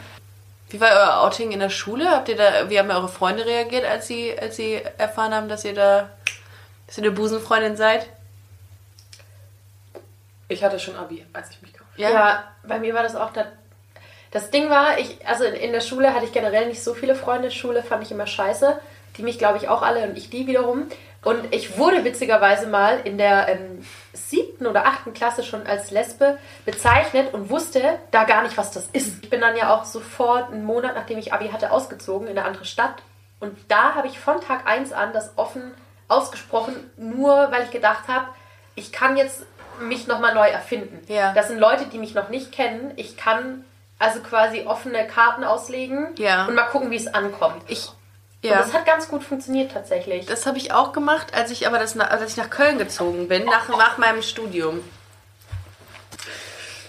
Wie 0.70 0.80
war 0.80 0.90
euer 0.92 1.22
Outing 1.24 1.52
in 1.52 1.60
der 1.60 1.70
Schule? 1.70 2.10
Habt 2.10 2.30
ihr 2.30 2.38
da, 2.38 2.70
wie 2.70 2.80
haben 2.80 2.90
eure 2.92 3.10
Freunde 3.10 3.46
reagiert, 3.46 3.84
als 3.84 4.08
sie, 4.08 4.38
als 4.40 4.56
sie 4.56 4.76
erfahren 4.98 5.34
haben, 5.34 5.50
dass 5.50 5.66
ihr 5.66 5.74
da, 5.74 6.10
dass 6.88 6.98
ihr 6.98 7.04
eine 7.04 7.12
Busenfreundin 7.12 7.76
seid? 7.76 8.08
Ich 10.48 10.64
hatte 10.64 10.80
schon 10.80 10.96
Abi, 10.96 11.26
als 11.34 11.50
ich 11.50 11.62
mich 11.62 11.74
gekauft 11.74 11.92
Ja. 11.98 12.44
bei 12.64 12.80
mir 12.80 12.94
war 12.94 13.04
das 13.04 13.16
auch 13.16 13.32
da. 13.34 13.46
Das 14.32 14.50
Ding 14.50 14.70
war, 14.70 14.98
ich, 14.98 15.28
also 15.28 15.44
in, 15.44 15.54
in 15.54 15.72
der 15.74 15.82
Schule 15.82 16.14
hatte 16.14 16.26
ich 16.26 16.32
generell 16.32 16.68
nicht 16.68 16.84
so 16.84 16.94
viele 16.94 17.16
Freunde. 17.16 17.52
Schule 17.52 17.84
fand 17.84 18.04
ich 18.04 18.12
immer 18.12 18.28
scheiße. 18.28 18.80
Die 19.18 19.24
mich, 19.24 19.38
glaube 19.38 19.58
ich, 19.58 19.68
auch 19.68 19.82
alle 19.82 20.04
und 20.08 20.18
ich 20.18 20.30
die 20.30 20.48
wiederum. 20.48 20.88
Und 21.24 21.54
ich 21.54 21.78
wurde 21.78 22.04
witzigerweise 22.04 22.66
mal 22.66 23.02
in 23.04 23.18
der 23.18 23.50
ähm, 23.50 23.86
siebten 24.14 24.66
oder 24.66 24.88
achten 24.88 25.14
Klasse 25.14 25.44
schon 25.44 25.68
als 25.68 25.92
Lesbe 25.92 26.38
bezeichnet 26.66 27.34
und 27.34 27.50
wusste 27.50 28.00
da 28.10 28.24
gar 28.24 28.42
nicht, 28.42 28.58
was 28.58 28.72
das 28.72 28.88
ist. 28.94 29.24
Ich 29.24 29.30
bin 29.30 29.42
dann 29.42 29.56
ja 29.56 29.76
auch 29.76 29.86
sofort 29.86 30.52
einen 30.52 30.66
Monat, 30.66 30.96
nachdem 30.96 31.20
ich 31.20 31.32
Abi 31.34 31.50
hatte, 31.50 31.72
ausgezogen 31.72 32.28
in 32.28 32.38
eine 32.38 32.48
andere 32.48 32.66
Stadt. 32.66 32.96
Und 33.40 33.56
da 33.68 33.96
habe 33.96 34.08
ich 34.08 34.20
von 34.20 34.42
Tag 34.42 34.66
1 34.66 34.94
an 34.94 35.14
das 35.14 35.34
offen 35.36 35.74
ausgesprochen, 36.08 36.76
nur 36.98 37.52
weil 37.52 37.64
ich 37.64 37.72
gedacht 37.72 38.08
habe, 38.08 38.28
ich 38.76 38.92
kann 38.92 39.16
jetzt 39.16 39.46
mich 39.80 40.08
nochmal 40.08 40.34
neu 40.34 40.48
erfinden. 40.48 41.02
Ja. 41.08 41.34
Das 41.34 41.50
sind 41.50 41.60
Leute, 41.60 41.86
die 41.86 41.98
mich 42.00 42.16
noch 42.16 42.30
nicht 42.30 42.52
kennen. 42.52 42.94
Ich 42.96 43.18
kann 43.18 43.64
also 44.02 44.20
quasi 44.22 44.64
offene 44.66 45.06
Karten 45.08 45.44
auslegen 45.44 46.16
Ja. 46.18 46.46
und 46.46 46.56
mal 46.56 46.64
gucken, 46.68 46.90
wie 46.92 46.96
es 46.96 47.08
ankommt. 47.08 47.62
Ich, 47.68 47.88
Und 48.44 48.50
ja. 48.50 48.58
das 48.58 48.74
hat 48.74 48.86
ganz 48.86 49.08
gut 49.08 49.24
funktioniert 49.24 49.72
tatsächlich. 49.72 50.26
Das 50.26 50.46
habe 50.48 50.58
ich 50.58 50.74
auch 50.74 50.92
gemacht, 50.92 51.34
als 51.36 51.52
ich 51.52 51.68
aber 51.68 51.78
das, 51.78 51.98
als 52.00 52.32
ich 52.32 52.38
nach 52.38 52.50
Köln 52.50 52.78
gezogen 52.80 53.28
bin, 53.28 53.46
nach, 53.46 53.70
nach 53.70 53.98
meinem 54.00 54.24
Studium. 54.24 54.84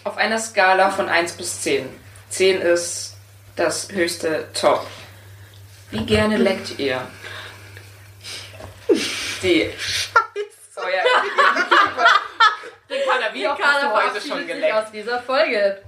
Auf 0.05 0.17
einer 0.17 0.39
Skala 0.39 0.91
von 0.91 1.09
1 1.09 1.33
bis 1.35 1.61
10. 1.63 1.89
10 2.31 2.61
ist 2.63 3.17
das 3.57 3.93
höchste 3.93 4.49
Top. 4.55 4.87
Wie 5.91 6.05
gerne 6.07 6.39
leckt 6.39 6.79
ihr? 6.79 7.03
Die. 9.43 9.71
Euer 10.77 11.03
Ricarda, 12.91 13.35
wie 13.35 13.47
oft 13.47 13.63
hast 13.63 13.83
du 13.83 13.91
heute 13.93 14.21
schon 14.27 14.47
geleckt? 14.47 14.75
aus 14.75 14.91
dieser 14.91 15.21
Folge. 15.23 15.83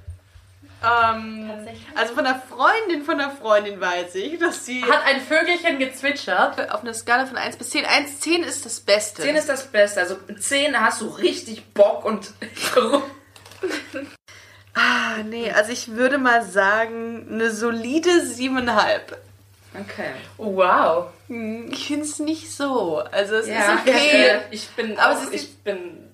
Ähm, 0.85 1.51
also 1.95 2.15
von 2.15 2.25
der 2.25 2.43
Freundin 2.49 3.05
von 3.05 3.19
der 3.19 3.31
Freundin 3.31 3.81
weiß 3.81 4.15
ich, 4.17 4.39
dass 4.39 4.65
sie 4.67 4.85
Hat 4.85 5.05
ein 5.07 5.21
Vögelchen 5.21 5.79
gezwitschert. 5.79 6.71
auf 6.71 6.83
einer 6.83 6.95
Skala 6.95 7.27
von 7.27 7.37
1 7.37 7.57
bis 7.57 7.71
10. 7.71 7.85
1, 7.87 8.21
10 8.21 8.43
ist 8.43 8.65
das 8.67 8.81
Beste. 8.81 9.23
10 9.23 9.37
ist 9.37 9.49
das 9.49 9.67
Beste. 9.69 10.01
Also 10.01 10.17
mit 10.27 10.43
10 10.43 10.79
hast 10.81 11.01
du 11.01 11.07
richtig 11.09 11.73
Bock 11.73 12.05
und. 12.05 12.33
ah, 14.75 15.19
nee, 15.25 15.51
also 15.51 15.73
ich 15.73 15.89
würde 15.93 16.19
mal 16.19 16.43
sagen, 16.45 17.27
eine 17.31 17.51
solide 17.51 18.11
7,5. 18.11 19.01
Okay. 19.81 20.11
Oh, 20.39 20.55
wow. 20.57 21.07
Hm, 21.29 21.69
Ich 21.73 21.87
finde 21.89 22.05
es 22.05 22.19
nicht 22.21 22.53
so. 22.53 22.99
Also 23.11 23.37
es 23.37 23.49
Ja, 23.49 23.75
ist 23.75 23.81
okay. 23.89 24.27
äh, 24.27 24.41
ich 24.51 24.69
bin. 24.71 24.99
Aber 24.99 25.19
auch, 25.19 25.31
ich 25.33 25.57
bin. 25.59 26.11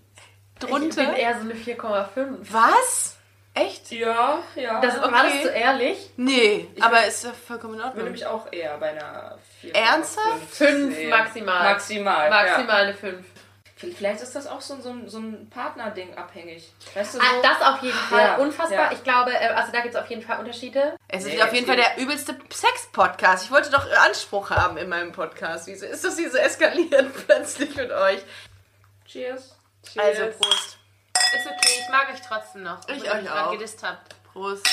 Ich 0.59 0.67
drunter. 0.67 1.05
bin 1.07 1.15
eher 1.15 1.35
so 1.37 1.41
eine 1.43 1.55
4,5. 1.55 2.07
Was? 2.51 3.17
Echt? 3.55 3.91
Ja, 3.91 4.39
ja. 4.55 4.81
Das 4.81 4.99
Okay. 4.99 5.13
war 5.13 5.23
das 5.25 5.43
so 5.43 5.49
ehrlich? 5.49 6.11
Nee, 6.17 6.69
aber 6.81 7.05
ist 7.07 7.25
ja 7.25 7.33
vollkommen 7.33 7.75
in 7.75 7.81
Ich 7.81 7.83
bin 7.83 7.89
Ordnung. 7.89 8.05
nämlich 8.05 8.27
auch 8.27 8.53
eher 8.53 8.79
bei 8.79 8.91
einer 8.91 9.39
4. 9.61 9.75
Ernsthaft? 9.75 10.51
Fünf 10.51 10.95
10. 10.97 11.11
maximal. 11.11 11.63
Maximal. 11.73 12.31
Maximal 12.31 12.83
eine 12.85 12.95
5. 12.95 13.19
Ja. 13.83 13.89
Vielleicht 13.97 14.21
ist 14.21 14.37
das 14.37 14.47
auch 14.47 14.61
so, 14.61 14.75
ein- 14.75 14.83
so, 14.83 14.95
so 15.07 15.19
ein 15.19 15.49
Partnerding 15.49 16.15
abhängig. 16.15 16.71
Weißt 16.95 17.15
du, 17.15 17.19
so. 17.19 17.25
Ah, 17.25 17.41
das 17.43 17.67
auf 17.67 17.83
jeden 17.83 17.97
Fall. 17.97 18.21
Ja, 18.25 18.37
Unfassbar. 18.37 18.79
ja. 18.79 18.93
Ich 18.93 19.03
glaube, 19.03 19.33
äh, 19.33 19.49
also 19.49 19.73
da 19.73 19.81
gibt 19.81 19.95
es 19.95 20.01
auf 20.01 20.07
jeden 20.11 20.21
Fall 20.23 20.39
Unterschiede. 20.39 20.97
Es 21.09 21.25
ist 21.25 21.33
Nee, 21.33 21.43
auf 21.43 21.53
jeden 21.55 21.67
Fall 21.67 21.77
der 21.77 21.97
übelste 21.97 22.37
Sex-Podcast. 22.53 23.47
Ich 23.47 23.51
wollte 23.51 23.71
doch 23.71 23.91
Anspruch 24.07 24.51
haben 24.51 24.77
in 24.77 24.89
meinem 24.91 25.13
Podcast. 25.13 25.67
Wieso 25.67 25.87
ist 25.87 26.05
das 26.05 26.19
hier 26.19 26.31
so 26.31 26.37
eskaliert 26.37 27.11
plötzlich 27.27 27.75
mit 27.75 27.91
euch? 27.91 28.21
Cheers. 29.07 29.57
Also 29.97 30.27
Prost. 30.39 30.77
Ist 31.17 31.47
okay, 31.47 31.81
ich 31.81 31.89
mag 31.91 32.09
euch 32.13 32.21
trotzdem 32.27 32.63
noch. 32.63 32.79
Ich 32.89 33.03
euch 33.11 33.25
grad 33.27 33.47
auch. 33.49 33.53
gedisst 33.53 33.83
habt. 33.83 34.15
Prost. 34.33 34.67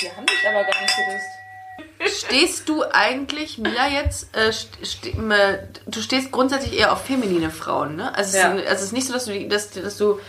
Wir 0.00 0.16
haben 0.16 0.26
dich 0.26 0.38
aber 0.46 0.64
gar 0.64 0.80
nicht 0.80 0.94
gewusst. 0.96 2.18
Stehst 2.24 2.68
du 2.68 2.84
eigentlich, 2.92 3.58
Mila, 3.58 3.88
jetzt, 3.88 4.34
äh, 4.36 4.52
st 4.52 4.68
st 4.84 5.06
äh, 5.06 5.66
du 5.86 6.00
stehst 6.00 6.30
grundsätzlich 6.32 6.78
eher 6.78 6.92
auf 6.92 7.04
feminine 7.04 7.50
Frauen, 7.50 7.96
ne? 7.96 8.14
Also, 8.14 8.36
Ja. 8.36 8.54
es, 8.54 8.60
ist, 8.62 8.68
also 8.68 8.74
es 8.74 8.82
ist 8.82 8.92
nicht 8.92 9.06
so, 9.06 9.12
dass 9.12 9.24
du, 9.26 9.32
die- 9.32 9.48
dass, 9.48 9.70
dass 9.70 9.96
du 9.96 10.20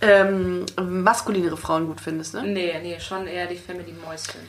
ähm, 0.00 0.64
maskulinere 0.80 1.56
Frauen 1.56 1.86
gut 1.86 2.00
findest, 2.00 2.34
ne? 2.34 2.42
Nee, 2.44 2.78
nee, 2.82 3.00
schon 3.00 3.26
eher 3.26 3.46
die 3.46 3.56
Feminine 3.56 3.98
Mäuschen. 3.98 4.40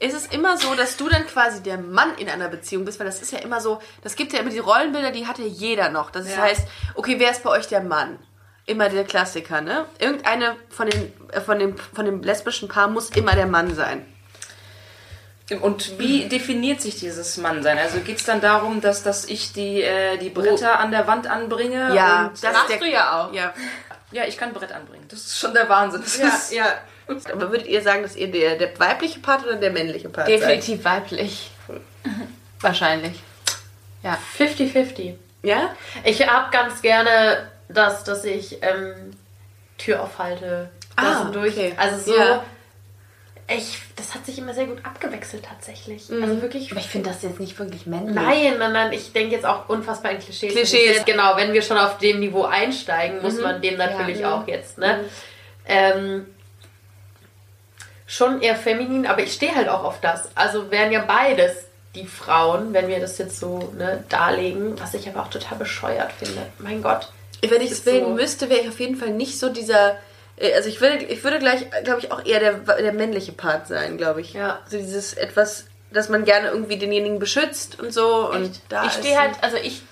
Ist 0.00 0.14
es 0.14 0.26
immer 0.26 0.56
so, 0.56 0.74
dass 0.74 0.96
du 0.96 1.08
dann 1.08 1.26
quasi 1.26 1.62
der 1.62 1.76
Mann 1.76 2.14
in 2.16 2.28
einer 2.30 2.48
Beziehung 2.48 2.84
bist? 2.84 2.98
Weil 2.98 3.06
das 3.06 3.20
ist 3.20 3.32
ja 3.32 3.40
immer 3.40 3.60
so, 3.60 3.80
das 4.02 4.16
gibt 4.16 4.32
ja 4.32 4.38
immer 4.40 4.50
die 4.50 4.60
Rollenbilder, 4.60 5.10
die 5.10 5.26
hat 5.26 5.38
ja 5.38 5.44
jeder 5.44 5.90
noch. 5.90 6.10
Das 6.10 6.28
Ja. 6.30 6.36
heißt, 6.38 6.66
okay, 6.94 7.16
wer 7.18 7.30
ist 7.32 7.42
bei 7.42 7.50
euch 7.50 7.66
der 7.66 7.82
Mann? 7.82 8.18
Immer 8.68 8.90
der 8.90 9.04
Klassiker, 9.04 9.62
ne? 9.62 9.86
Irgendeine 9.98 10.56
von 10.68 10.88
den, 10.90 11.12
äh, 11.32 11.40
von 11.40 11.58
dem, 11.58 11.76
von 11.78 12.04
dem 12.04 12.22
lesbischen 12.22 12.68
Paar 12.68 12.88
muss 12.88 13.08
immer 13.10 13.32
der 13.34 13.46
Mann 13.46 13.74
sein. 13.74 14.06
Und 15.62 15.98
wie 15.98 16.28
definiert 16.28 16.82
sich 16.82 16.96
dieses 16.96 17.38
Mannsein? 17.38 17.78
Also 17.78 18.00
geht 18.00 18.18
es 18.18 18.24
dann 18.24 18.42
darum, 18.42 18.82
dass, 18.82 19.02
dass 19.02 19.24
ich 19.24 19.54
die, 19.54 19.80
äh, 19.80 20.18
die 20.18 20.28
Bretter 20.28 20.78
an 20.78 20.90
der 20.90 21.06
Wand 21.06 21.26
anbringe? 21.26 21.94
Ja, 21.94 22.26
und, 22.26 22.44
das 22.44 22.52
Machst 22.52 22.68
der- 22.68 22.78
du 22.78 22.90
ja 22.90 23.22
auch. 23.22 23.32
Ja, 23.32 23.54
ja, 24.12 24.24
ich 24.24 24.36
kann 24.36 24.52
Brett 24.52 24.72
anbringen. 24.72 25.06
Das 25.08 25.20
ist 25.20 25.38
schon 25.38 25.54
der 25.54 25.66
Wahnsinn. 25.70 26.02
Das 26.02 26.18
ja, 26.18 26.28
ist, 26.28 26.52
ja. 26.52 26.66
Aber 27.32 27.50
würdet 27.50 27.66
ihr 27.66 27.80
sagen, 27.80 28.02
dass 28.02 28.16
ihr 28.16 28.30
der, 28.30 28.56
der 28.56 28.78
weibliche 28.78 29.20
Part 29.20 29.44
oder 29.46 29.56
der 29.56 29.70
männliche 29.70 30.10
Part 30.10 30.26
seid? 30.28 30.40
Definitiv 30.42 30.84
weiblich. 30.84 31.50
Wahrscheinlich. 32.60 33.22
50-50. 34.38 35.14
Ja? 35.42 35.74
Ich 36.04 36.26
habe 36.26 36.50
ganz 36.50 36.82
gerne 36.82 37.50
das, 37.68 38.04
dass 38.04 38.24
ich 38.24 38.58
ähm, 38.62 39.12
Tür 39.76 40.02
aufhalte. 40.02 40.70
Ah, 40.96 41.24
durch. 41.24 41.56
okay. 41.56 41.74
Also 41.76 42.12
so. 42.12 42.18
Ja. 42.18 42.44
Ich, 43.50 43.78
das 43.96 44.14
hat 44.14 44.26
sich 44.26 44.36
immer 44.36 44.52
sehr 44.52 44.66
gut 44.66 44.84
abgewechselt 44.84 45.46
tatsächlich. 45.48 46.10
Also 46.10 46.42
wirklich. 46.42 46.70
Aber 46.70 46.80
ich 46.80 46.88
finde 46.88 47.08
das 47.08 47.22
jetzt 47.22 47.40
nicht 47.40 47.58
wirklich 47.58 47.86
männlich. 47.86 48.14
Nein, 48.14 48.58
nein, 48.58 48.72
nein, 48.72 48.92
ich 48.92 49.12
denke 49.12 49.34
jetzt 49.34 49.46
auch 49.46 49.70
unfassbar 49.70 50.12
in 50.12 50.18
Klischees. 50.18 50.52
Klischees. 50.52 51.04
Genau, 51.06 51.34
wenn 51.36 51.54
wir 51.54 51.62
schon 51.62 51.78
auf 51.78 51.96
dem 51.96 52.20
Niveau 52.20 52.44
einsteigen, 52.44 53.22
muss 53.22 53.40
man 53.40 53.62
dem 53.62 53.78
natürlich 53.78 54.24
auch 54.26 54.46
jetzt, 54.46 54.76
ne? 54.76 55.04
Ähm, 55.64 56.26
schon 58.06 58.42
eher 58.42 58.56
feminin, 58.56 59.06
aber 59.06 59.22
ich 59.22 59.32
stehe 59.32 59.54
halt 59.54 59.70
auch 59.70 59.84
auf 59.84 60.00
das. 60.02 60.28
Also 60.34 60.70
wären 60.70 60.92
ja 60.92 61.00
beides 61.00 61.68
die 61.94 62.06
Frauen, 62.06 62.74
wenn 62.74 62.88
wir 62.88 63.00
das 63.00 63.16
jetzt 63.16 63.38
so 63.38 63.72
ne, 63.78 64.04
darlegen, 64.08 64.78
was 64.78 64.92
ich 64.92 65.08
aber 65.08 65.22
auch 65.22 65.30
total 65.30 65.56
bescheuert 65.56 66.12
finde. 66.12 66.46
Mein 66.58 66.82
Gott. 66.82 67.12
Wenn 67.42 67.60
ich 67.62 67.70
es 67.70 67.86
wählen 67.86 68.04
so. 68.04 68.10
müsste, 68.10 68.48
wäre 68.50 68.60
ich 68.60 68.68
auf 68.68 68.80
jeden 68.80 68.96
Fall 68.96 69.10
nicht 69.10 69.38
so 69.38 69.48
dieser. 69.48 69.96
äh, 70.36 70.54
Also 70.54 70.68
ich 70.68 70.80
würde, 70.80 71.04
ich 71.04 71.22
würde 71.24 71.38
gleich, 71.38 71.66
glaube 71.84 72.00
ich, 72.00 72.10
auch 72.12 72.24
eher 72.24 72.40
der, 72.40 72.54
der 72.54 72.92
männliche 72.92 73.32
Part 73.32 73.68
sein, 73.68 73.96
glaube 73.96 74.20
ich. 74.20 74.32
Ja. 74.34 74.60
So 74.68 74.76
dieses 74.78 75.14
etwas, 75.14 75.64
dass 75.90 76.08
man 76.08 76.24
gerne 76.24 76.48
irgendwie 76.48 76.76
denjenigen 76.78 77.18
beschützt 77.18 77.78
und 77.80 77.92
so. 77.92 78.30
Und 78.30 78.60
da 78.68 78.84
ich 78.86 78.92
stehe 78.92 79.18
halt, 79.18 79.32
also 79.42 79.56
ich, 79.56 79.82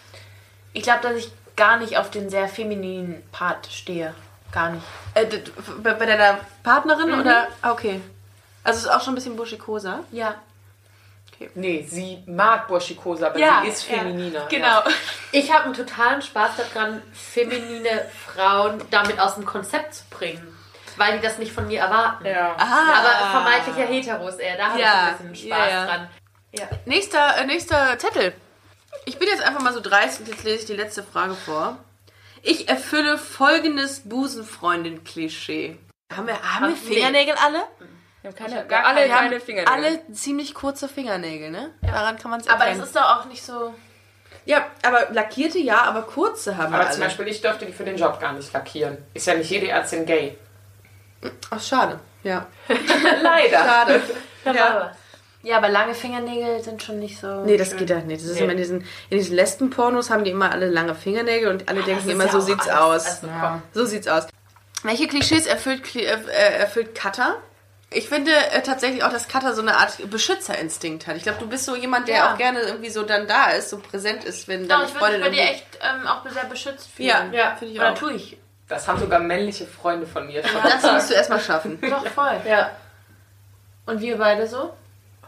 ich 0.73 0.83
glaube, 0.83 1.01
dass 1.03 1.15
ich 1.17 1.31
gar 1.57 1.79
nicht 1.79 1.97
auf 1.99 2.11
den 2.11 2.29
sehr 2.31 2.49
femininen 2.49 3.23
Part 3.33 3.69
stehe. 3.73 4.15
Gar 4.53 4.71
nicht. 4.73 4.85
Äh, 5.15 5.27
bei, 5.83 5.95
deiner 5.95 6.39
Partnerin 6.63 7.13
Mhm. 7.13 7.21
oder? 7.21 7.49
Ah, 7.63 7.73
okay. 7.73 8.01
Also 8.65 8.81
ist 8.89 8.95
auch 8.95 9.01
schon 9.03 9.13
ein 9.13 9.17
bisschen 9.17 9.37
buschikoser. 9.37 10.01
Ja. 10.13 10.35
Nee, 11.55 11.87
sie 11.89 12.23
mag 12.27 12.67
Burschikosa, 12.69 13.27
aber 13.29 13.39
Ja, 13.39 13.61
sie 13.63 13.69
ist 13.69 13.89
ja. 13.91 13.99
femininer. 13.99 14.47
Genau. 14.49 14.83
Ich 15.33 15.53
habe 15.53 15.65
einen 15.65 15.75
totalen 15.75 16.23
Spaß 16.23 16.53
daran, 16.57 17.03
feminine 17.13 18.07
Frauen 18.27 18.83
damit 18.91 19.19
aus 19.21 19.35
dem 19.35 19.45
Konzept 19.45 19.95
zu 19.95 20.05
bringen. 20.11 20.57
Weil 20.97 21.19
die 21.19 21.23
das 21.23 21.37
nicht 21.37 21.53
von 21.53 21.67
mir 21.67 21.81
erwarten. 21.81 22.25
Ja. 22.25 22.57
Aber 22.57 23.31
vermeintlicher 23.31 23.87
Heteros 23.87 24.37
eher, 24.37 24.57
da 24.57 24.69
habe 24.71 24.81
Ja, 24.81 24.87
ich 25.15 25.21
ein 25.21 25.31
bisschen 25.33 25.51
Spaß 25.51 25.59
ja, 25.59 25.69
ja. 25.69 25.87
dran. 25.87 26.09
Nächster, 26.87 27.37
äh, 27.37 27.45
nächster 27.47 27.99
Zettel. 27.99 28.33
Ich 29.05 29.19
bin 29.19 29.29
jetzt 29.29 29.43
einfach 29.43 29.61
mal 29.61 29.75
so 29.75 29.81
dreist 29.81 30.21
und 30.21 30.29
jetzt 30.29 30.43
lese 30.45 30.61
ich 30.61 30.65
die 30.65 30.73
letzte 30.73 31.03
Frage 31.03 31.35
vor. 31.35 31.77
Ich 32.43 32.69
erfülle 32.69 33.19
folgendes 33.19 34.09
Busenfreundin-Klischee. 34.09 35.77
Haben 36.15 36.29
wir, 36.29 36.41
haben 36.41 36.69
wir 36.69 36.77
Fingernägel 36.77 37.35
alle? 37.45 37.65
Wir 38.27 38.45
haben 38.45 38.53
keine, 38.53 38.67
gar 38.67 38.87
alle 38.87 39.05
Wir 39.07 39.15
haben 39.15 39.25
keine 39.29 39.41
Fingernägel. 39.41 39.73
alle 39.85 40.13
ziemlich 40.13 40.53
kurze 40.55 40.89
Fingernägel, 40.89 41.51
ne? 41.51 41.71
Daran 41.83 42.19
kann 42.19 42.31
man 42.33 42.41
es 42.41 42.49
Aber 42.49 42.67
es 42.67 42.79
ist 42.79 42.97
doch 42.97 43.03
auch 43.21 43.25
nicht 43.27 43.43
so. 43.43 43.73
ja, 44.45 44.67
aber 44.85 45.13
lackierte 45.13 45.59
ja, 45.59 45.83
aber 45.83 46.03
kurze 46.03 46.57
haben 46.57 46.73
wir 46.73 46.81
Aber 46.81 46.91
zum 46.91 47.03
Beispiel, 47.03 47.29
ich 47.29 47.41
dürfte 47.41 47.67
die 47.67 47.73
für 47.73 47.85
den 47.85 47.97
Job 47.97 48.19
gar 48.21 48.33
nicht 48.33 48.53
lackieren. 48.53 48.99
Ist 49.15 49.27
ja 49.27 49.35
nicht 49.35 49.51
jede 49.51 49.69
Ärztin 49.69 50.05
gay. 50.07 50.37
Ach, 51.51 51.61
schade. 51.61 52.01
Ja. 52.25 52.47
Leider. 53.23 53.59
Schade. 53.59 54.03
Ja. 54.45 54.93
Ja, 55.43 55.59
aber 55.59 55.69
lange 55.69 55.95
Fingernägel 55.95 56.61
sind 56.61 56.83
schon 56.83 56.99
nicht 56.99 57.21
so. 57.21 57.45
Nee, 57.45 57.57
das 57.57 57.77
geht 57.77 57.93
halt 57.93 58.07
nicht. 58.09 58.21
Das 58.21 58.29
ist 58.31 58.41
immer 58.41 58.51
in 58.51 58.59
diesen, 58.59 58.81
in 59.11 59.19
diesen 59.19 59.37
Lesben-Pornos 59.37 60.11
haben 60.11 60.25
die 60.25 60.33
immer 60.33 60.51
alle 60.51 60.69
lange 60.69 60.97
Fingernägel 60.97 61.49
und 61.51 61.69
alle 61.69 61.83
denken 61.85 62.05
ist 62.09 62.13
immer, 62.13 62.25
ja 62.27 62.33
so 62.33 62.41
sieht's 62.41 62.67
alles- 62.69 63.07
aus. 63.07 63.23
also. 63.23 63.29
So 63.73 63.85
sieht's 63.85 64.09
aus. 64.09 64.27
Welche 64.83 65.07
Klischees 65.07 65.47
erfüllt, 65.47 65.95
äh, 65.95 66.01
äh, 66.01 66.59
erfüllt 66.59 66.97
Cutter? 66.97 67.37
Ich 67.91 68.09
finde 68.09 68.33
äh, 68.33 68.63
tatsächlich 68.63 69.05
auch, 69.05 69.13
dass 69.13 69.29
Cutter 69.29 69.55
so 69.55 69.63
eine 69.63 69.77
Art 69.77 70.11
Beschützerinstinkt 70.11 71.07
hat. 71.07 71.17
Ich 71.17 71.23
glaube, 71.23 71.39
du 71.39 71.49
bist 71.49 71.65
so 71.65 71.77
jemand, 71.77 72.09
der 72.09 72.17
Ja. 72.17 72.33
auch 72.33 72.39
gerne 72.39 72.61
irgendwie 72.61 72.91
so 72.91 73.05
dann 73.05 73.27
da 73.29 73.51
ist, 73.51 73.71
so 73.71 73.79
präsent 73.79 74.25
ist, 74.25 74.49
wenn 74.49 74.67
deine 74.69 74.85
ich 74.85 74.95
würde 74.95 74.95
mich 74.95 75.03
Freundin 75.03 75.21
bei 75.23 75.31
dir 75.31 75.43
irgendwie- 75.43 75.55
echt 75.55 75.79
ähm, 75.83 76.07
auch 76.07 76.29
sehr 76.29 76.45
beschützt 76.45 76.89
fühlen. 76.91 77.09
Ja, 77.09 77.25
Ja, 77.33 77.57
finde 77.57 77.75
ich 77.75 77.81
Oder 77.81 77.93
auch. 77.93 77.99
tue 77.99 78.13
ich. 78.15 78.37
Das 78.69 78.89
haben 78.89 78.99
sogar 78.99 79.21
männliche 79.21 79.67
Freunde 79.67 80.07
von 80.07 80.27
mir 80.27 80.43
schon. 80.47 80.61
Das 80.63 80.83
musst 80.83 81.11
du 81.11 81.15
erstmal 81.15 81.41
schaffen. 81.41 81.79
Doch, 81.89 82.05
voll. 82.09 82.41
Ja. 82.49 82.73
Und 83.87 84.01
wir 84.01 84.19
beide 84.19 84.49
so? 84.49 84.75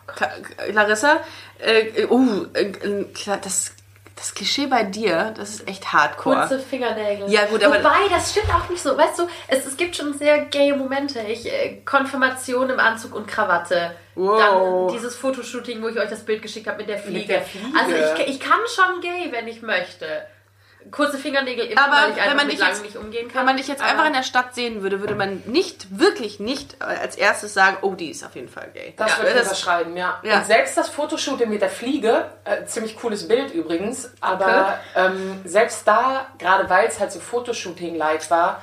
Ka- 0.09 0.33
Larissa, 0.73 1.21
äh, 1.61 2.07
uh, 2.07 2.47
äh, 2.55 3.05
klar, 3.15 3.39
das, 3.41 3.73
das 4.19 4.35
Klischee 4.35 4.67
bei 4.67 4.83
dir, 4.83 5.33
das 5.37 5.51
ist 5.51 5.69
echt 5.69 5.93
hardcore. 5.93 6.37
Kurze 6.41 6.59
Fingernägel. 6.59 7.31
Ja, 7.31 7.45
gut, 7.47 7.63
aber- 7.63 7.79
Wobei, 7.79 8.09
das 8.11 8.33
stimmt 8.33 8.53
auch 8.53 8.69
nicht 8.69 8.83
so. 8.83 8.97
Weißt 8.99 9.19
du, 9.19 9.29
es, 9.47 9.65
es 9.65 9.77
gibt 9.77 9.95
schon 9.97 10.13
sehr 10.19 10.47
gaye 10.47 10.75
Momente. 10.75 11.21
Ich, 11.21 11.47
äh, 11.47 11.81
Konfirmation 11.85 12.69
im 12.71 12.81
Anzug 12.81 13.15
und 13.15 13.27
Krawatte. 13.29 13.93
Wow. 14.17 14.39
Dann 14.89 14.97
dieses 14.97 15.15
Fotoshooting, 15.17 15.81
wo 15.83 15.89
ich 15.89 15.99
euch 15.99 16.11
das 16.11 16.25
Bild 16.25 16.43
geschickt 16.43 16.67
habe 16.67 16.79
mit 16.79 16.89
der 16.89 16.99
Fliege. 16.99 17.27
der 17.29 17.43
Fliege. 17.43 17.67
Also 17.79 17.95
ich, 18.23 18.29
ich 18.29 18.41
kann 18.41 18.59
schon 18.75 19.01
gay, 19.01 19.29
wenn 19.31 19.47
ich 19.47 19.63
möchte. 19.63 20.07
Kurze 20.91 21.19
Fingernägel 21.19 21.67
immer, 21.67 21.85
Aber 21.85 21.93
weil 22.03 22.11
ich 22.13 22.17
wenn 22.17 22.37
man 22.37 22.47
mit 22.47 22.59
jetzt- 22.59 22.83
nicht 22.83 22.97
umgehen 22.97 23.29
kann. 23.29 23.41
Wenn 23.41 23.45
man 23.47 23.57
dich 23.59 23.69
jetzt 23.69 23.83
Aber- 23.83 23.91
einfach 23.91 24.07
in 24.07 24.13
der 24.15 24.23
Stadt 24.23 24.55
sehen 24.55 24.81
würde, 24.83 25.01
würde 25.01 25.15
man 25.15 25.43
nicht, 25.45 25.99
wirklich 25.99 26.41
nicht 26.41 26.77
äh, 26.81 26.85
als 26.85 27.17
erstes 27.17 27.53
sagen, 27.53 27.77
oh, 27.83 27.95
die 27.95 28.11
ist 28.11 28.25
auf 28.25 28.35
jeden 28.37 28.49
Fall 28.49 28.71
gay. 28.73 28.95
Das 28.97 29.11
ja, 29.11 29.17
würde 29.19 29.29
ich 29.31 29.35
das, 29.37 29.49
unterschreiben, 29.49 29.97
ja. 29.97 30.19
Ja. 30.23 30.39
Und 30.39 30.47
selbst 30.47 30.79
das 30.79 30.89
Fotoshooting 30.89 31.51
mit 31.51 31.61
der 31.61 31.69
Fliege, 31.69 32.31
äh, 32.45 32.65
ziemlich 32.65 32.97
cooles 32.97 33.29
Bild 33.29 33.53
übrigens, 33.53 34.11
aber 34.21 34.79
ähm, 34.97 35.43
selbst 35.45 35.87
da, 35.87 36.29
gerade 36.39 36.71
weil 36.71 36.87
es 36.89 36.99
halt 37.01 37.13
so 37.13 37.21
Fotoshooting-Light 37.21 38.31
war, 38.31 38.63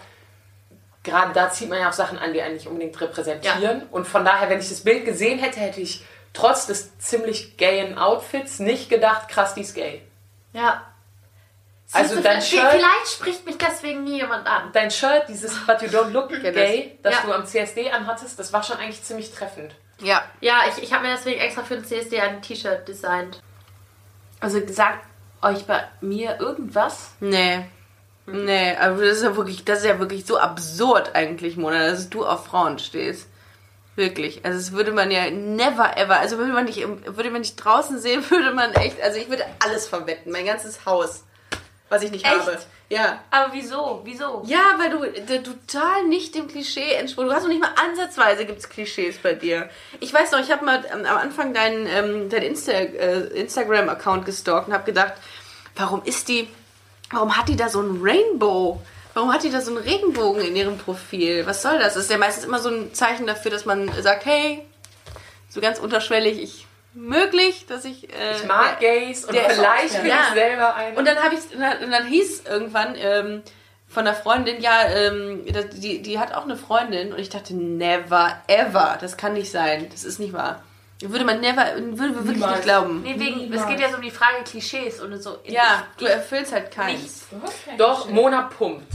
gerade 1.03 1.31
da 1.33 1.51
zieht 1.51 1.69
man 1.69 1.79
ja 1.79 1.89
auch 1.89 1.93
Sachen 1.93 2.17
an, 2.17 2.33
die 2.33 2.41
einen 2.41 2.55
nicht 2.55 2.65
unbedingt 2.67 2.99
repräsentieren. 2.99 3.83
Und 3.91 4.07
von 4.07 4.25
daher, 4.25 4.49
wenn 4.49 4.59
ich 4.59 4.69
das 4.69 4.81
Bild 4.83 5.05
gesehen 5.05 5.37
hätte, 5.37 5.59
hätte 5.59 5.79
ich 5.81 6.03
trotz 6.33 6.65
des 6.65 6.97
ziemlich 6.97 7.57
gayen 7.57 7.97
Outfits 7.99 8.57
nicht 8.59 8.89
gedacht, 8.89 9.29
krass, 9.29 9.53
die 9.53 9.61
ist 9.61 9.75
gay. 9.75 10.01
Ja. 10.53 10.81
Also 11.95 12.15
du, 12.15 12.21
dein 12.21 12.41
Shirt- 12.41 12.71
Vielleicht 12.71 13.07
spricht 13.07 13.45
mich 13.45 13.57
deswegen 13.57 14.03
nie 14.03 14.17
jemand 14.17 14.45
an. 14.47 14.69
Dein 14.73 14.91
Shirt, 14.91 15.23
dieses 15.27 15.55
But 15.65 15.81
You 15.81 15.87
Don't 15.89 16.09
Look 16.11 16.29
Gay, 16.41 16.97
das 17.03 17.13
Ja. 17.15 17.21
du 17.25 17.33
am 17.33 17.45
CSD 17.45 17.91
anhattest, 17.91 18.37
das 18.39 18.51
war 18.53 18.63
schon 18.63 18.77
eigentlich 18.77 19.03
ziemlich 19.03 19.31
treffend. 19.33 19.73
ja. 19.99 20.23
Ja, 20.41 20.61
ich, 20.69 20.83
ich 20.83 20.93
habe 20.93 21.05
mir 21.07 21.13
deswegen 21.15 21.39
extra 21.39 21.63
für 21.63 21.75
den 21.75 21.85
CSD 21.85 22.19
ein 22.21 22.41
T-Shirt 22.41 22.87
designt. 22.87 23.41
Also 24.39 24.61
sagt 24.67 25.05
euch 25.41 25.65
bei 25.65 25.83
mir 26.01 26.39
irgendwas? 26.39 27.11
Nee. 27.19 27.65
Nee, 28.27 28.75
aber 28.77 29.05
das 29.05 29.17
ist 29.17 29.23
ja 29.23 29.35
wirklich, 29.35 29.63
das 29.65 29.79
ist 29.79 29.85
ja 29.85 29.99
wirklich 29.99 30.25
so 30.25 30.39
absurd 30.39 31.11
eigentlich, 31.13 31.57
Mona, 31.57 31.89
dass 31.91 32.09
du 32.09 32.25
auf 32.25 32.47
Frauen 32.47 32.79
stehst. 32.79 33.27
Wirklich. 33.95 34.43
Also 34.43 34.57
das 34.57 34.71
würde 34.71 34.91
man 34.91 35.11
ja 35.11 35.29
never 35.29 35.95
ever, 35.95 36.19
also 36.19 36.37
würde 36.39 36.51
man 36.51 36.65
nicht, 36.65 36.79
würde 36.87 37.29
man 37.29 37.41
nicht 37.41 37.55
draußen 37.57 37.99
sehen, 37.99 38.23
würde 38.29 38.51
man 38.51 38.73
echt, 38.73 38.99
also 39.01 39.19
ich 39.19 39.29
würde 39.29 39.45
alles 39.63 39.87
verwetten, 39.87 40.31
mein 40.31 40.45
ganzes 40.47 40.85
Haus, 40.87 41.23
was 41.95 42.03
ich 42.03 42.11
nicht 42.11 42.25
Echt? 42.25 42.35
habe. 42.39 42.57
Ja. 42.89 43.19
Aber 43.31 43.51
wieso? 43.53 44.01
Wieso? 44.03 44.43
Ja, 44.45 44.75
weil 44.77 44.89
du 44.91 44.99
d- 45.21 45.39
total 45.39 46.03
nicht 46.07 46.35
dem 46.35 46.47
Klischee 46.47 46.93
entsprungen. 46.93 47.29
Du 47.29 47.33
hast 47.35 47.41
noch 47.43 47.49
nicht 47.49 47.61
mal 47.61 47.71
ansatzweise 47.83 48.45
gibt's 48.45 48.69
Klischees 48.69 49.17
bei 49.17 49.33
dir. 49.33 49.69
Ich 49.99 50.13
weiß 50.13 50.31
noch, 50.31 50.39
ich 50.39 50.51
habe 50.51 50.63
mal 50.63 50.83
ähm, 50.93 51.05
am 51.05 51.17
Anfang 51.17 51.53
deinen, 51.53 51.87
ähm, 51.87 52.29
deinen 52.29 52.43
Insta, 52.43 52.71
äh, 52.73 53.21
Instagram-Account 53.39 54.25
gestalkt 54.25 54.67
und 54.67 54.73
habe 54.73 54.83
gedacht, 54.83 55.13
warum 55.75 56.03
ist 56.03 56.27
die, 56.27 56.47
warum 57.11 57.35
hat 57.35 57.49
die 57.49 57.55
da 57.55 57.69
so 57.69 57.81
ein 57.81 57.99
Rainbow? 58.03 58.79
Warum 59.15 59.33
hat 59.33 59.43
die 59.43 59.49
da 59.49 59.61
so 59.61 59.71
einen 59.71 59.83
Regenbogen 59.83 60.41
in 60.43 60.55
ihrem 60.55 60.77
Profil? 60.77 61.45
Was 61.47 61.61
soll 61.63 61.79
das? 61.79 61.93
Das 61.95 62.03
ist 62.03 62.11
ja 62.11 62.17
meistens 62.17 62.43
immer 62.45 62.59
so 62.59 62.69
ein 62.69 62.93
Zeichen 62.93 63.25
dafür, 63.25 63.49
dass 63.49 63.65
man 63.65 63.89
sagt, 64.03 64.25
hey, 64.25 64.63
so 65.49 65.61
ganz 65.61 65.79
unterschwellig, 65.79 66.37
ich 66.43 66.64
möglich, 66.95 67.65
dass 67.67 67.85
ich. 67.85 68.09
Äh, 68.09 68.35
Ich 68.37 68.45
mag 68.45 68.79
Gays 68.79 69.25
und 69.25 69.35
vielleicht 69.35 69.97
bin 70.01 70.07
Ja. 70.09 70.27
ich 70.29 70.33
selber 70.33 70.75
eine. 70.75 70.97
und 70.97 71.05
dann 71.05 71.17
habe 71.17 71.35
ich, 71.35 71.53
und 71.55 71.91
dann, 71.91 72.05
hieß 72.07 72.43
irgendwann 72.49 72.95
ähm, 72.97 73.43
von 73.87 74.07
einer 74.07 74.15
Freundin, 74.15 74.61
ja, 74.61 74.83
ähm, 74.89 75.45
die, 75.73 76.01
die 76.01 76.19
hat 76.19 76.33
auch 76.33 76.43
eine 76.43 76.57
Freundin 76.57 77.13
und 77.13 77.19
ich 77.19 77.29
dachte, 77.29 77.53
never 77.55 78.41
ever, 78.47 78.97
das 78.99 79.17
kann 79.17 79.33
nicht 79.33 79.51
sein, 79.51 79.87
das 79.91 80.03
ist 80.03 80.19
nicht 80.19 80.33
wahr. 80.33 80.63
Würde 81.01 81.25
man 81.25 81.41
never, 81.41 81.65
würde 81.75 81.97
wir 81.97 82.15
wirklich 82.15 82.35
Niemals. 82.35 82.53
nicht 82.55 82.63
glauben. 82.63 83.01
Nee, 83.03 83.15
wegen, 83.19 83.53
es 83.53 83.67
geht 83.67 83.79
ja 83.81 83.89
so 83.89 83.97
um 83.97 84.01
die 84.01 84.11
Frage 84.11 84.43
Klischees 84.45 85.01
und 85.01 85.21
so. 85.21 85.37
Ja, 85.43 85.85
du 85.97 86.05
erfüllst 86.05 86.53
halt 86.53 86.71
keins. 86.71 87.27
Doch, 87.77 88.09
Mona 88.09 88.43
pumpt. 88.43 88.87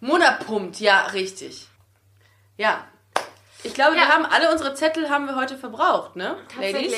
Mona 0.00 0.32
pumpt, 0.32 0.80
ja, 0.80 1.06
richtig. 1.12 1.68
Ja. 2.56 2.84
Ich 3.62 3.72
glaube, 3.72 3.94
wir 3.94 4.02
Ja. 4.02 4.08
haben 4.08 4.26
alle 4.26 4.50
unsere 4.52 4.74
Zettel 4.74 5.08
haben 5.08 5.26
wir 5.26 5.36
heute 5.36 5.56
verbraucht, 5.56 6.16
ne? 6.16 6.36
Ladies? 6.60 6.92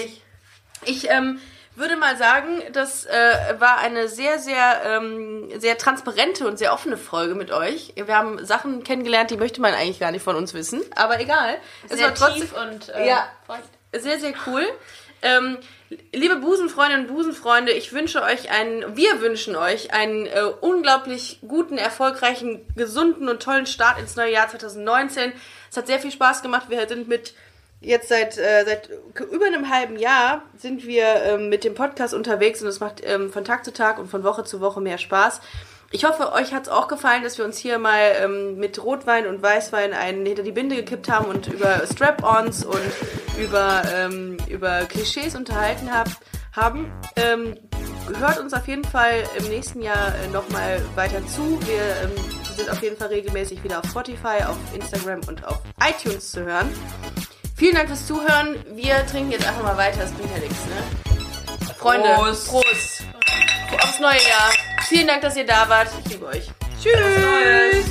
Ich 0.84 1.08
ähm, 1.10 1.40
würde 1.74 1.96
mal 1.96 2.16
sagen, 2.16 2.62
das 2.72 3.04
äh, 3.04 3.10
war 3.58 3.78
eine 3.78 4.08
sehr, 4.08 4.38
sehr, 4.38 4.82
ähm, 4.84 5.48
sehr 5.58 5.78
transparente 5.78 6.46
und 6.46 6.58
sehr 6.58 6.72
offene 6.72 6.96
Folge 6.96 7.34
mit 7.34 7.52
euch. 7.52 7.92
Wir 7.96 8.16
haben 8.16 8.44
Sachen 8.44 8.82
kennengelernt, 8.82 9.30
die 9.30 9.36
möchte 9.36 9.60
man 9.60 9.74
eigentlich 9.74 10.00
gar 10.00 10.10
nicht 10.10 10.22
von 10.22 10.36
uns 10.36 10.54
wissen, 10.54 10.82
aber 10.94 11.20
egal. 11.20 11.58
Es 11.88 11.98
Sehr 11.98 12.08
war 12.08 12.14
trotzdem 12.14 12.42
tief 12.42 12.54
und 12.56 12.88
äh, 12.90 13.08
Ja. 13.08 13.28
sehr, 13.92 14.18
sehr 14.18 14.34
cool. 14.46 14.64
Ähm, 15.22 15.58
liebe 16.12 16.36
Busenfreundinnen 16.36 17.06
und 17.06 17.14
Busenfreunde, 17.14 17.72
ich 17.72 17.92
wünsche 17.92 18.22
euch 18.22 18.50
einen, 18.50 18.96
wir 18.96 19.20
wünschen 19.20 19.56
euch 19.56 19.92
einen 19.92 20.26
äh, 20.26 20.42
unglaublich 20.60 21.40
guten, 21.46 21.78
erfolgreichen, 21.78 22.66
gesunden 22.76 23.28
und 23.28 23.42
tollen 23.42 23.66
Start 23.66 23.98
ins 23.98 24.16
neue 24.16 24.32
Jahr 24.32 24.48
2019. 24.48 25.32
Es 25.70 25.76
hat 25.76 25.86
sehr 25.86 25.98
viel 25.98 26.12
Spaß 26.12 26.42
gemacht. 26.42 26.66
Wir 26.68 26.86
sind 26.86 27.08
mit 27.08 27.34
jetzt 27.86 28.08
seit, 28.08 28.36
äh, 28.36 28.64
seit 28.64 28.90
über 29.30 29.46
einem 29.46 29.70
halben 29.70 29.96
Jahr 29.96 30.42
sind 30.56 30.86
wir 30.86 31.04
ähm, 31.22 31.48
mit 31.48 31.64
dem 31.64 31.74
Podcast 31.74 32.14
unterwegs 32.14 32.60
und 32.60 32.68
es 32.68 32.80
macht 32.80 33.00
ähm, 33.04 33.32
von 33.32 33.44
Tag 33.44 33.64
zu 33.64 33.72
Tag 33.72 33.98
und 33.98 34.10
von 34.10 34.24
Woche 34.24 34.44
zu 34.44 34.60
Woche 34.60 34.80
mehr 34.80 34.98
Spaß. 34.98 35.40
Ich 35.92 36.04
hoffe, 36.04 36.32
euch 36.32 36.52
hat 36.52 36.64
es 36.64 36.68
auch 36.68 36.88
gefallen, 36.88 37.22
dass 37.22 37.38
wir 37.38 37.44
uns 37.44 37.58
hier 37.58 37.78
mal 37.78 38.16
ähm, 38.20 38.56
mit 38.56 38.82
Rotwein 38.82 39.28
und 39.28 39.40
Weißwein 39.40 39.92
einen 39.92 40.26
hinter 40.26 40.42
die 40.42 40.50
Binde 40.50 40.74
gekippt 40.74 41.08
haben 41.08 41.26
und 41.26 41.46
über 41.46 41.86
Strap-ons 41.86 42.64
und 42.64 42.80
über, 43.38 43.82
ähm, 43.94 44.36
über 44.48 44.80
Klischees 44.86 45.36
unterhalten 45.36 45.94
hab, 45.94 46.08
haben. 46.52 46.92
Ähm, 47.14 47.54
hört 48.18 48.40
uns 48.40 48.52
auf 48.52 48.66
jeden 48.66 48.84
Fall 48.84 49.22
im 49.38 49.44
nächsten 49.48 49.80
Jahr 49.80 50.12
äh, 50.24 50.28
nochmal 50.32 50.82
weiter 50.96 51.24
zu. 51.28 51.60
Wir 51.66 51.82
ähm, 52.02 52.10
sind 52.56 52.68
auf 52.68 52.82
jeden 52.82 52.96
Fall 52.96 53.08
regelmäßig 53.08 53.62
wieder 53.62 53.78
auf 53.78 53.86
Spotify, 53.86 54.42
auf 54.44 54.58
Instagram 54.74 55.20
und 55.28 55.46
auf 55.46 55.62
iTunes 55.80 56.32
zu 56.32 56.44
hören. 56.44 56.68
Vielen 57.58 57.74
Dank 57.74 57.88
fürs 57.88 58.06
Zuhören. 58.06 58.62
Wir 58.76 59.06
trinken 59.06 59.32
jetzt 59.32 59.46
einfach 59.48 59.62
mal 59.62 59.78
weiter. 59.78 60.04
Es 60.04 60.12
bringt 60.12 60.30
ja 60.30 60.38
nichts, 60.38 60.66
ne? 60.66 61.74
Freunde, 61.78 62.06
Prost. 62.14 62.48
Prost. 62.48 63.02
Aufs 63.82 63.98
neue 63.98 64.12
Jahr. 64.12 64.52
Vielen 64.86 65.06
Dank, 65.06 65.22
dass 65.22 65.36
ihr 65.36 65.46
da 65.46 65.66
wart. 65.66 65.88
Ich 66.04 66.12
liebe 66.12 66.26
euch. 66.26 66.50
Tschüss. 66.82 67.86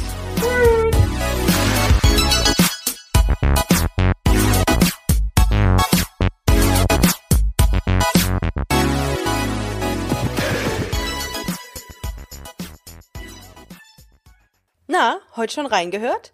Na, 14.86 15.18
heute 15.36 15.54
schon 15.54 15.66
reingehört? 15.66 16.34